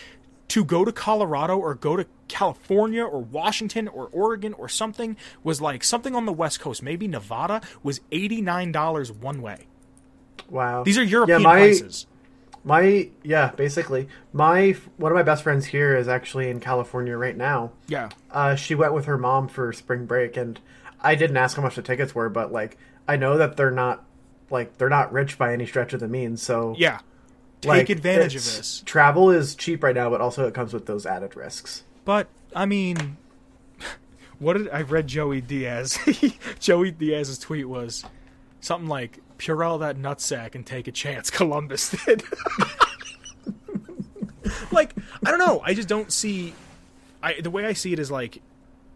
to 0.49 0.63
go 0.63 0.85
to 0.85 0.91
Colorado 0.91 1.57
or 1.57 1.75
go 1.75 1.95
to 1.95 2.05
California 2.27 3.03
or 3.03 3.19
Washington 3.19 3.87
or 3.87 4.09
Oregon 4.11 4.53
or 4.53 4.69
something 4.69 5.17
was 5.43 5.61
like 5.61 5.83
something 5.83 6.15
on 6.15 6.25
the 6.25 6.33
West 6.33 6.59
Coast, 6.59 6.83
maybe 6.83 7.07
Nevada, 7.07 7.61
was 7.81 8.01
eighty 8.11 8.41
nine 8.41 8.71
dollars 8.71 9.11
one 9.11 9.41
way. 9.41 9.67
Wow. 10.49 10.83
These 10.83 10.97
are 10.97 11.03
European 11.03 11.41
yeah, 11.41 11.47
my, 11.47 11.55
prices. 11.55 12.07
My 12.63 13.09
yeah, 13.23 13.51
basically, 13.51 14.07
my 14.31 14.75
one 14.97 15.11
of 15.11 15.15
my 15.15 15.23
best 15.23 15.43
friends 15.43 15.65
here 15.65 15.97
is 15.97 16.07
actually 16.07 16.49
in 16.49 16.59
California 16.59 17.17
right 17.17 17.35
now. 17.35 17.71
Yeah, 17.87 18.09
Uh, 18.31 18.55
she 18.55 18.73
went 18.73 18.93
with 18.93 19.05
her 19.05 19.17
mom 19.17 19.47
for 19.49 19.73
spring 19.73 20.05
break, 20.05 20.37
and 20.37 20.59
I 21.01 21.15
didn't 21.15 21.37
ask 21.37 21.57
how 21.57 21.63
much 21.63 21.75
the 21.75 21.81
tickets 21.81 22.15
were, 22.15 22.29
but 22.29 22.51
like 22.53 22.77
I 23.07 23.17
know 23.17 23.37
that 23.37 23.57
they're 23.57 23.71
not 23.71 24.05
like 24.49 24.77
they're 24.77 24.89
not 24.89 25.11
rich 25.11 25.37
by 25.37 25.51
any 25.51 25.65
stretch 25.65 25.93
of 25.93 25.99
the 25.99 26.07
means. 26.07 26.41
So 26.41 26.75
yeah. 26.77 26.99
Take 27.61 27.69
like, 27.69 27.89
advantage 27.89 28.35
of 28.35 28.43
this. 28.43 28.83
Travel 28.85 29.29
is 29.29 29.55
cheap 29.55 29.83
right 29.83 29.95
now, 29.95 30.09
but 30.09 30.19
also 30.19 30.45
it 30.47 30.53
comes 30.53 30.73
with 30.73 30.85
those 30.85 31.05
added 31.05 31.37
risks. 31.37 31.83
But 32.03 32.27
I 32.53 32.65
mean, 32.65 33.15
what 34.39 34.57
did 34.57 34.69
I 34.69 34.81
read 34.81 35.07
Joey 35.07 35.39
Diaz? 35.39 35.97
Joey 36.59 36.91
Diaz's 36.91 37.39
tweet 37.39 37.69
was 37.69 38.03
something 38.59 38.89
like 38.89 39.19
Purell 39.43 39.79
that 39.81 39.97
nutsack 39.97 40.55
and 40.55 40.65
take 40.65 40.87
a 40.87 40.91
chance. 40.91 41.29
Columbus 41.29 41.95
did. 42.05 42.23
like 44.71 44.95
I 45.25 45.29
don't 45.29 45.39
know. 45.39 45.61
I 45.63 45.73
just 45.73 45.87
don't 45.87 46.11
see. 46.11 46.53
I 47.21 47.41
the 47.41 47.51
way 47.51 47.65
I 47.65 47.73
see 47.73 47.93
it 47.93 47.99
is 47.99 48.09
like 48.09 48.41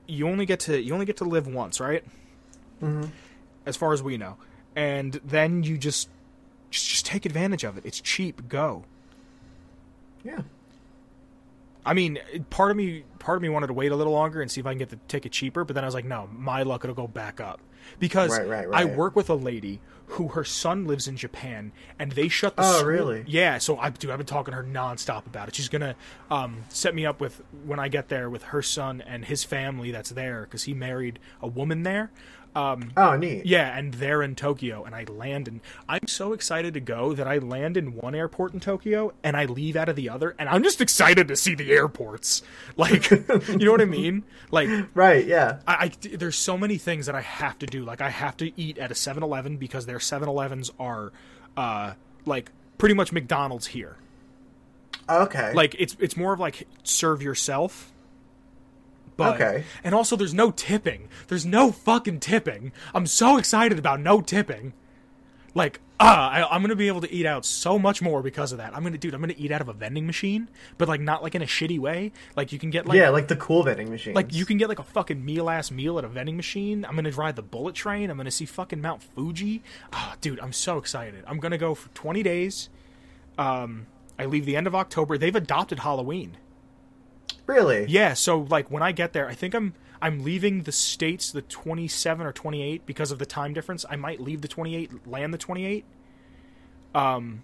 you 0.07 0.27
only 0.27 0.45
get 0.45 0.61
to 0.61 0.81
you 0.81 0.93
only 0.93 1.05
get 1.05 1.17
to 1.17 1.25
live 1.25 1.47
once, 1.47 1.79
right? 1.79 2.03
Mm-hmm. 2.81 3.09
As 3.65 3.75
far 3.75 3.91
as 3.91 4.01
we 4.01 4.17
know, 4.17 4.37
and 4.75 5.19
then 5.25 5.63
you 5.63 5.77
just 5.77 6.09
just, 6.69 6.87
just 6.87 7.05
take 7.05 7.25
advantage 7.25 7.63
of 7.63 7.77
it. 7.77 7.85
It's 7.85 7.99
cheap. 7.99 8.47
Go. 8.47 8.85
Yeah. 10.23 10.41
I 11.85 11.93
mean, 11.93 12.19
part 12.49 12.71
of 12.71 12.75
me, 12.75 13.05
part 13.19 13.37
of 13.37 13.41
me 13.41 13.47
wanted 13.47 13.67
to 13.67 13.73
wait 13.73 13.93
a 13.93 13.95
little 13.95 14.11
longer 14.11 14.41
and 14.41 14.51
see 14.51 14.59
if 14.59 14.67
I 14.67 14.71
can 14.71 14.77
get 14.77 14.89
the 14.89 14.99
ticket 15.07 15.31
cheaper, 15.31 15.63
but 15.63 15.73
then 15.73 15.85
I 15.85 15.87
was 15.87 15.93
like, 15.93 16.03
no, 16.03 16.27
my 16.33 16.63
luck 16.63 16.83
it'll 16.83 16.93
go 16.93 17.07
back 17.07 17.39
up 17.39 17.61
because 17.97 18.37
Right, 18.37 18.67
right, 18.67 18.69
I 18.73 18.83
work 18.83 19.15
with 19.15 19.29
a 19.29 19.35
lady 19.35 19.79
who 20.11 20.29
her 20.29 20.43
son 20.43 20.85
lives 20.87 21.07
in 21.07 21.17
Japan 21.17 21.71
and 21.99 22.13
they 22.13 22.27
shut 22.29 22.55
the 22.55 22.63
Oh, 22.63 22.77
school- 22.77 22.87
really? 22.87 23.23
yeah. 23.27 23.57
So 23.57 23.77
I 23.77 23.89
do. 23.89 24.11
I've 24.11 24.17
been 24.17 24.25
talking 24.25 24.53
to 24.53 24.55
her 24.57 24.63
nonstop 24.63 25.25
about 25.25 25.49
it. 25.49 25.55
She's 25.55 25.67
gonna 25.69 25.95
um, 26.31 26.63
set 26.69 26.95
me 26.95 27.05
up 27.05 27.19
with 27.19 27.41
when 27.65 27.79
I 27.79 27.87
get 27.89 28.07
there 28.07 28.29
with 28.29 28.43
her 28.43 28.61
son 28.61 29.01
and 29.01 29.25
his 29.25 29.43
family 29.43 29.91
that's 29.91 30.11
there 30.11 30.41
because 30.43 30.63
he 30.63 30.73
married 30.73 31.19
a 31.41 31.47
woman 31.47 31.83
there. 31.83 32.09
Um, 32.55 32.91
Oh, 32.97 33.15
neat. 33.15 33.45
yeah, 33.45 33.77
and 33.77 33.93
they're 33.93 34.23
in 34.23 34.33
Tokyo, 34.35 34.83
and 34.83 34.95
I 34.95 35.03
land 35.03 35.47
and 35.47 35.61
I'm 35.87 36.07
so 36.07 36.33
excited 36.33 36.73
to 36.73 36.79
go 36.79 37.13
that 37.13 37.27
I 37.27 37.37
land 37.37 37.77
in 37.77 37.93
one 37.93 38.15
airport 38.15 38.53
in 38.55 38.59
Tokyo, 38.59 39.13
and 39.23 39.37
I 39.37 39.45
leave 39.45 39.75
out 39.75 39.89
of 39.89 39.95
the 39.95 40.09
other, 40.09 40.35
and 40.39 40.49
I'm 40.49 40.63
just 40.63 40.81
excited 40.81 41.27
to 41.27 41.35
see 41.35 41.53
the 41.55 41.71
airports. 41.71 42.41
Like, 42.77 43.09
you 43.11 43.57
know 43.57 43.71
what 43.71 43.81
I 43.81 43.85
mean? 43.85 44.23
Like, 44.51 44.69
Right. 44.93 45.25
Yeah. 45.25 45.59
I, 45.67 45.91
I 46.03 46.15
there's 46.15 46.35
so 46.35 46.57
many 46.57 46.77
things 46.77 47.05
that 47.07 47.15
I 47.15 47.21
have 47.21 47.57
to 47.59 47.65
do. 47.65 47.83
Like, 47.83 48.01
I 48.01 48.09
have 48.09 48.37
to 48.37 48.51
eat 48.59 48.77
at 48.77 48.91
a 48.91 48.93
7-Eleven 48.93 49.57
because 49.57 49.85
their 49.85 49.97
7-Elevens 49.99 50.71
are, 50.79 51.11
uh, 51.55 51.93
like 52.25 52.51
pretty 52.77 52.93
much 52.95 53.11
McDonald's 53.11 53.67
here. 53.67 53.97
Okay. 55.09 55.53
Like, 55.53 55.75
it's 55.79 55.95
it's 55.99 56.17
more 56.17 56.33
of 56.33 56.39
like 56.39 56.67
serve 56.83 57.21
yourself. 57.21 57.91
But, 59.17 59.35
Okay. 59.35 59.63
And 59.83 59.93
also, 59.93 60.15
there's 60.15 60.33
no 60.33 60.51
tipping. 60.51 61.09
There's 61.27 61.45
no 61.45 61.71
fucking 61.71 62.19
tipping. 62.19 62.71
I'm 62.93 63.07
so 63.07 63.37
excited 63.37 63.77
about 63.79 63.99
no 63.99 64.21
tipping. 64.21 64.73
Like, 65.55 65.79
ah, 65.99 66.29
I, 66.29 66.55
I'm 66.55 66.61
gonna 66.61 66.75
be 66.75 66.87
able 66.87 67.01
to 67.01 67.11
eat 67.11 67.25
out 67.25 67.43
so 67.43 67.79
much 67.79 67.99
more 67.99 68.21
because 68.21 68.51
of 68.51 68.59
that. 68.59 68.75
I'm 68.75 68.83
gonna, 68.83 68.99
dude, 68.99 69.15
I'm 69.15 69.21
gonna 69.21 69.33
eat 69.35 69.51
out 69.51 69.59
of 69.59 69.69
a 69.69 69.73
vending 69.73 70.05
machine, 70.05 70.49
but 70.77 70.87
like 70.87 71.01
not 71.01 71.23
like 71.23 71.33
in 71.33 71.41
a 71.41 71.47
shitty 71.47 71.79
way. 71.79 72.11
Like 72.35 72.51
you 72.51 72.59
can 72.59 72.69
get 72.69 72.85
like, 72.85 72.95
yeah, 72.95 73.09
like 73.09 73.27
the 73.27 73.37
cool 73.37 73.63
vending 73.63 73.89
machine. 73.89 74.13
like 74.13 74.31
you 74.35 74.45
can 74.45 74.57
get 74.57 74.69
like 74.69 74.77
a 74.77 74.83
fucking 74.83 75.25
meal 75.25 75.49
ass 75.49 75.71
meal 75.71 75.97
at 75.97 76.05
a 76.05 76.07
vending 76.07 76.37
machine. 76.37 76.85
I'm 76.85 76.95
gonna 76.95 77.09
ride 77.09 77.35
the 77.35 77.41
bullet 77.41 77.73
train. 77.73 78.11
I'm 78.11 78.17
gonna 78.17 78.29
see 78.29 78.45
fucking 78.45 78.79
Mount 78.81 79.01
Fuji. 79.01 79.63
Ah, 79.91 80.15
dude, 80.21 80.39
I'm 80.41 80.53
so 80.53 80.77
excited. 80.77 81.23
I'm 81.25 81.39
gonna 81.39 81.57
go 81.57 81.73
for 81.73 81.89
20 81.89 82.21
days. 82.21 82.69
Um, 83.39 83.87
I 84.19 84.25
leave 84.25 84.45
the 84.45 84.55
end 84.55 84.67
of 84.67 84.75
October. 84.75 85.17
They've 85.17 85.35
adopted 85.35 85.79
Halloween. 85.79 86.37
Really. 87.47 87.85
Yeah, 87.87 88.13
so 88.13 88.39
like 88.39 88.69
when 88.69 88.83
I 88.83 88.91
get 88.91 89.13
there, 89.13 89.27
I 89.27 89.33
think 89.33 89.55
I'm 89.55 89.73
I'm 90.01 90.23
leaving 90.23 90.63
the 90.63 90.71
states 90.71 91.31
the 91.31 91.41
27 91.41 92.25
or 92.25 92.31
28 92.31 92.85
because 92.85 93.11
of 93.11 93.17
the 93.17 93.25
time 93.25 93.53
difference. 93.53 93.83
I 93.89 93.95
might 93.95 94.19
leave 94.19 94.41
the 94.41 94.47
28, 94.47 95.07
land 95.07 95.33
the 95.33 95.37
28. 95.37 95.85
Um 96.93 97.41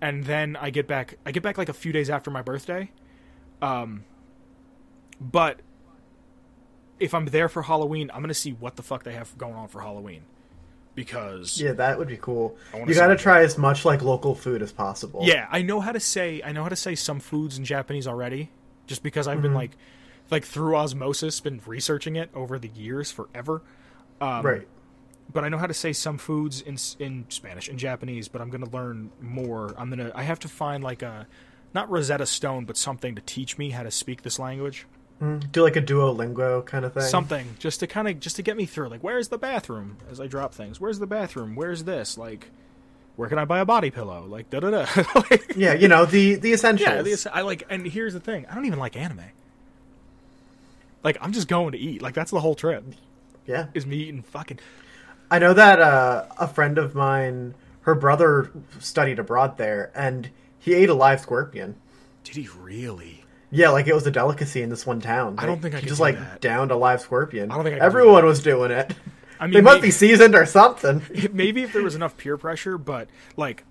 and 0.00 0.24
then 0.24 0.56
I 0.56 0.70
get 0.70 0.86
back 0.86 1.18
I 1.26 1.32
get 1.32 1.42
back 1.42 1.58
like 1.58 1.68
a 1.68 1.74
few 1.74 1.92
days 1.92 2.08
after 2.08 2.30
my 2.30 2.42
birthday. 2.42 2.90
Um 3.60 4.04
but 5.20 5.60
if 6.98 7.14
I'm 7.14 7.26
there 7.26 7.48
for 7.48 7.62
Halloween, 7.62 8.10
I'm 8.12 8.20
going 8.20 8.28
to 8.28 8.34
see 8.34 8.52
what 8.52 8.76
the 8.76 8.82
fuck 8.82 9.02
they 9.02 9.12
have 9.12 9.36
going 9.36 9.54
on 9.54 9.68
for 9.68 9.80
Halloween. 9.80 10.22
Because 10.94 11.60
Yeah, 11.60 11.72
that 11.72 11.98
would 11.98 12.08
be 12.08 12.16
cool. 12.16 12.56
You 12.74 12.94
got 12.94 13.08
to 13.08 13.16
try 13.16 13.42
as 13.42 13.58
much 13.58 13.84
like 13.84 14.00
local 14.00 14.34
food 14.34 14.62
as 14.62 14.72
possible. 14.72 15.20
Yeah, 15.22 15.46
I 15.50 15.60
know 15.60 15.80
how 15.80 15.92
to 15.92 16.00
say 16.00 16.40
I 16.42 16.52
know 16.52 16.62
how 16.62 16.70
to 16.70 16.76
say 16.76 16.94
some 16.94 17.20
foods 17.20 17.58
in 17.58 17.64
Japanese 17.64 18.06
already, 18.06 18.50
just 18.86 19.02
because 19.02 19.26
I've 19.28 19.42
been 19.42 19.50
Mm-hmm. 19.50 19.56
like, 19.56 19.76
like 20.30 20.44
through 20.44 20.76
osmosis, 20.76 21.40
been 21.40 21.60
researching 21.66 22.16
it 22.16 22.30
over 22.34 22.58
the 22.58 22.68
years 22.68 23.10
forever. 23.10 23.62
Um, 24.20 24.44
Right. 24.44 24.68
But 25.32 25.42
I 25.44 25.48
know 25.48 25.58
how 25.58 25.66
to 25.66 25.74
say 25.74 25.92
some 25.92 26.18
foods 26.18 26.60
in 26.60 26.76
in 27.04 27.24
Spanish 27.30 27.68
and 27.68 27.78
Japanese. 27.78 28.28
But 28.28 28.40
I'm 28.40 28.48
gonna 28.50 28.70
learn 28.70 29.10
more. 29.20 29.74
I'm 29.76 29.90
gonna 29.90 30.12
I 30.14 30.22
have 30.22 30.38
to 30.40 30.48
find 30.48 30.84
like 30.84 31.02
a 31.02 31.26
not 31.74 31.90
Rosetta 31.90 32.26
Stone, 32.26 32.64
but 32.64 32.76
something 32.76 33.16
to 33.16 33.22
teach 33.22 33.58
me 33.58 33.70
how 33.70 33.82
to 33.82 33.90
speak 33.90 34.22
this 34.22 34.38
language. 34.38 34.86
Do 35.50 35.62
like 35.62 35.76
a 35.76 35.82
Duolingo 35.82 36.64
kind 36.64 36.84
of 36.84 36.92
thing. 36.92 37.02
Something 37.02 37.56
just 37.58 37.80
to 37.80 37.86
kind 37.88 38.06
of 38.06 38.20
just 38.20 38.36
to 38.36 38.42
get 38.42 38.56
me 38.56 38.66
through. 38.66 38.88
Like, 38.88 39.02
where's 39.02 39.28
the 39.28 39.38
bathroom? 39.38 39.96
As 40.10 40.20
I 40.20 40.26
drop 40.28 40.54
things, 40.54 40.80
where's 40.80 41.00
the 41.00 41.06
bathroom? 41.08 41.56
Where's 41.56 41.84
this? 41.84 42.16
Like, 42.16 42.50
where 43.16 43.28
can 43.28 43.38
I 43.38 43.44
buy 43.44 43.58
a 43.60 43.64
body 43.64 43.90
pillow? 43.90 44.24
Like, 44.26 44.50
da 44.50 44.60
da 44.60 44.70
da. 44.70 44.86
Like, 45.14 45.52
Yeah, 45.56 45.72
you 45.74 45.88
know 45.88 46.04
the 46.04 46.36
the 46.36 46.52
essentials. 46.52 46.88
Yeah, 46.88 47.02
the, 47.02 47.30
I 47.34 47.40
like, 47.42 47.64
and 47.70 47.86
here's 47.86 48.12
the 48.14 48.20
thing: 48.20 48.46
I 48.50 48.54
don't 48.54 48.66
even 48.66 48.78
like 48.78 48.96
anime. 48.96 49.22
Like, 51.02 51.18
I'm 51.20 51.32
just 51.32 51.48
going 51.48 51.72
to 51.72 51.78
eat. 51.78 52.02
Like, 52.02 52.14
that's 52.14 52.30
the 52.30 52.40
whole 52.40 52.54
trip. 52.54 52.84
yeah. 53.46 53.66
Is 53.74 53.86
me 53.86 53.96
eating 53.96 54.22
fucking. 54.22 54.58
I 55.30 55.38
know 55.38 55.54
that 55.54 55.80
uh, 55.80 56.26
a 56.38 56.46
friend 56.48 56.78
of 56.78 56.94
mine, 56.94 57.54
her 57.82 57.94
brother 57.94 58.50
studied 58.80 59.18
abroad 59.18 59.56
there, 59.58 59.90
and 59.94 60.30
he 60.58 60.74
ate 60.74 60.88
a 60.88 60.94
live 60.94 61.20
scorpion. 61.20 61.76
Did 62.24 62.36
he 62.36 62.48
really? 62.58 63.24
Yeah, 63.52 63.70
like 63.70 63.86
it 63.86 63.94
was 63.94 64.06
a 64.06 64.10
delicacy 64.10 64.62
in 64.62 64.70
this 64.70 64.84
one 64.84 65.00
town. 65.00 65.36
I 65.38 65.46
don't 65.46 65.62
think 65.62 65.74
I 65.74 65.78
he 65.78 65.82
could 65.82 65.88
just 65.90 66.00
like 66.00 66.18
that. 66.18 66.40
downed 66.40 66.72
a 66.72 66.76
live 66.76 67.00
scorpion. 67.00 67.50
I 67.50 67.54
don't 67.54 67.64
think 67.64 67.74
I 67.74 67.78
could 67.78 67.82
do 67.82 67.86
everyone 67.86 68.24
was 68.24 68.42
doing 68.42 68.72
it. 68.72 68.92
I 69.38 69.46
mean, 69.46 69.54
They 69.54 69.60
must 69.60 69.80
may- 69.80 69.88
be 69.88 69.90
seasoned 69.90 70.34
or 70.34 70.46
something. 70.46 71.02
maybe 71.32 71.62
if 71.62 71.72
there 71.72 71.82
was 71.82 71.94
enough 71.94 72.16
peer 72.16 72.36
pressure, 72.36 72.78
but 72.78 73.08
like, 73.36 73.64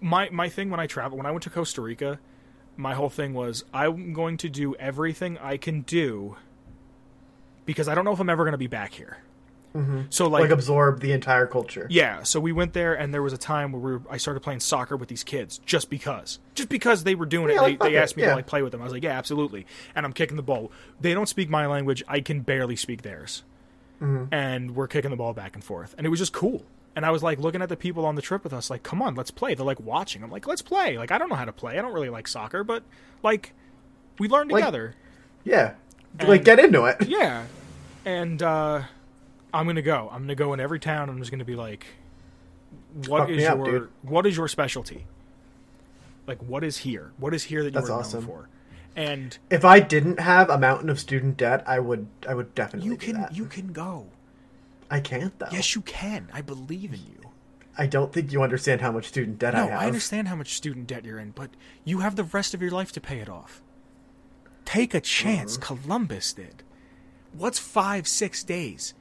my 0.00 0.30
my 0.30 0.48
thing 0.48 0.70
when 0.70 0.80
I 0.80 0.86
travel, 0.86 1.16
when 1.18 1.26
I 1.26 1.30
went 1.30 1.42
to 1.44 1.50
Costa 1.50 1.80
Rica, 1.80 2.18
my 2.76 2.94
whole 2.94 3.10
thing 3.10 3.34
was 3.34 3.64
I'm 3.72 4.12
going 4.12 4.36
to 4.38 4.48
do 4.48 4.74
everything 4.76 5.38
I 5.38 5.56
can 5.56 5.82
do 5.82 6.36
because 7.66 7.88
I 7.88 7.94
don't 7.94 8.04
know 8.04 8.12
if 8.12 8.20
I'm 8.20 8.30
ever 8.30 8.44
going 8.44 8.52
to 8.52 8.58
be 8.58 8.66
back 8.66 8.92
here. 8.92 9.18
Mm-hmm. 9.74 10.02
So 10.10 10.26
Like, 10.28 10.50
absorb 10.50 11.00
the 11.00 11.12
entire 11.12 11.46
culture. 11.46 11.86
Yeah, 11.90 12.24
so 12.24 12.40
we 12.40 12.50
went 12.52 12.72
there, 12.72 12.94
and 12.94 13.14
there 13.14 13.22
was 13.22 13.32
a 13.32 13.38
time 13.38 13.72
where 13.72 13.80
we 13.80 13.92
were, 13.92 14.02
I 14.10 14.16
started 14.16 14.40
playing 14.40 14.60
soccer 14.60 14.96
with 14.96 15.08
these 15.08 15.22
kids 15.22 15.58
just 15.64 15.90
because, 15.90 16.40
just 16.54 16.68
because 16.68 17.04
they 17.04 17.14
were 17.14 17.26
doing 17.26 17.56
it. 17.56 17.60
They, 17.60 17.76
they 17.76 17.96
asked 17.96 18.16
me 18.16 18.24
yeah. 18.24 18.30
to 18.30 18.34
like 18.36 18.46
play 18.46 18.62
with 18.62 18.72
them. 18.72 18.80
I 18.80 18.84
was 18.84 18.92
like, 18.92 19.04
yeah, 19.04 19.16
absolutely. 19.16 19.66
And 19.94 20.04
I'm 20.04 20.12
kicking 20.12 20.36
the 20.36 20.42
ball. 20.42 20.72
They 21.00 21.14
don't 21.14 21.28
speak 21.28 21.48
my 21.48 21.66
language. 21.66 22.02
I 22.08 22.20
can 22.20 22.40
barely 22.40 22.74
speak 22.76 23.02
theirs, 23.02 23.44
Mm-hmm. 24.00 24.32
and 24.32 24.74
we're 24.74 24.88
kicking 24.88 25.10
the 25.10 25.16
ball 25.16 25.34
back 25.34 25.54
and 25.54 25.62
forth, 25.62 25.94
and 25.98 26.06
it 26.06 26.10
was 26.10 26.18
just 26.18 26.32
cool. 26.32 26.62
And 26.96 27.04
I 27.06 27.10
was 27.10 27.22
like 27.22 27.38
looking 27.38 27.60
at 27.62 27.68
the 27.68 27.76
people 27.76 28.04
on 28.06 28.14
the 28.14 28.22
trip 28.22 28.42
with 28.44 28.52
us, 28.52 28.70
like, 28.70 28.82
come 28.82 29.00
on, 29.02 29.14
let's 29.14 29.30
play. 29.30 29.54
They're 29.54 29.64
like 29.66 29.80
watching. 29.80 30.22
I'm 30.24 30.30
like, 30.30 30.46
let's 30.46 30.62
play. 30.62 30.96
Like, 30.98 31.10
I 31.12 31.18
don't 31.18 31.28
know 31.28 31.36
how 31.36 31.44
to 31.44 31.52
play. 31.52 31.78
I 31.78 31.82
don't 31.82 31.92
really 31.92 32.08
like 32.08 32.26
soccer, 32.26 32.64
but 32.64 32.82
like, 33.22 33.52
we 34.18 34.26
learn 34.28 34.48
Like- 34.48 34.62
together. 34.64 34.94
Yeah. 35.44 35.74
And- 36.18 36.28
like 36.28 36.44
get 36.44 36.58
into 36.58 36.86
it. 36.86 36.96
Yeah, 37.08 37.44
and 38.04 38.42
uh, 38.42 38.82
I'm 39.54 39.66
gonna 39.66 39.82
go. 39.82 40.08
I'm 40.12 40.22
gonna 40.22 40.34
go 40.34 40.52
in 40.54 40.60
every 40.60 40.80
town. 40.80 41.08
I'm 41.08 41.18
just 41.18 41.30
gonna 41.30 41.44
be 41.44 41.56
like, 41.56 41.86
what 43.06 43.20
Fuck 43.20 43.30
is 43.30 43.36
me 43.36 43.46
up, 43.46 43.58
your 43.66 43.90
what 44.02 44.26
is 44.26 44.36
your 44.36 44.48
specialty? 44.48 45.04
Like, 46.26 46.38
what 46.42 46.64
is 46.64 46.78
here? 46.78 47.12
What 47.18 47.34
is 47.34 47.44
here 47.44 47.62
that 47.62 47.68
you 47.70 47.72
That's 47.74 47.90
are 47.90 48.00
awesome. 48.00 48.20
known 48.24 48.28
for? 48.28 48.48
And 48.96 49.38
If 49.50 49.64
I 49.64 49.80
didn't 49.80 50.20
have 50.20 50.50
a 50.50 50.58
mountain 50.58 50.90
of 50.90 50.98
student 50.98 51.36
debt, 51.36 51.62
I 51.66 51.78
would 51.78 52.08
I 52.28 52.34
would 52.34 52.54
definitely 52.54 52.90
you 52.90 52.96
can 52.96 53.26
you 53.32 53.46
can 53.46 53.72
go. 53.72 54.06
I 54.90 55.00
can't 55.00 55.38
though. 55.38 55.48
Yes, 55.52 55.74
you 55.74 55.82
can. 55.82 56.28
I 56.32 56.42
believe 56.42 56.92
in 56.92 57.00
you. 57.00 57.30
I 57.78 57.86
don't 57.86 58.12
think 58.12 58.32
you 58.32 58.42
understand 58.42 58.80
how 58.80 58.92
much 58.92 59.06
student 59.06 59.38
debt 59.38 59.54
No, 59.54 59.60
I 59.60 59.66
have. 59.66 59.80
I 59.80 59.86
understand 59.86 60.28
how 60.28 60.36
much 60.36 60.54
student 60.54 60.86
debt 60.86 61.04
you're 61.04 61.18
in, 61.18 61.30
but 61.30 61.50
you 61.84 62.00
have 62.00 62.16
the 62.16 62.24
rest 62.24 62.52
of 62.52 62.60
your 62.60 62.72
life 62.72 62.92
to 62.92 63.00
pay 63.00 63.20
it 63.20 63.28
off. 63.28 63.62
Take 64.64 64.92
a 64.92 65.00
chance. 65.00 65.56
Mm-hmm. 65.56 65.76
Columbus 65.76 66.32
did. 66.32 66.62
What's 67.32 67.58
five, 67.58 68.06
six 68.06 68.42
days? 68.42 68.94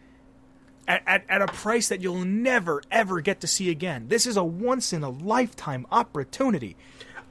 At, 0.87 1.03
at, 1.05 1.23
at 1.29 1.41
a 1.41 1.47
price 1.47 1.89
that 1.89 2.01
you'll 2.01 2.25
never, 2.25 2.81
ever 2.89 3.21
get 3.21 3.41
to 3.41 3.47
see 3.47 3.69
again. 3.69 4.07
This 4.07 4.25
is 4.25 4.37
a 4.37 4.43
once 4.43 4.93
in 4.93 5.03
a 5.03 5.09
lifetime 5.09 5.85
opportunity. 5.91 6.77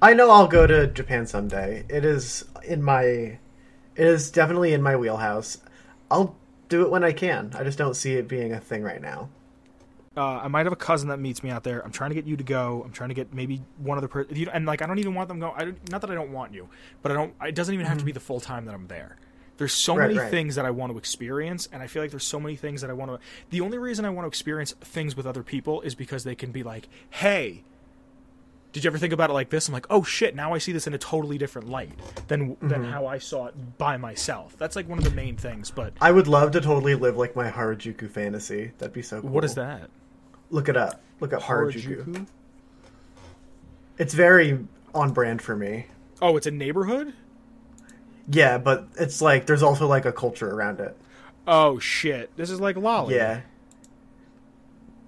I 0.00 0.14
know 0.14 0.30
I'll 0.30 0.48
go 0.48 0.66
to 0.66 0.86
Japan 0.86 1.26
someday. 1.26 1.84
It 1.88 2.04
is 2.04 2.44
in 2.64 2.82
my 2.82 3.04
it 3.04 3.38
is 4.06 4.30
definitely 4.30 4.72
in 4.72 4.82
my 4.82 4.96
wheelhouse. 4.96 5.58
I'll 6.10 6.36
do 6.68 6.82
it 6.82 6.90
when 6.90 7.02
I 7.02 7.12
can. 7.12 7.52
I 7.54 7.64
just 7.64 7.78
don't 7.78 7.94
see 7.94 8.14
it 8.14 8.28
being 8.28 8.52
a 8.52 8.60
thing 8.60 8.82
right 8.82 9.02
now. 9.02 9.28
Uh, 10.16 10.40
I 10.40 10.48
might 10.48 10.66
have 10.66 10.72
a 10.72 10.76
cousin 10.76 11.08
that 11.08 11.18
meets 11.18 11.42
me 11.42 11.50
out 11.50 11.62
there. 11.62 11.84
I'm 11.84 11.92
trying 11.92 12.10
to 12.10 12.14
get 12.14 12.26
you 12.26 12.36
to 12.36 12.44
go. 12.44 12.82
I'm 12.84 12.92
trying 12.92 13.10
to 13.10 13.14
get 13.14 13.32
maybe 13.32 13.62
one 13.78 13.98
other 13.98 14.08
person. 14.08 14.48
And 14.52 14.66
like, 14.66 14.82
I 14.82 14.86
don't 14.86 14.98
even 14.98 15.14
want 15.14 15.28
them 15.28 15.38
go. 15.38 15.52
I 15.56 15.66
don't, 15.66 15.90
not 15.90 16.00
that 16.00 16.10
I 16.10 16.14
don't 16.14 16.32
want 16.32 16.52
you, 16.52 16.68
but 17.02 17.12
I 17.12 17.14
don't. 17.14 17.34
It 17.42 17.54
doesn't 17.54 17.72
even 17.72 17.86
have 17.86 17.98
to 17.98 18.04
be 18.04 18.12
the 18.12 18.20
full 18.20 18.40
time 18.40 18.64
that 18.66 18.74
I'm 18.74 18.86
there. 18.88 19.16
There's 19.58 19.72
so 19.72 19.92
Mm-hmm. 19.92 20.00
Right, 20.00 20.06
many 20.08 20.18
right. 20.20 20.30
things 20.30 20.54
that 20.54 20.64
I 20.64 20.70
want 20.70 20.92
to 20.92 20.98
experience, 20.98 21.68
and 21.72 21.82
I 21.82 21.88
feel 21.88 22.02
like 22.02 22.10
there's 22.10 22.24
so 22.24 22.38
many 22.40 22.56
things 22.56 22.80
that 22.80 22.90
I 22.90 22.92
want 22.92 23.10
to. 23.12 23.18
The 23.50 23.60
only 23.60 23.78
reason 23.78 24.04
I 24.04 24.10
want 24.10 24.24
to 24.24 24.28
experience 24.28 24.72
things 24.80 25.16
with 25.16 25.26
other 25.26 25.42
people 25.42 25.80
is 25.82 25.94
because 25.94 26.24
they 26.24 26.34
can 26.34 26.52
be 26.52 26.62
like, 26.62 26.88
"Hey, 27.10 27.64
Did 28.72 28.84
you 28.84 28.88
ever 28.88 28.98
think 28.98 29.12
about 29.14 29.30
it 29.30 29.32
like 29.32 29.48
this? 29.50 29.66
I'm 29.66 29.72
like, 29.74 29.86
oh 29.88 30.02
shit, 30.02 30.36
now 30.36 30.52
I 30.52 30.58
see 30.58 30.72
this 30.72 30.86
in 30.86 30.92
a 30.94 30.98
totally 30.98 31.38
different 31.38 31.68
light 31.70 31.92
than 32.28 32.56
than 32.60 32.82
Mm-hmm. 32.82 32.92
how 32.92 33.06
I 33.06 33.18
saw 33.18 33.46
it 33.46 33.78
by 33.78 33.96
myself. 33.96 34.56
That's 34.58 34.76
like 34.76 34.88
one 34.88 34.98
of 34.98 35.04
the 35.04 35.10
main 35.10 35.36
things. 35.36 35.70
But 35.70 35.94
I 36.00 36.12
would 36.12 36.28
love 36.28 36.50
to 36.52 36.60
totally 36.60 36.94
live 36.94 37.16
like 37.16 37.34
my 37.34 37.50
Harajuku 37.50 38.10
fantasy. 38.10 38.72
That'd 38.78 38.92
be 38.92 39.02
so 39.02 39.20
cool. 39.22 39.30
what 39.30 39.44
is 39.44 39.54
that? 39.54 39.88
Look 40.50 40.68
it 40.68 40.76
up. 40.76 41.00
Look 41.20 41.32
up 41.32 41.42
Harajuku. 41.42 42.04
Harajuku? 42.04 42.26
It's 43.98 44.14
very 44.14 44.66
on 44.94 45.12
brand 45.12 45.42
for 45.42 45.56
me. 45.56 45.86
Oh, 46.20 46.36
it's 46.36 46.46
a 46.46 46.50
neighborhood. 46.50 47.14
Yeah, 48.30 48.58
but 48.58 48.86
it's 48.98 49.22
like 49.22 49.46
there's 49.46 49.62
also 49.62 49.86
like 49.86 50.04
a 50.04 50.12
culture 50.12 50.50
around 50.50 50.80
it. 50.80 50.96
Oh 51.46 51.78
shit, 51.78 52.36
this 52.36 52.50
is 52.50 52.60
like 52.60 52.76
Loli. 52.76 53.12
Yeah. 53.12 53.40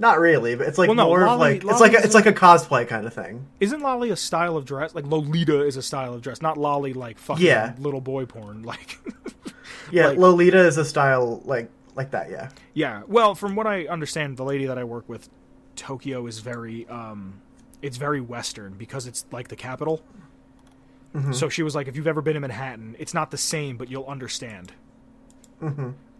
Not 0.00 0.18
really, 0.18 0.54
but 0.54 0.66
it's 0.66 0.78
like 0.78 0.88
Well, 0.88 0.94
no, 0.96 1.04
more 1.08 1.26
of 1.28 1.38
like 1.38 1.62
it's 1.62 1.78
like 1.80 1.92
a, 1.92 1.98
it's 2.02 2.14
like 2.14 2.24
a 2.24 2.32
cosplay 2.32 2.88
kind 2.88 3.06
of 3.06 3.12
thing. 3.12 3.46
Isn't 3.60 3.82
Loli 3.82 4.10
a 4.10 4.16
style 4.16 4.56
of 4.56 4.64
dress? 4.64 4.94
Like 4.94 5.04
Lolita 5.04 5.60
is 5.60 5.76
a 5.76 5.82
style 5.82 6.14
of 6.14 6.22
dress, 6.22 6.40
not 6.40 6.56
Loli 6.56 6.96
like 6.96 7.18
fucking 7.18 7.44
Yeah. 7.44 7.74
little 7.78 8.00
boy 8.00 8.24
porn. 8.24 8.62
Like, 8.70 8.98
Yeah, 9.92 10.08
Like- 10.08 10.18
Lolita 10.18 10.58
is 10.66 10.78
a 10.78 10.84
style 10.86 11.42
like 11.44 11.68
like 11.94 12.12
that. 12.12 12.30
Yeah. 12.30 12.48
yeah. 12.72 13.02
Well, 13.08 13.34
from 13.34 13.54
what 13.56 13.66
I 13.66 13.84
understand, 13.88 14.38
the 14.38 14.44
lady 14.44 14.64
that 14.66 14.78
I 14.78 14.84
work 14.84 15.06
with, 15.08 15.28
Tokyo 15.76 16.26
is 16.26 16.38
very, 16.38 16.88
um, 16.88 17.42
it's 17.82 17.98
very 17.98 18.20
Western 18.22 18.74
because 18.74 19.06
it's 19.06 19.26
like 19.30 19.48
the 19.48 19.56
capital. 19.56 20.02
So 21.32 21.48
she 21.48 21.62
was 21.64 21.74
like, 21.74 21.88
if 21.88 21.96
you've 21.96 22.06
ever 22.06 22.22
been 22.22 22.36
in 22.36 22.42
Manhattan, 22.42 22.94
it's 22.98 23.12
not 23.12 23.32
the 23.32 23.36
same, 23.36 23.76
but 23.76 23.90
you'll 23.90 24.06
understand. 24.06 24.72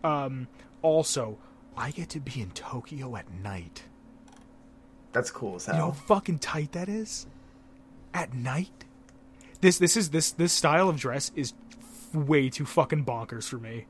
Um, 0.02 0.48
also, 0.82 1.38
I 1.80 1.90
get 1.92 2.10
to 2.10 2.20
be 2.20 2.42
in 2.42 2.50
Tokyo 2.50 3.16
at 3.16 3.30
night. 3.32 3.84
That's 5.12 5.30
cool 5.30 5.56
as 5.56 5.66
You 5.66 5.72
know 5.72 5.86
how 5.86 5.90
fucking 5.92 6.38
tight 6.38 6.72
that 6.72 6.88
is? 6.90 7.26
At 8.12 8.34
night? 8.34 8.84
This 9.62 9.78
this 9.78 9.96
is 9.96 10.10
this 10.10 10.30
this 10.32 10.52
style 10.52 10.90
of 10.90 10.98
dress 10.98 11.32
is 11.34 11.54
way 12.12 12.50
too 12.50 12.66
fucking 12.66 13.06
bonkers 13.06 13.48
for 13.48 13.56
me. 13.56 13.86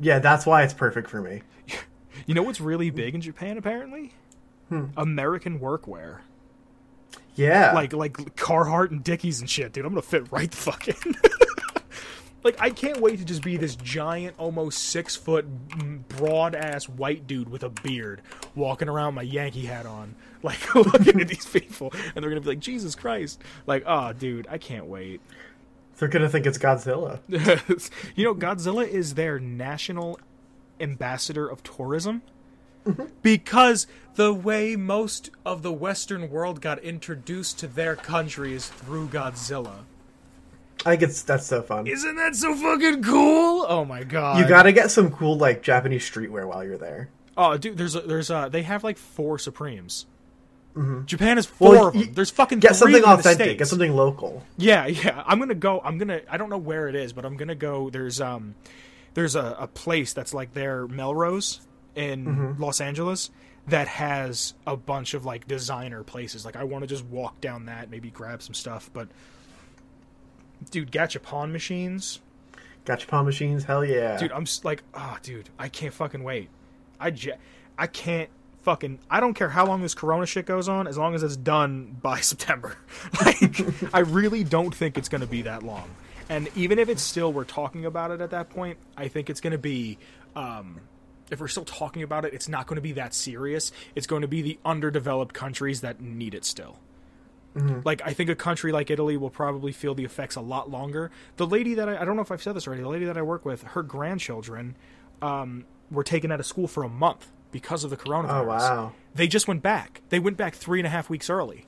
Yeah, 0.00 0.18
that's 0.18 0.46
why 0.46 0.64
it's 0.64 0.74
perfect 0.74 1.08
for 1.08 1.20
me. 1.20 1.42
You 2.26 2.34
know 2.34 2.42
what's 2.42 2.60
really 2.60 2.90
big 2.90 3.14
in 3.14 3.22
Japan 3.22 3.56
apparently? 3.56 4.12
Hmm. 4.68 4.88
American 4.98 5.58
workwear. 5.58 6.18
Yeah. 7.34 7.72
Like 7.72 7.94
like 7.94 8.12
Carhartt 8.36 8.90
and 8.90 9.02
Dickies 9.02 9.40
and 9.40 9.48
shit, 9.48 9.72
dude. 9.72 9.86
I'm 9.86 9.92
gonna 9.92 10.02
fit 10.02 10.30
right 10.30 10.50
the 10.50 10.56
fuck 10.56 10.88
in. 10.88 10.94
like 12.42 12.60
I 12.60 12.70
can't 12.70 13.00
wait 13.00 13.18
to 13.18 13.24
just 13.24 13.42
be 13.42 13.56
this 13.56 13.76
giant, 13.76 14.34
almost 14.38 14.78
six 14.78 15.16
foot, 15.16 15.46
broad 16.08 16.54
ass 16.54 16.88
white 16.88 17.26
dude 17.26 17.48
with 17.48 17.62
a 17.62 17.68
beard 17.68 18.22
walking 18.54 18.88
around 18.88 19.14
my 19.14 19.22
Yankee 19.22 19.66
hat 19.66 19.86
on, 19.86 20.14
like 20.42 20.74
looking 20.74 21.20
at 21.20 21.28
these 21.28 21.46
people, 21.46 21.92
and 22.14 22.22
they're 22.22 22.30
gonna 22.30 22.40
be 22.40 22.48
like, 22.48 22.60
Jesus 22.60 22.94
Christ! 22.94 23.40
Like, 23.66 23.84
oh, 23.86 24.12
dude, 24.12 24.46
I 24.50 24.58
can't 24.58 24.86
wait. 24.86 25.20
They're 25.98 26.08
gonna 26.08 26.28
think 26.28 26.46
it's 26.46 26.58
Godzilla. 26.58 27.20
you 28.16 28.24
know, 28.24 28.34
Godzilla 28.34 28.86
is 28.86 29.14
their 29.14 29.38
national 29.38 30.18
ambassador 30.80 31.48
of 31.48 31.62
tourism 31.62 32.22
mm-hmm. 32.84 33.04
because 33.22 33.86
the 34.14 34.32
way 34.34 34.76
most 34.76 35.30
of 35.46 35.62
the 35.62 35.72
Western 35.72 36.28
world 36.30 36.60
got 36.60 36.78
introduced 36.80 37.58
to 37.60 37.66
their 37.66 37.94
country 37.96 38.52
is 38.54 38.68
through 38.68 39.08
Godzilla. 39.08 39.84
I 40.86 40.90
think 40.90 41.02
it's 41.02 41.22
that's 41.22 41.46
so 41.46 41.62
fun. 41.62 41.86
Isn't 41.86 42.16
that 42.16 42.34
so 42.36 42.54
fucking 42.54 43.02
cool? 43.02 43.64
Oh 43.68 43.84
my 43.84 44.02
god! 44.04 44.38
You 44.38 44.48
gotta 44.48 44.72
get 44.72 44.90
some 44.90 45.10
cool 45.10 45.36
like 45.36 45.62
Japanese 45.62 46.08
streetwear 46.08 46.46
while 46.46 46.64
you're 46.64 46.78
there. 46.78 47.10
Oh, 47.36 47.56
dude, 47.56 47.78
there's 47.78 47.94
a, 47.96 48.00
there's 48.00 48.28
a, 48.30 48.48
they 48.52 48.62
have 48.62 48.84
like 48.84 48.98
four 48.98 49.38
Supremes. 49.38 50.06
Japan 51.04 51.36
has 51.36 51.44
4 51.44 51.68
Mm-hmm. 51.68 51.76
Well, 51.76 51.86
of 51.88 51.92
them. 51.92 52.02
you- 52.02 52.08
There's 52.12 52.30
fucking 52.30 52.60
Get 52.60 52.74
something 52.76 52.96
in 53.02 53.04
authentic. 53.04 53.58
Get 53.58 53.68
something 53.68 53.94
local. 53.94 54.42
Yeah, 54.56 54.86
yeah. 54.86 55.22
I'm 55.26 55.38
gonna 55.38 55.54
go. 55.54 55.80
I'm 55.84 55.98
gonna. 55.98 56.22
I 56.30 56.38
don't 56.38 56.48
know 56.48 56.56
where 56.58 56.88
it 56.88 56.94
is, 56.94 57.12
but 57.12 57.24
I'm 57.26 57.36
gonna 57.36 57.54
go. 57.54 57.90
There's 57.90 58.20
um, 58.22 58.54
there's 59.14 59.36
a, 59.36 59.54
a 59.60 59.66
place 59.66 60.14
that's 60.14 60.32
like 60.32 60.54
their 60.54 60.86
Melrose 60.88 61.60
in 61.94 62.24
Mm-hmm. 62.24 62.62
Los 62.62 62.80
Angeles 62.80 63.30
that 63.68 63.86
has 63.86 64.54
a 64.66 64.74
bunch 64.76 65.12
of 65.12 65.26
like 65.26 65.46
designer 65.46 66.02
places. 66.02 66.46
Like 66.46 66.56
I 66.56 66.64
want 66.64 66.82
to 66.84 66.88
just 66.88 67.04
walk 67.04 67.40
down 67.42 67.66
that, 67.66 67.90
maybe 67.90 68.10
grab 68.10 68.40
some 68.42 68.54
stuff. 68.54 68.88
But 68.94 69.08
dude, 70.70 70.90
gachapon 70.90 71.50
machines. 71.52 72.20
Gachapon 72.84 73.24
machines. 73.24 73.64
Hell 73.64 73.84
yeah. 73.84 74.16
Dude, 74.16 74.32
I'm 74.32 74.46
like, 74.64 74.82
ah, 74.94 75.18
dude, 75.22 75.48
I 75.58 75.68
can't 75.68 75.94
fucking 75.94 76.22
wait. 76.22 76.48
I 76.98 77.10
j- 77.10 77.36
I 77.78 77.86
can't 77.86 78.28
fucking. 78.62 78.98
I 79.10 79.20
don't 79.20 79.34
care 79.34 79.48
how 79.48 79.66
long 79.66 79.82
this 79.82 79.94
Corona 79.94 80.26
shit 80.26 80.46
goes 80.46 80.68
on, 80.68 80.86
as 80.86 80.96
long 80.98 81.14
as 81.14 81.22
it's 81.22 81.36
done 81.36 81.96
by 82.02 82.20
September. 82.20 82.76
Like, 83.24 83.94
I 83.94 84.00
really 84.00 84.44
don't 84.44 84.74
think 84.74 84.98
it's 84.98 85.08
going 85.08 85.20
to 85.20 85.26
be 85.26 85.42
that 85.42 85.62
long. 85.62 85.88
And 86.28 86.48
even 86.56 86.78
if 86.78 86.88
it's 86.88 87.02
still 87.02 87.32
we're 87.32 87.44
talking 87.44 87.84
about 87.84 88.10
it 88.10 88.20
at 88.20 88.30
that 88.30 88.50
point, 88.50 88.78
I 88.96 89.08
think 89.08 89.30
it's 89.30 89.40
going 89.40 89.52
to 89.52 89.58
be. 89.58 89.98
Um, 90.34 90.80
if 91.30 91.40
we're 91.40 91.48
still 91.48 91.64
talking 91.64 92.02
about 92.02 92.24
it, 92.26 92.34
it's 92.34 92.48
not 92.48 92.66
going 92.66 92.76
to 92.76 92.82
be 92.82 92.92
that 92.92 93.14
serious. 93.14 93.72
It's 93.94 94.06
going 94.06 94.20
to 94.22 94.28
be 94.28 94.42
the 94.42 94.58
underdeveloped 94.66 95.34
countries 95.34 95.80
that 95.80 96.00
need 96.00 96.34
it 96.34 96.44
still. 96.44 96.76
Like 97.84 98.00
I 98.04 98.12
think 98.14 98.30
a 98.30 98.34
country 98.34 98.72
like 98.72 98.90
Italy 98.90 99.16
will 99.16 99.30
probably 99.30 99.72
feel 99.72 99.94
the 99.94 100.04
effects 100.04 100.36
a 100.36 100.40
lot 100.40 100.70
longer. 100.70 101.10
The 101.36 101.46
lady 101.46 101.74
that 101.74 101.88
I, 101.88 102.00
I 102.00 102.04
don't 102.04 102.16
know 102.16 102.22
if 102.22 102.32
I've 102.32 102.42
said 102.42 102.54
this 102.54 102.66
already. 102.66 102.82
The 102.82 102.88
lady 102.88 103.04
that 103.04 103.18
I 103.18 103.22
work 103.22 103.44
with, 103.44 103.62
her 103.62 103.82
grandchildren 103.82 104.74
um, 105.20 105.64
were 105.90 106.04
taken 106.04 106.32
out 106.32 106.40
of 106.40 106.46
school 106.46 106.66
for 106.66 106.82
a 106.82 106.88
month 106.88 107.30
because 107.50 107.84
of 107.84 107.90
the 107.90 107.96
coronavirus. 107.96 108.40
Oh 108.40 108.44
wow. 108.76 108.92
They 109.14 109.28
just 109.28 109.46
went 109.48 109.62
back. 109.62 110.00
They 110.08 110.18
went 110.18 110.36
back 110.38 110.54
three 110.54 110.80
and 110.80 110.86
a 110.86 110.90
half 110.90 111.10
weeks 111.10 111.28
early. 111.28 111.66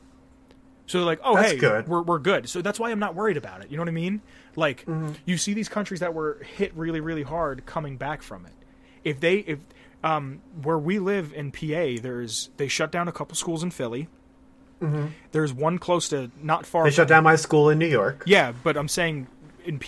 So 0.86 0.98
they're 0.98 1.06
like, 1.06 1.20
oh 1.24 1.34
That's 1.36 1.52
hey, 1.52 1.58
good. 1.58 1.88
we're 1.88 2.02
we're 2.02 2.18
good. 2.18 2.48
So 2.48 2.60
that's 2.62 2.78
why 2.80 2.90
I'm 2.90 2.98
not 2.98 3.14
worried 3.14 3.36
about 3.36 3.62
it. 3.62 3.70
You 3.70 3.76
know 3.76 3.82
what 3.82 3.88
I 3.88 3.92
mean? 3.92 4.22
Like 4.56 4.84
Mm-hmm. 4.86 5.12
you 5.26 5.36
see 5.38 5.52
these 5.54 5.68
countries 5.68 6.00
that 6.00 6.14
were 6.14 6.42
hit 6.56 6.74
really 6.74 7.00
really 7.00 7.22
hard 7.22 7.64
coming 7.66 7.96
back 7.96 8.22
from 8.22 8.46
it. 8.46 8.52
If 9.02 9.20
they 9.20 9.36
if 9.38 9.58
um, 10.02 10.40
where 10.62 10.78
we 10.78 10.98
live 10.98 11.32
in 11.34 11.50
PA, 11.52 12.00
there's 12.02 12.50
they 12.58 12.68
shut 12.68 12.90
down 12.92 13.08
a 13.08 13.12
couple 13.12 13.34
schools 13.36 13.62
in 13.62 13.70
Philly. 13.70 14.08
There's 15.32 15.52
one 15.52 15.78
close 15.78 16.08
to 16.10 16.30
not 16.42 16.66
far. 16.66 16.82
Mm-hmm. 16.82 16.86
They 16.90 16.94
shut 16.94 17.08
down 17.08 17.24
my 17.24 17.36
school 17.36 17.70
in 17.70 17.78
New 17.78 17.86
York. 17.88 18.22
Yeah, 18.26 18.52
but 18.62 18.76
I'm 18.76 18.88
saying 18.88 19.26
in 19.64 19.78
PA. 19.78 19.86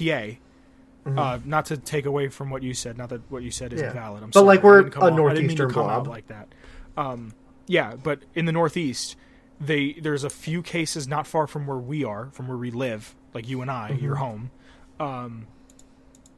Mm-hmm. 1.06 1.18
Uh, 1.20 1.38
not 1.44 1.66
to 1.66 1.76
take 1.76 2.04
away 2.04 2.26
from 2.28 2.50
what 2.50 2.64
you 2.64 2.74
said, 2.74 2.98
not 2.98 3.10
that 3.10 3.30
what 3.30 3.44
you 3.44 3.52
said 3.52 3.72
isn't 3.72 3.86
Yeah. 3.86 3.92
valid. 3.92 4.24
I'm 4.24 4.30
But, 4.30 4.40
sorry. 4.40 4.46
like, 4.46 4.62
we're 4.64 4.82
didn't 4.82 4.92
come 4.94 5.02
a 5.04 5.06
out- 5.06 5.12
I 5.12 5.34
didn't 5.34 5.46
mean 5.46 5.56
to 5.56 5.62
northeastern 5.62 5.84
blob. 5.84 6.06
like 6.08 6.26
that. 6.26 6.48
Um, 6.96 7.32
yeah, 7.68 7.94
but 7.94 8.20
in 8.34 8.46
the 8.46 8.50
northeast, 8.52 9.14
they 9.60 9.92
there's 10.02 10.24
a 10.24 10.30
few 10.30 10.62
cases 10.62 11.06
not 11.06 11.26
far 11.28 11.46
from 11.46 11.64
where 11.66 11.76
we 11.76 12.02
are, 12.02 12.30
from 12.32 12.48
where 12.48 12.56
we 12.56 12.72
live, 12.72 13.14
like 13.34 13.48
you 13.48 13.62
and 13.62 13.70
I, 13.70 13.90
Mm-hmm. 13.92 14.04
your 14.04 14.16
home, 14.16 14.50
um, 14.98 15.46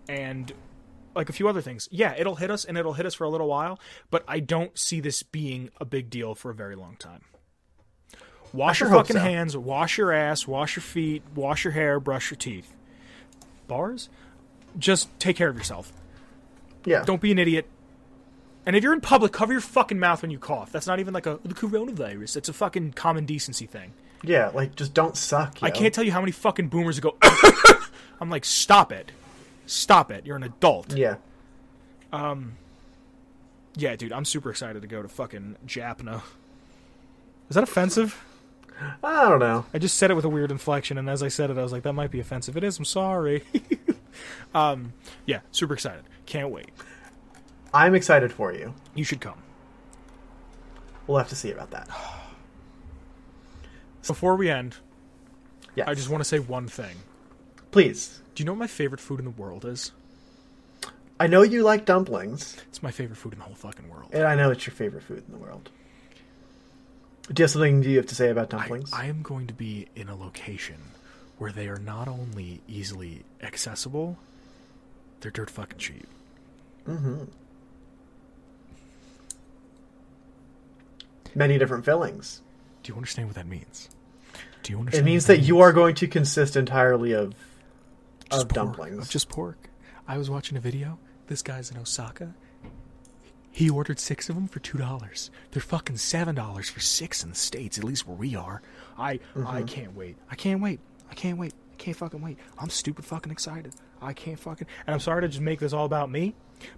and 0.07 0.53
like 1.15 1.29
a 1.31 1.33
few 1.33 1.49
other 1.49 1.63
things. 1.63 1.89
Yeah, 1.91 2.15
it'll 2.19 2.37
hit 2.37 2.51
us, 2.51 2.65
and 2.67 2.77
it'll 2.77 2.93
hit 2.93 3.07
us 3.07 3.15
for 3.15 3.25
a 3.25 3.29
little 3.31 3.49
while, 3.49 3.81
but 4.11 4.23
I 4.29 4.41
don't 4.41 4.79
see 4.79 5.01
this 5.01 5.23
being 5.23 5.71
a 5.81 5.85
big 5.87 6.11
deal 6.11 6.35
for 6.35 6.51
a 6.51 6.55
very 6.55 6.77
long 6.77 6.97
time. 6.99 7.23
Wash 8.53 8.81
your 8.81 8.89
sure 8.89 8.97
hope 8.97 9.07
fucking 9.07 9.17
so. 9.17 9.23
hands, 9.23 9.57
wash 9.57 9.99
your 9.99 10.13
ass, 10.13 10.47
wash 10.47 10.77
your 10.77 10.83
feet, 10.83 11.23
wash 11.35 11.65
your 11.65 11.73
hair, 11.73 12.01
brush 12.01 12.31
your 12.31 12.39
teeth. 12.39 12.75
Bars? 13.67 14.09
Just 14.79 15.09
take 15.19 15.37
care 15.37 15.49
of 15.49 15.57
yourself. 15.57 15.93
Yeah. 16.85 17.05
Don't 17.05 17.21
be 17.21 17.33
an 17.33 17.39
idiot. 17.39 17.67
And 18.65 18.77
if 18.77 18.83
you're 18.83 18.93
in 18.93 19.01
public, 19.01 19.33
cover 19.33 19.53
your 19.53 19.61
fucking 19.61 19.99
mouth 19.99 20.23
when 20.23 20.31
you 20.31 20.39
cough. 20.39 20.73
That's 20.73 20.87
not 20.87 21.01
even 21.01 21.15
like 21.15 21.27
a 21.27 21.39
the 21.43 21.55
coronavirus. 21.55 22.37
It's 22.37 22.49
a 22.49 22.53
fucking 22.53 22.93
common 22.93 23.25
decency 23.25 23.67
thing. 23.67 23.93
Yeah. 24.23 24.51
Like 24.53 24.75
just 24.75 24.95
don't 24.95 25.17
suck. 25.17 25.59
I 25.63 25.71
can't 25.71 25.95
tell 25.95 26.05
you 26.05 26.13
how 26.13 26.21
many 26.21 26.33
fucking 26.33 26.69
boomers 26.69 27.01
go. 27.01 27.17
I'm 28.21 28.31
like, 28.31 28.45
stop 28.45 28.93
it, 28.93 29.13
stop 29.67 30.11
it. 30.11 30.27
You're 30.27 30.37
an 30.37 30.43
adult. 30.43 30.95
Yeah. 30.95 31.17
Um. 32.13 32.57
Yeah, 33.77 33.95
dude, 33.95 34.13
I'm 34.13 34.25
super 34.25 34.51
excited 34.51 34.83
to 34.83 34.89
go 34.89 35.03
to 35.03 35.09
fucking 35.09 35.57
Japna. 35.67 36.23
Is 37.49 37.55
that 37.55 37.63
offensive? 37.63 38.23
I 39.03 39.29
don't 39.29 39.41
know. 39.41 39.67
I 39.75 39.79
just 39.79 39.97
said 39.97 40.11
it 40.11 40.15
with 40.15 40.25
a 40.25 40.29
weird 40.29 40.51
inflection, 40.51 40.99
and 40.99 41.11
as 41.11 41.23
I 41.23 41.29
said 41.29 41.51
it, 41.51 41.59
I 41.59 41.63
was 41.63 41.73
like, 41.73 41.83
that 41.83 41.95
might 41.95 42.11
be 42.11 42.21
offensive. 42.21 42.57
It 42.57 42.65
is. 42.65 42.79
I'm 42.79 42.85
sorry. 42.85 43.43
um, 44.55 44.93
yeah, 45.27 45.41
super 45.51 45.75
excited. 45.75 46.05
Can't 46.27 46.51
wait. 46.51 46.71
I'm 47.75 47.95
excited 47.95 48.33
for 48.33 48.53
you. 48.53 48.75
You 48.95 49.05
should 49.05 49.21
come. 49.21 49.43
We'll 51.07 51.19
have 51.19 51.29
to 51.31 51.37
see 51.37 51.51
about 51.51 51.71
that. 51.73 51.89
Before 54.07 54.37
we 54.37 54.51
end, 54.51 54.77
Yes. 55.75 55.87
I 55.87 55.95
just 55.95 56.09
want 56.09 56.23
to 56.23 56.29
say 56.29 56.39
one 56.41 56.67
thing. 56.67 56.97
Please. 57.71 58.21
Do 58.35 58.43
you 58.43 58.47
know 58.47 58.53
what 58.53 58.59
my 58.59 58.67
favorite 58.67 59.01
food 59.01 59.19
in 59.21 59.25
the 59.25 59.31
world 59.31 59.65
is? 59.65 59.93
I 61.21 61.27
know 61.27 61.43
you 61.43 61.63
like 61.63 61.85
dumplings, 61.85 62.57
It's 62.69 62.83
my 62.83 62.91
favorite 62.91 63.17
food 63.17 63.33
in 63.35 63.39
the 63.41 63.45
whole 63.45 63.55
fucking 63.55 63.89
world. 63.89 64.11
and 64.13 64.25
I 64.25 64.35
know 64.35 64.51
it's 64.51 64.67
your 64.67 64.75
favorite 64.75 65.03
food 65.03 65.23
in 65.27 65.33
the 65.33 65.39
world. 65.39 65.71
Do 67.33 67.41
you 67.41 67.45
have 67.45 67.51
something 67.51 67.83
you 67.83 67.97
have 67.99 68.07
to 68.07 68.15
say 68.15 68.31
about 68.31 68.51
dumplings? 68.51 68.93
I 68.93 69.07
am 69.07 69.23
going 69.23 69.47
to 69.49 69.55
be 69.55 69.89
in 69.95 70.09
a 70.09 70.17
location 70.17 70.77
where 71.37 71.53
they 71.53 71.69
are 71.69 71.79
not 71.79 72.09
only 72.09 72.63
easily 72.67 73.25
accessible, 73.43 74.17
they're 75.21 75.31
dirt 75.31 75.51
fucking 75.51 75.79
cheap. 75.79 76.07
Mm-hmm. 76.87 77.25
Many 81.35 81.59
different 81.59 81.85
fillings. 81.85 82.41
Do 82.83 82.93
you 82.93 82.97
understand 82.97 83.29
what 83.29 83.37
that 83.37 83.47
means? 83.47 83.89
Do 84.63 84.73
you 84.73 84.79
understand? 84.79 85.07
It 85.07 85.11
means 85.11 85.29
what 85.29 85.37
that 85.37 85.43
you 85.43 85.61
are 85.61 85.73
going 85.73 85.95
to 85.97 86.09
consist 86.09 86.57
entirely 86.57 87.13
of 87.13 87.35
Just 88.31 88.43
of 88.43 88.49
pork. 88.49 88.55
dumplings. 88.55 88.99
Of 88.99 89.11
just 89.11 89.29
pork. 89.29 89.69
I 90.07 90.17
was 90.17 90.31
watching 90.31 90.57
a 90.57 90.61
video. 90.61 90.99
This 91.27 91.43
guy's 91.43 91.71
in 91.71 91.77
Osaka. 91.77 92.35
He 93.59 93.69
ordered 93.69 93.99
six 93.99 94.29
of 94.29 94.37
them 94.37 94.47
for 94.47 94.61
two 94.61 94.79
dollars. 94.79 95.33
They're 95.51 95.61
fucking 95.61 95.97
seven 95.97 96.37
dollars 96.37 96.71
for 96.71 96.79
six 96.79 97.25
in 97.25 97.31
the 97.31 97.35
states, 97.35 97.77
at 97.77 97.83
least 97.83 98.07
where 98.07 98.17
we 98.17 98.37
are. 98.37 98.63
I 98.97 99.19
I 99.45 99.63
can't 99.63 99.97
wait. 99.97 100.15
I 100.31 100.37
can't 100.37 100.61
wait. 100.61 100.79
I 101.11 101.15
can't 101.15 101.37
wait. 101.39 101.55
I 101.73 101.75
can't 101.77 101.97
fucking 101.97 102.21
wait. 102.23 102.39
I'm 102.57 102.71
stupid 102.71 103.05
fucking 103.05 103.33
excited. 103.33 103.75
I 104.01 104.13
can't 104.13 104.39
fucking. 104.39 104.69
And 104.87 104.95
I'm 104.95 105.01
sorry 105.01 105.23
to 105.23 105.29
just 105.29 105.41
make 105.41 105.59
this 105.59 105.73
all 105.73 105.87
about 105.87 106.09
me, 106.09 106.35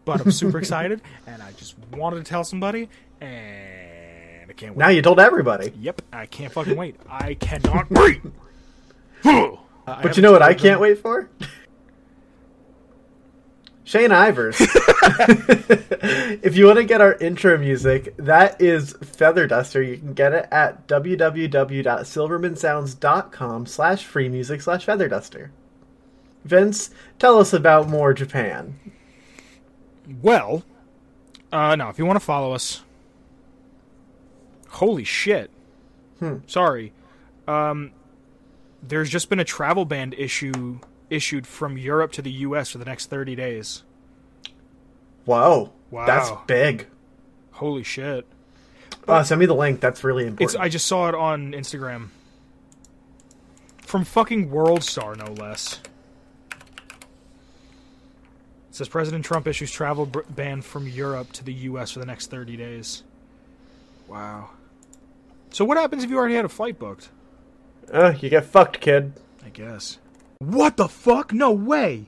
but 0.06 0.22
I'm 0.22 0.30
super 0.30 0.56
excited, 0.64 1.02
and 1.26 1.42
I 1.42 1.52
just 1.52 1.74
wanted 1.92 2.16
to 2.16 2.22
tell 2.24 2.44
somebody, 2.44 2.88
and 3.20 4.50
I 4.50 4.54
can't 4.54 4.74
wait. 4.74 4.78
now 4.82 4.88
you 4.88 5.02
told 5.02 5.20
everybody. 5.20 5.74
Yep, 5.78 6.00
I 6.14 6.24
can't 6.24 6.50
fucking 6.50 6.76
wait. 6.76 6.96
I 7.10 7.34
cannot 7.34 7.90
wait. 8.02 8.22
Uh, 9.86 10.02
But 10.02 10.16
you 10.16 10.22
know 10.22 10.30
what 10.32 10.40
I 10.42 10.54
can't 10.54 10.78
wait 10.80 10.98
for? 10.98 11.28
Shane 13.90 14.10
Ivers. 14.10 14.60
if 16.44 16.56
you 16.56 16.66
want 16.66 16.78
to 16.78 16.84
get 16.84 17.00
our 17.00 17.14
intro 17.14 17.58
music, 17.58 18.16
that 18.18 18.62
is 18.62 18.92
Feather 19.02 19.48
Duster. 19.48 19.82
You 19.82 19.96
can 19.96 20.14
get 20.14 20.32
it 20.32 20.46
at 20.52 20.86
www.silvermansounds.com 20.86 23.66
slash 23.66 24.04
free 24.04 24.28
music 24.28 24.62
slash 24.62 24.84
feather 24.84 25.08
duster. 25.08 25.50
Vince, 26.44 26.90
tell 27.18 27.40
us 27.40 27.52
about 27.52 27.88
more 27.88 28.14
Japan. 28.14 28.78
Well, 30.22 30.62
uh, 31.50 31.74
no, 31.74 31.88
if 31.88 31.98
you 31.98 32.06
want 32.06 32.20
to 32.20 32.24
follow 32.24 32.52
us. 32.52 32.84
Holy 34.68 35.02
shit. 35.02 35.50
Sorry. 36.46 36.92
Um, 37.48 37.90
there's 38.84 39.10
just 39.10 39.28
been 39.28 39.40
a 39.40 39.44
travel 39.44 39.84
ban 39.84 40.14
issue 40.16 40.78
issued 41.10 41.46
from 41.46 41.76
Europe 41.76 42.12
to 42.12 42.22
the 42.22 42.30
U.S. 42.30 42.70
for 42.70 42.78
the 42.78 42.84
next 42.84 43.06
30 43.10 43.34
days. 43.34 43.82
Whoa. 45.24 45.72
Wow. 45.90 46.06
That's 46.06 46.30
big. 46.46 46.86
Holy 47.52 47.82
shit. 47.82 48.26
Uh, 49.06 49.22
send 49.22 49.40
me 49.40 49.46
the 49.46 49.54
link. 49.54 49.80
That's 49.80 50.04
really 50.04 50.22
It's 50.24 50.30
important. 50.30 50.60
I 50.62 50.68
just 50.68 50.86
saw 50.86 51.08
it 51.08 51.14
on 51.14 51.52
Instagram. 51.52 52.08
From 53.78 54.04
fucking 54.04 54.50
World 54.50 54.84
Star, 54.84 55.16
no 55.16 55.32
less. 55.32 55.80
It 58.68 58.76
says 58.76 58.88
President 58.88 59.24
Trump 59.24 59.48
issues 59.48 59.70
travel 59.72 60.06
b- 60.06 60.20
ban 60.30 60.62
from 60.62 60.86
Europe 60.86 61.32
to 61.32 61.44
the 61.44 61.52
U.S. 61.52 61.90
for 61.90 61.98
the 61.98 62.06
next 62.06 62.30
30 62.30 62.56
days. 62.56 63.02
Wow. 64.06 64.50
So 65.50 65.64
what 65.64 65.76
happens 65.76 66.04
if 66.04 66.10
you 66.10 66.16
already 66.18 66.36
had 66.36 66.44
a 66.44 66.48
flight 66.48 66.78
booked? 66.78 67.08
uh, 67.92 68.14
you 68.20 68.28
get 68.30 68.44
fucked, 68.44 68.80
kid. 68.80 69.14
I 69.44 69.48
guess. 69.48 69.98
What 70.40 70.76
the 70.78 70.88
fuck? 70.88 71.32
No 71.32 71.52
way. 71.52 72.06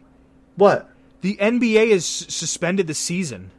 What? 0.56 0.90
The 1.20 1.36
NBA 1.36 1.90
has 1.92 2.04
suspended 2.06 2.86
the 2.86 2.94
season. 2.94 3.50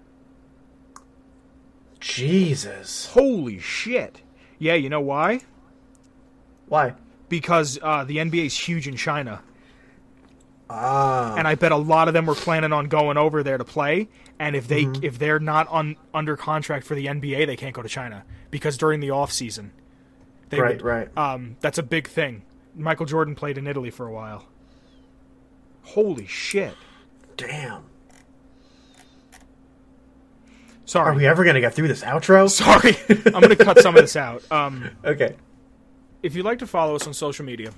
Jesus. 1.99 3.05
Holy 3.07 3.59
shit. 3.59 4.21
Yeah, 4.59 4.73
you 4.73 4.89
know 4.89 4.99
why? 5.01 5.41
Why? 6.67 6.95
Because 7.29 7.79
uh, 7.81 8.03
the 8.03 8.17
NBA 8.17 8.45
is 8.47 8.57
huge 8.59 8.87
in 8.87 8.95
China. 8.97 9.41
Ah. 10.69 11.35
and 11.35 11.47
I 11.47 11.53
bet 11.53 11.71
a 11.71 11.77
lot 11.77 12.07
of 12.07 12.15
them 12.15 12.25
were 12.25 12.33
planning 12.33 12.73
on 12.73 12.87
going 12.87 13.15
over 13.15 13.43
there 13.43 13.59
to 13.59 13.63
play. 13.65 14.07
And 14.39 14.55
if 14.55 14.67
they 14.67 14.85
Mm-hmm. 14.85 15.03
if 15.03 15.19
they're 15.19 15.39
not 15.39 15.67
on 15.67 15.97
under 16.15 16.35
contract 16.35 16.87
for 16.87 16.95
the 16.95 17.05
NBA, 17.05 17.45
they 17.45 17.55
can't 17.55 17.75
go 17.75 17.83
to 17.83 17.89
China 17.89 18.23
because 18.49 18.75
during 18.75 18.99
the 18.99 19.11
off 19.11 19.31
season, 19.31 19.71
Right, 20.51 20.77
would- 20.77 20.81
right. 20.81 21.17
Um, 21.17 21.57
that's 21.61 21.77
a 21.77 21.83
big 21.83 22.07
thing. 22.07 22.41
Michael 22.75 23.05
Jordan 23.05 23.35
played 23.35 23.57
in 23.59 23.67
Italy 23.67 23.91
for 23.91 24.07
a 24.07 24.11
while. 24.11 24.45
Holy 25.83 26.25
shit! 26.27 26.75
Damn. 27.37 27.83
Sorry, 30.85 31.11
Are 31.11 31.15
we 31.15 31.25
ever 31.25 31.43
going 31.43 31.55
to 31.55 31.61
get 31.61 31.73
through 31.73 31.87
this 31.87 32.03
outro? 32.03 32.49
sorry. 32.49 32.95
I'm 33.33 33.41
gonna 33.41 33.55
cut 33.55 33.79
some 33.79 33.95
of 33.95 34.01
this 34.01 34.15
out. 34.15 34.43
Um, 34.51 34.91
Okay. 35.05 35.35
if 36.21 36.35
you'd 36.35 36.45
like 36.45 36.59
to 36.59 36.67
follow 36.67 36.95
us 36.95 37.07
on 37.07 37.13
social 37.13 37.45
media, 37.45 37.71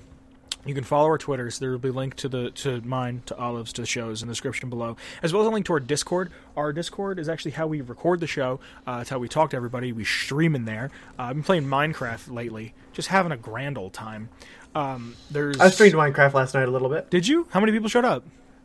you 0.66 0.74
can 0.74 0.82
follow 0.82 1.06
our 1.06 1.16
Twitters. 1.16 1.60
There 1.60 1.70
will 1.70 1.78
be 1.78 1.90
a 1.90 1.92
link 1.92 2.16
to 2.16 2.28
the 2.28 2.50
to 2.50 2.80
mine, 2.80 3.22
to 3.26 3.36
Olive's, 3.38 3.72
to 3.74 3.82
the 3.82 3.86
shows 3.86 4.22
in 4.22 4.28
the 4.28 4.32
description 4.32 4.68
below, 4.68 4.96
as 5.22 5.32
well 5.32 5.42
as 5.42 5.46
a 5.46 5.50
link 5.52 5.66
to 5.66 5.72
our 5.74 5.80
Discord. 5.80 6.32
Our 6.56 6.72
Discord 6.72 7.20
is 7.20 7.28
actually 7.28 7.52
how 7.52 7.68
we 7.68 7.80
record 7.80 8.18
the 8.18 8.26
show. 8.26 8.58
Uh, 8.84 8.98
it's 9.02 9.10
how 9.10 9.20
we 9.20 9.28
talk 9.28 9.50
to 9.50 9.56
everybody. 9.56 9.92
We 9.92 10.04
stream 10.04 10.56
in 10.56 10.64
there. 10.64 10.90
Uh, 11.16 11.22
I've 11.22 11.36
been 11.36 11.44
playing 11.44 11.64
Minecraft 11.66 12.32
lately, 12.34 12.74
just 12.92 13.08
having 13.08 13.30
a 13.30 13.36
grand 13.36 13.78
old 13.78 13.92
time. 13.92 14.28
Um, 14.76 15.16
there's 15.30 15.58
I 15.58 15.70
streamed 15.70 15.94
Minecraft 15.94 16.34
last 16.34 16.54
night 16.54 16.68
a 16.68 16.70
little 16.70 16.90
bit. 16.90 17.08
Did 17.10 17.26
you? 17.26 17.46
How 17.50 17.60
many 17.60 17.72
people 17.72 17.88
showed 17.88 18.04
up? 18.04 18.24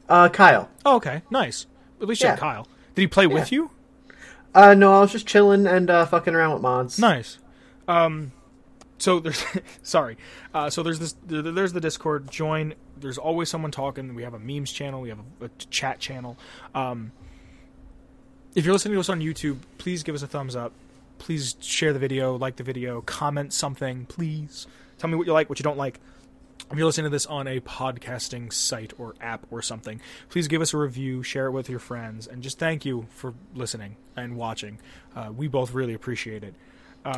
Uh, 0.09 0.27
Kyle. 0.27 0.69
Oh, 0.85 0.97
okay, 0.97 1.21
nice. 1.29 1.67
At 2.01 2.07
least 2.07 2.21
you 2.21 2.27
had 2.27 2.35
Yeah. 2.35 2.39
Kyle. 2.39 2.67
Did 2.95 3.01
he 3.01 3.07
play 3.07 3.27
with 3.27 3.51
you? 3.51 3.71
Uh, 4.53 4.73
no, 4.73 4.93
I 4.93 4.99
was 4.99 5.13
just 5.13 5.25
chilling 5.25 5.65
and 5.65 5.89
uh, 5.89 6.05
fucking 6.05 6.35
around 6.35 6.51
with 6.53 6.61
mods. 6.61 6.99
Nice. 6.99 7.37
Um, 7.87 8.33
so 8.97 9.19
there's 9.21 9.41
sorry. 9.83 10.17
Uh, 10.53 10.69
so 10.69 10.83
there's 10.83 10.99
this. 10.99 11.15
There's 11.25 11.71
the 11.71 11.79
Discord. 11.79 12.29
Join. 12.29 12.73
There's 12.97 13.17
always 13.17 13.49
someone 13.49 13.71
talking. 13.71 14.13
We 14.13 14.23
have 14.23 14.33
a 14.33 14.39
memes 14.39 14.73
channel. 14.73 14.99
We 14.99 15.09
have 15.09 15.19
a, 15.39 15.45
a 15.45 15.49
chat 15.69 15.99
channel. 15.99 16.37
Um, 16.75 17.13
if 18.53 18.65
you're 18.65 18.73
listening 18.73 18.95
to 18.95 18.99
us 18.99 19.07
on 19.07 19.21
YouTube, 19.21 19.59
please 19.77 20.03
give 20.03 20.13
us 20.13 20.23
a 20.23 20.27
thumbs 20.27 20.57
up. 20.57 20.73
Please 21.19 21.55
share 21.61 21.93
the 21.93 21.99
video, 21.99 22.35
like 22.35 22.57
the 22.57 22.63
video, 22.63 22.99
comment 23.01 23.53
something. 23.53 24.05
Please 24.07 24.67
tell 25.01 25.09
me 25.09 25.17
what 25.17 25.25
you 25.25 25.33
like, 25.33 25.49
what 25.49 25.57
you 25.57 25.63
don't 25.63 25.79
like. 25.79 25.99
If 26.69 26.77
you're 26.77 26.85
listening 26.85 27.05
to 27.05 27.09
this 27.09 27.25
on 27.25 27.47
a 27.47 27.59
podcasting 27.59 28.53
site 28.53 28.93
or 28.99 29.15
app 29.19 29.47
or 29.49 29.61
something, 29.63 29.99
please 30.29 30.47
give 30.47 30.61
us 30.61 30.73
a 30.73 30.77
review, 30.77 31.23
share 31.23 31.47
it 31.47 31.51
with 31.51 31.69
your 31.69 31.79
friends, 31.79 32.27
and 32.27 32.43
just 32.43 32.59
thank 32.59 32.85
you 32.85 33.07
for 33.09 33.33
listening 33.55 33.97
and 34.15 34.37
watching. 34.37 34.77
Uh, 35.15 35.31
we 35.35 35.47
both 35.47 35.73
really 35.73 35.95
appreciate 35.95 36.43
it. 36.43 36.53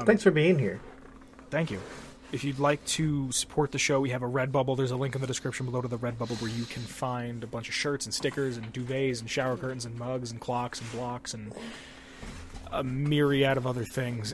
Thanks 0.05 0.23
for 0.23 0.31
being 0.31 0.57
here. 0.57 0.79
Thank 1.49 1.69
you. 1.71 1.79
If 2.31 2.43
you'd 2.45 2.57
like 2.57 2.83
to 2.85 3.31
support 3.31 3.73
the 3.73 3.77
show, 3.77 3.99
we 3.99 4.09
have 4.09 4.23
a 4.23 4.27
Redbubble. 4.27 4.75
There's 4.75 4.91
a 4.91 4.95
link 4.95 5.13
in 5.13 5.21
the 5.21 5.27
description 5.27 5.65
below 5.67 5.81
to 5.81 5.87
the 5.89 5.99
Redbubble 5.99 6.41
where 6.41 6.49
you 6.49 6.63
can 6.63 6.81
find 6.81 7.43
a 7.43 7.47
bunch 7.47 7.67
of 7.67 7.75
shirts 7.75 8.05
and 8.05 8.13
stickers 8.13 8.57
and 8.57 8.73
duvets 8.73 9.19
and 9.19 9.29
shower 9.29 9.57
curtains 9.57 9.85
and 9.85 9.99
mugs 9.99 10.31
and 10.31 10.39
clocks 10.39 10.79
and 10.79 10.91
blocks 10.93 11.33
and 11.33 11.53
a 12.71 12.83
myriad 12.83 13.57
of 13.57 13.67
other 13.67 13.83
things. 13.83 14.33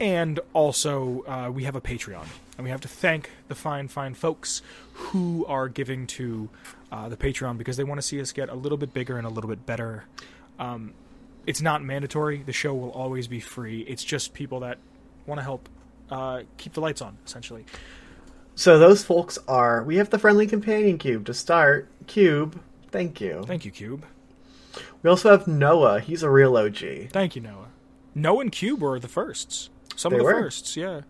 And 0.00 0.40
also, 0.54 1.24
uh, 1.26 1.50
we 1.50 1.64
have 1.64 1.76
a 1.76 1.80
Patreon. 1.80 2.26
And 2.56 2.64
we 2.64 2.70
have 2.70 2.80
to 2.80 2.88
thank 2.88 3.30
the 3.48 3.54
fine, 3.54 3.88
fine 3.88 4.14
folks 4.14 4.62
who 4.92 5.44
are 5.46 5.68
giving 5.68 6.06
to 6.08 6.48
uh, 6.90 7.08
the 7.08 7.16
Patreon 7.16 7.58
because 7.58 7.76
they 7.76 7.84
want 7.84 8.00
to 8.00 8.06
see 8.06 8.20
us 8.20 8.32
get 8.32 8.48
a 8.48 8.54
little 8.54 8.78
bit 8.78 8.92
bigger 8.92 9.18
and 9.18 9.26
a 9.26 9.30
little 9.30 9.48
bit 9.48 9.64
better. 9.66 10.04
Um, 10.58 10.94
it's 11.46 11.60
not 11.60 11.82
mandatory. 11.82 12.42
The 12.42 12.52
show 12.52 12.74
will 12.74 12.90
always 12.90 13.28
be 13.28 13.40
free. 13.40 13.80
It's 13.82 14.04
just 14.04 14.34
people 14.34 14.60
that 14.60 14.78
want 15.26 15.38
to 15.38 15.42
help 15.42 15.68
uh, 16.10 16.42
keep 16.56 16.72
the 16.72 16.80
lights 16.80 17.02
on, 17.02 17.18
essentially. 17.24 17.64
So 18.54 18.78
those 18.78 19.02
folks 19.02 19.38
are. 19.48 19.82
We 19.82 19.96
have 19.96 20.10
the 20.10 20.18
friendly 20.18 20.46
companion 20.46 20.98
cube 20.98 21.26
to 21.26 21.34
start. 21.34 21.88
Cube, 22.06 22.60
thank 22.90 23.20
you. 23.20 23.42
Thank 23.46 23.64
you, 23.64 23.70
Cube. 23.70 24.04
We 25.02 25.10
also 25.10 25.30
have 25.30 25.46
Noah. 25.46 26.00
He's 26.00 26.22
a 26.22 26.30
real 26.30 26.56
OG. 26.56 27.10
Thank 27.10 27.36
you, 27.36 27.42
Noah. 27.42 27.68
Noah 28.14 28.40
and 28.40 28.52
Cube 28.52 28.80
were 28.80 28.98
the 28.98 29.08
firsts. 29.08 29.70
Some 30.00 30.12
of 30.12 30.18
the 30.18 30.24
were. 30.24 30.32
firsts, 30.32 30.76
yeah. 30.76 31.02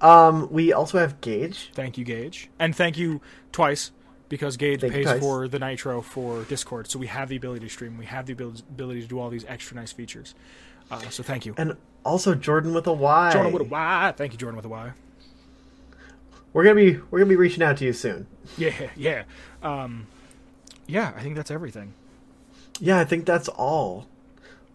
Um, 0.00 0.48
we 0.50 0.72
also 0.72 0.98
have 0.98 1.20
Gage. 1.20 1.70
Thank 1.74 1.98
you, 1.98 2.04
Gage. 2.04 2.48
And 2.58 2.74
thank 2.74 2.96
you 2.96 3.20
twice 3.52 3.90
because 4.28 4.56
Gage 4.56 4.80
Thank 4.80 4.92
pays 4.92 5.18
for 5.18 5.48
the 5.48 5.58
Nitro 5.58 6.00
for 6.00 6.44
Discord. 6.44 6.88
So 6.88 6.98
we 6.98 7.08
have 7.08 7.28
the 7.28 7.36
ability 7.36 7.66
to 7.66 7.70
stream. 7.70 7.98
We 7.98 8.06
have 8.06 8.26
the 8.26 8.32
ability 8.32 9.02
to 9.02 9.06
do 9.06 9.18
all 9.18 9.28
these 9.28 9.44
extra 9.46 9.76
nice 9.76 9.92
features. 9.92 10.34
Uh, 10.90 11.00
so 11.10 11.22
thank 11.22 11.44
you. 11.44 11.54
And 11.58 11.76
also 12.04 12.34
Jordan 12.34 12.72
with 12.72 12.86
a 12.86 12.92
Y. 12.92 13.32
Jordan 13.32 13.52
with 13.52 13.62
a 13.62 13.66
Y. 13.66 14.14
Thank 14.16 14.32
you, 14.32 14.38
Jordan 14.38 14.56
with 14.56 14.64
a 14.64 14.70
Y. 14.70 14.92
We're 16.52 16.64
gonna 16.64 16.76
be 16.76 16.98
we're 17.10 17.18
gonna 17.18 17.28
be 17.28 17.36
reaching 17.36 17.62
out 17.62 17.76
to 17.78 17.84
you 17.84 17.92
soon. 17.92 18.26
Yeah, 18.56 18.88
yeah. 18.96 19.24
Um, 19.62 20.06
yeah, 20.86 21.12
I 21.14 21.22
think 21.22 21.36
that's 21.36 21.50
everything. 21.50 21.92
Yeah, 22.80 22.98
I 22.98 23.04
think 23.04 23.26
that's 23.26 23.48
all. 23.48 24.06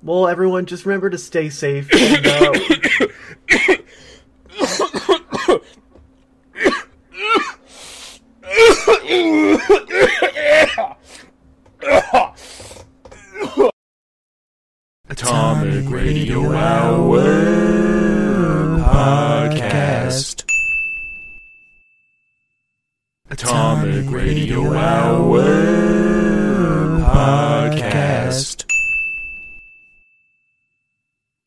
Well, 0.04 0.28
everyone, 0.28 0.66
just 0.66 0.86
remember 0.86 1.10
to 1.10 1.18
stay 1.18 1.50
safe. 1.50 1.90
And, 2.04 2.28
uh, 2.28 2.54
Atomic 15.10 15.90
Radio 15.90 16.54
Hour 16.54 17.22
Podcast. 18.80 20.44
Atomic 23.30 24.10
Radio 24.10 24.74
Hour 24.74 25.83